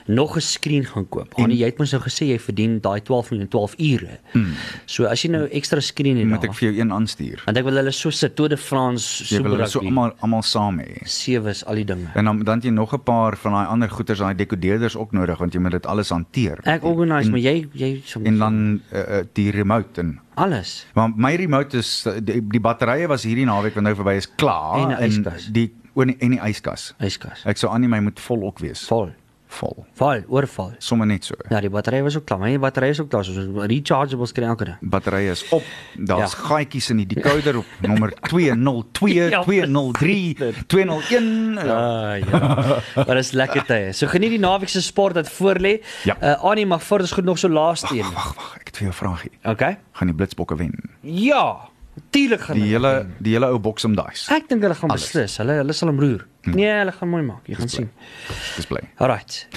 nog 0.07 0.35
'n 0.37 0.41
skerm 0.41 0.85
gaan 0.85 1.07
koop. 1.09 1.33
Annie, 1.37 1.57
jy 1.57 1.65
het 1.65 1.77
mos 1.79 1.91
nou 1.91 2.01
gesê 2.01 2.25
jy 2.29 2.39
verdien 2.39 2.79
daai 2.81 3.01
12 3.01 3.31
miljoen 3.31 3.41
in 3.41 3.49
12 3.49 3.75
ure. 3.79 4.19
So 4.85 5.05
as 5.05 5.21
jy 5.23 5.29
nou 5.31 5.47
ekstra 5.51 5.79
skerm 5.81 6.17
het, 6.17 6.27
Moet 6.27 6.43
ek 6.43 6.53
vir 6.53 6.69
jou 6.71 6.79
een 6.81 6.91
aanstuur? 6.91 7.41
want 7.45 7.57
ek 7.57 7.63
wil 7.63 7.73
hulle 7.75 7.91
so 7.91 8.09
sit 8.09 8.35
Tour 8.35 8.49
de 8.49 8.57
France 8.57 9.23
Jy 9.23 9.25
super 9.37 9.43
wil 9.49 9.57
hulle 9.57 9.67
so 9.69 9.79
rugby. 9.79 9.87
almal 9.95 10.11
almal 10.21 10.41
saam 10.43 10.79
hê. 10.79 11.01
Sewe 11.05 11.49
is 11.49 11.65
al 11.65 11.75
die 11.75 11.85
dinge. 11.85 12.07
En 12.15 12.25
dan 12.25 12.39
dan 12.43 12.59
jy 12.61 12.69
nog 12.69 12.93
'n 12.93 12.99
paar 13.03 13.37
van 13.37 13.51
daai 13.53 13.67
ander 13.67 13.89
goeders, 13.89 14.19
daai 14.19 14.35
dekodeerders 14.35 14.95
ook 14.95 15.11
nodig 15.11 15.37
want 15.37 15.53
jy 15.53 15.59
moet 15.59 15.71
dit 15.71 15.85
alles 15.85 16.09
hanteer. 16.09 16.59
Ek 16.63 16.83
organise, 16.83 17.29
maar 17.29 17.39
jy 17.39 17.67
jy 17.73 18.01
soms 18.05 18.25
en 18.27 18.37
dan 18.37 18.81
uh, 18.93 19.21
die 19.33 19.51
remote 19.51 20.01
en 20.01 20.19
alles. 20.35 20.85
maar 20.93 21.09
my 21.15 21.35
remote 21.35 21.77
is 21.77 22.03
die, 22.23 22.41
die 22.47 22.59
batterye 22.59 23.07
was 23.07 23.23
hierdie 23.23 23.45
naweek 23.45 23.73
wat 23.75 23.83
nou 23.83 23.95
verby 23.95 24.15
is 24.17 24.27
klaar 24.35 24.79
En 24.81 24.89
'n 24.97 25.03
yskas. 25.09 25.49
die 25.51 25.73
o 25.93 26.01
en 26.01 26.17
die 26.17 26.39
yskas. 26.41 26.93
Yskas. 26.99 27.43
Ek 27.45 27.57
sou 27.57 27.71
aan 27.71 27.81
nie 27.81 27.89
my 27.89 27.99
moet 27.99 28.19
vol 28.19 28.43
ook 28.43 28.59
wees. 28.59 28.87
Vol. 28.87 29.11
Vol. 29.53 29.85
Val, 29.99 30.21
oorval. 30.27 30.71
Sommige 30.79 31.07
net 31.11 31.25
so. 31.25 31.35
Ja, 31.49 31.59
die 31.61 31.69
battery 31.69 32.01
was 32.01 32.15
ook 32.17 32.25
klaar. 32.25 32.39
My 32.39 32.57
battery 32.59 32.89
is 32.89 32.99
ook 33.01 33.09
klaar. 33.09 33.23
So 33.25 33.61
rechargeables 33.69 34.31
kry 34.31 34.43
elke 34.49 34.65
dag. 34.65 34.77
Batterye 34.81 35.29
is 35.31 35.43
op. 35.53 35.63
Daar's 35.97 36.31
Ja. 36.33 36.37
gaatjies 36.47 36.89
in 36.89 36.97
die 36.97 37.05
decoder 37.05 37.57
op 37.57 37.65
nommer 37.81 38.13
202, 38.31 39.13
Ja, 39.29 39.43
203, 39.43 40.37
201. 40.67 41.53
Ja. 41.65 41.75
Ah 42.13 42.19
ja. 42.19 42.79
Maar 43.05 43.15
dis 43.15 43.31
lekker 43.31 43.65
tye. 43.65 43.91
So 43.93 44.07
geniet 44.07 44.29
die 44.29 44.39
naweek 44.39 44.69
se 44.69 44.81
sport 44.81 45.13
wat 45.13 45.29
voor 45.29 45.55
lê. 45.61 45.77
Ja. 46.03 46.17
Uh 46.21 46.43
Annie 46.43 46.65
mag 46.65 46.83
voor 46.83 46.99
ons 46.99 47.11
goed 47.11 47.23
nog 47.23 47.37
so 47.37 47.49
laaste 47.49 47.93
een. 47.93 48.09
Wag, 48.13 48.33
wag, 48.35 48.55
ek 48.59 48.67
het 48.67 48.77
vir 48.77 48.87
jou 48.87 48.93
'n 48.93 48.97
vraagie. 48.97 49.31
Okay? 49.43 49.77
Gaan 49.91 50.07
die 50.07 50.15
Blitsbokke 50.15 50.55
wen? 50.55 50.73
Ja. 51.01 51.69
Natuurlik 51.95 52.41
gaan 52.41 52.57
Die 52.57 52.69
hele 52.71 53.05
die 53.19 53.33
hele 53.35 53.49
ou 53.53 53.59
boksem 53.59 53.95
dice. 53.95 54.31
Ek 54.33 54.47
dink 54.49 54.61
hulle 54.65 54.75
gaan 54.75 54.89
Alles. 54.89 55.05
beslis. 55.11 55.37
Hulle 55.37 55.59
hulle 55.61 55.73
sal 55.73 55.89
hom 55.89 55.99
roer. 55.99 56.25
Nee, 56.49 56.71
hulle 56.79 56.91
gaan 56.91 57.09
mooi 57.09 57.21
maak. 57.23 57.45
Jy 57.47 57.55
gaan 57.55 57.69
sien. 57.69 57.89
Dis 58.57 58.65
bly. 58.67 58.81
Alright. 58.97 59.47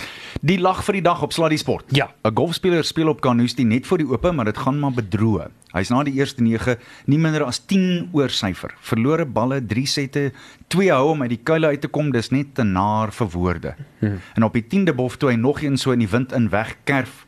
Die 0.46 0.58
lag 0.60 0.82
vir 0.84 0.98
die 0.98 1.02
dag 1.02 1.22
op 1.24 1.32
Sluddy 1.32 1.56
Sport. 1.56 1.84
Ja. 1.96 2.10
'n 2.24 2.34
Golfspeler 2.36 2.84
speel 2.84 3.08
op 3.08 3.20
Carnoustie 3.20 3.64
net 3.64 3.86
voor 3.86 3.98
die 3.98 4.06
ope, 4.06 4.32
maar 4.32 4.44
dit 4.44 4.58
gaan 4.58 4.78
maar 4.78 4.92
bedroe. 4.92 5.48
Hy's 5.72 5.88
na 5.90 6.02
die 6.04 6.14
eerste 6.14 6.42
9 6.42 6.76
nie 7.06 7.18
minder 7.18 7.44
as 7.44 7.58
10 7.58 8.08
oor 8.12 8.28
syfer. 8.28 8.74
Verlore 8.80 9.24
balle, 9.26 9.60
3 9.66 9.86
sette, 9.86 10.32
2 10.68 10.90
hou 10.92 11.10
om 11.10 11.22
uit 11.22 11.28
die 11.30 11.42
kuile 11.42 11.66
uit 11.66 11.80
te 11.80 11.88
kom, 11.88 12.12
dis 12.12 12.30
net 12.30 12.54
te 12.54 12.62
naar 12.64 13.12
vir 13.12 13.26
woorde. 13.28 13.74
Hmm. 14.00 14.20
En 14.34 14.42
op 14.42 14.52
die 14.52 14.62
10de 14.62 14.94
bof 14.94 15.16
toe 15.16 15.30
hy 15.30 15.36
nog 15.36 15.62
een 15.62 15.76
so 15.76 15.92
in 15.92 15.98
die 15.98 16.08
wind 16.08 16.32
in 16.32 16.48
wegkerf, 16.48 17.25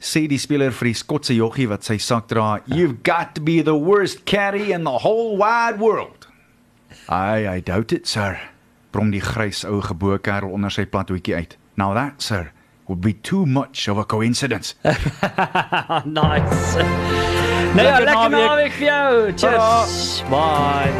sê 0.00 0.26
die 0.28 0.38
speler 0.38 0.70
vir 0.72 0.88
die 0.92 0.94
Skotse 0.94 1.34
joggie 1.34 1.68
wat 1.68 1.84
sy 1.84 1.96
sak 1.98 2.28
dra, 2.28 2.60
"You've 2.66 3.02
got 3.02 3.34
to 3.34 3.40
be 3.42 3.62
the 3.62 3.74
worst 3.76 4.24
caddy 4.24 4.72
in 4.72 4.84
the 4.84 4.98
whole 5.02 5.36
wide 5.36 5.78
world." 5.78 6.28
I 7.08 7.46
I 7.56 7.60
doubt 7.60 7.92
it, 7.92 8.06
sir. 8.06 8.38
Brom 8.92 9.10
die 9.10 9.20
grys 9.20 9.64
ou 9.64 9.80
geboue 9.82 10.18
kerel 10.18 10.50
onder 10.52 10.70
sy 10.70 10.84
plathoetjie 10.86 11.34
uit. 11.34 11.56
Now 11.76 11.94
that, 11.94 12.22
sir, 12.22 12.52
would 12.86 13.00
be 13.00 13.12
too 13.12 13.44
much 13.46 13.88
of 13.88 13.98
a 13.98 14.04
coincidence. 14.04 14.74
nice. 16.04 16.76
Nou 17.74 17.84
ja, 17.84 17.98
Lekker 17.98 18.30
naweek. 18.30 18.46
naweek 18.48 18.72
vir 18.72 18.86
jou. 18.86 19.32
Cheers. 19.36 20.22
Bye. 20.30 20.92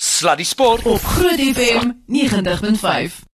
Sluddy 0.00 0.44
Sport 0.44 0.86
Op 0.86 1.00
Groot 1.02 1.40
FM 1.40 1.90
90.5. 2.06 3.26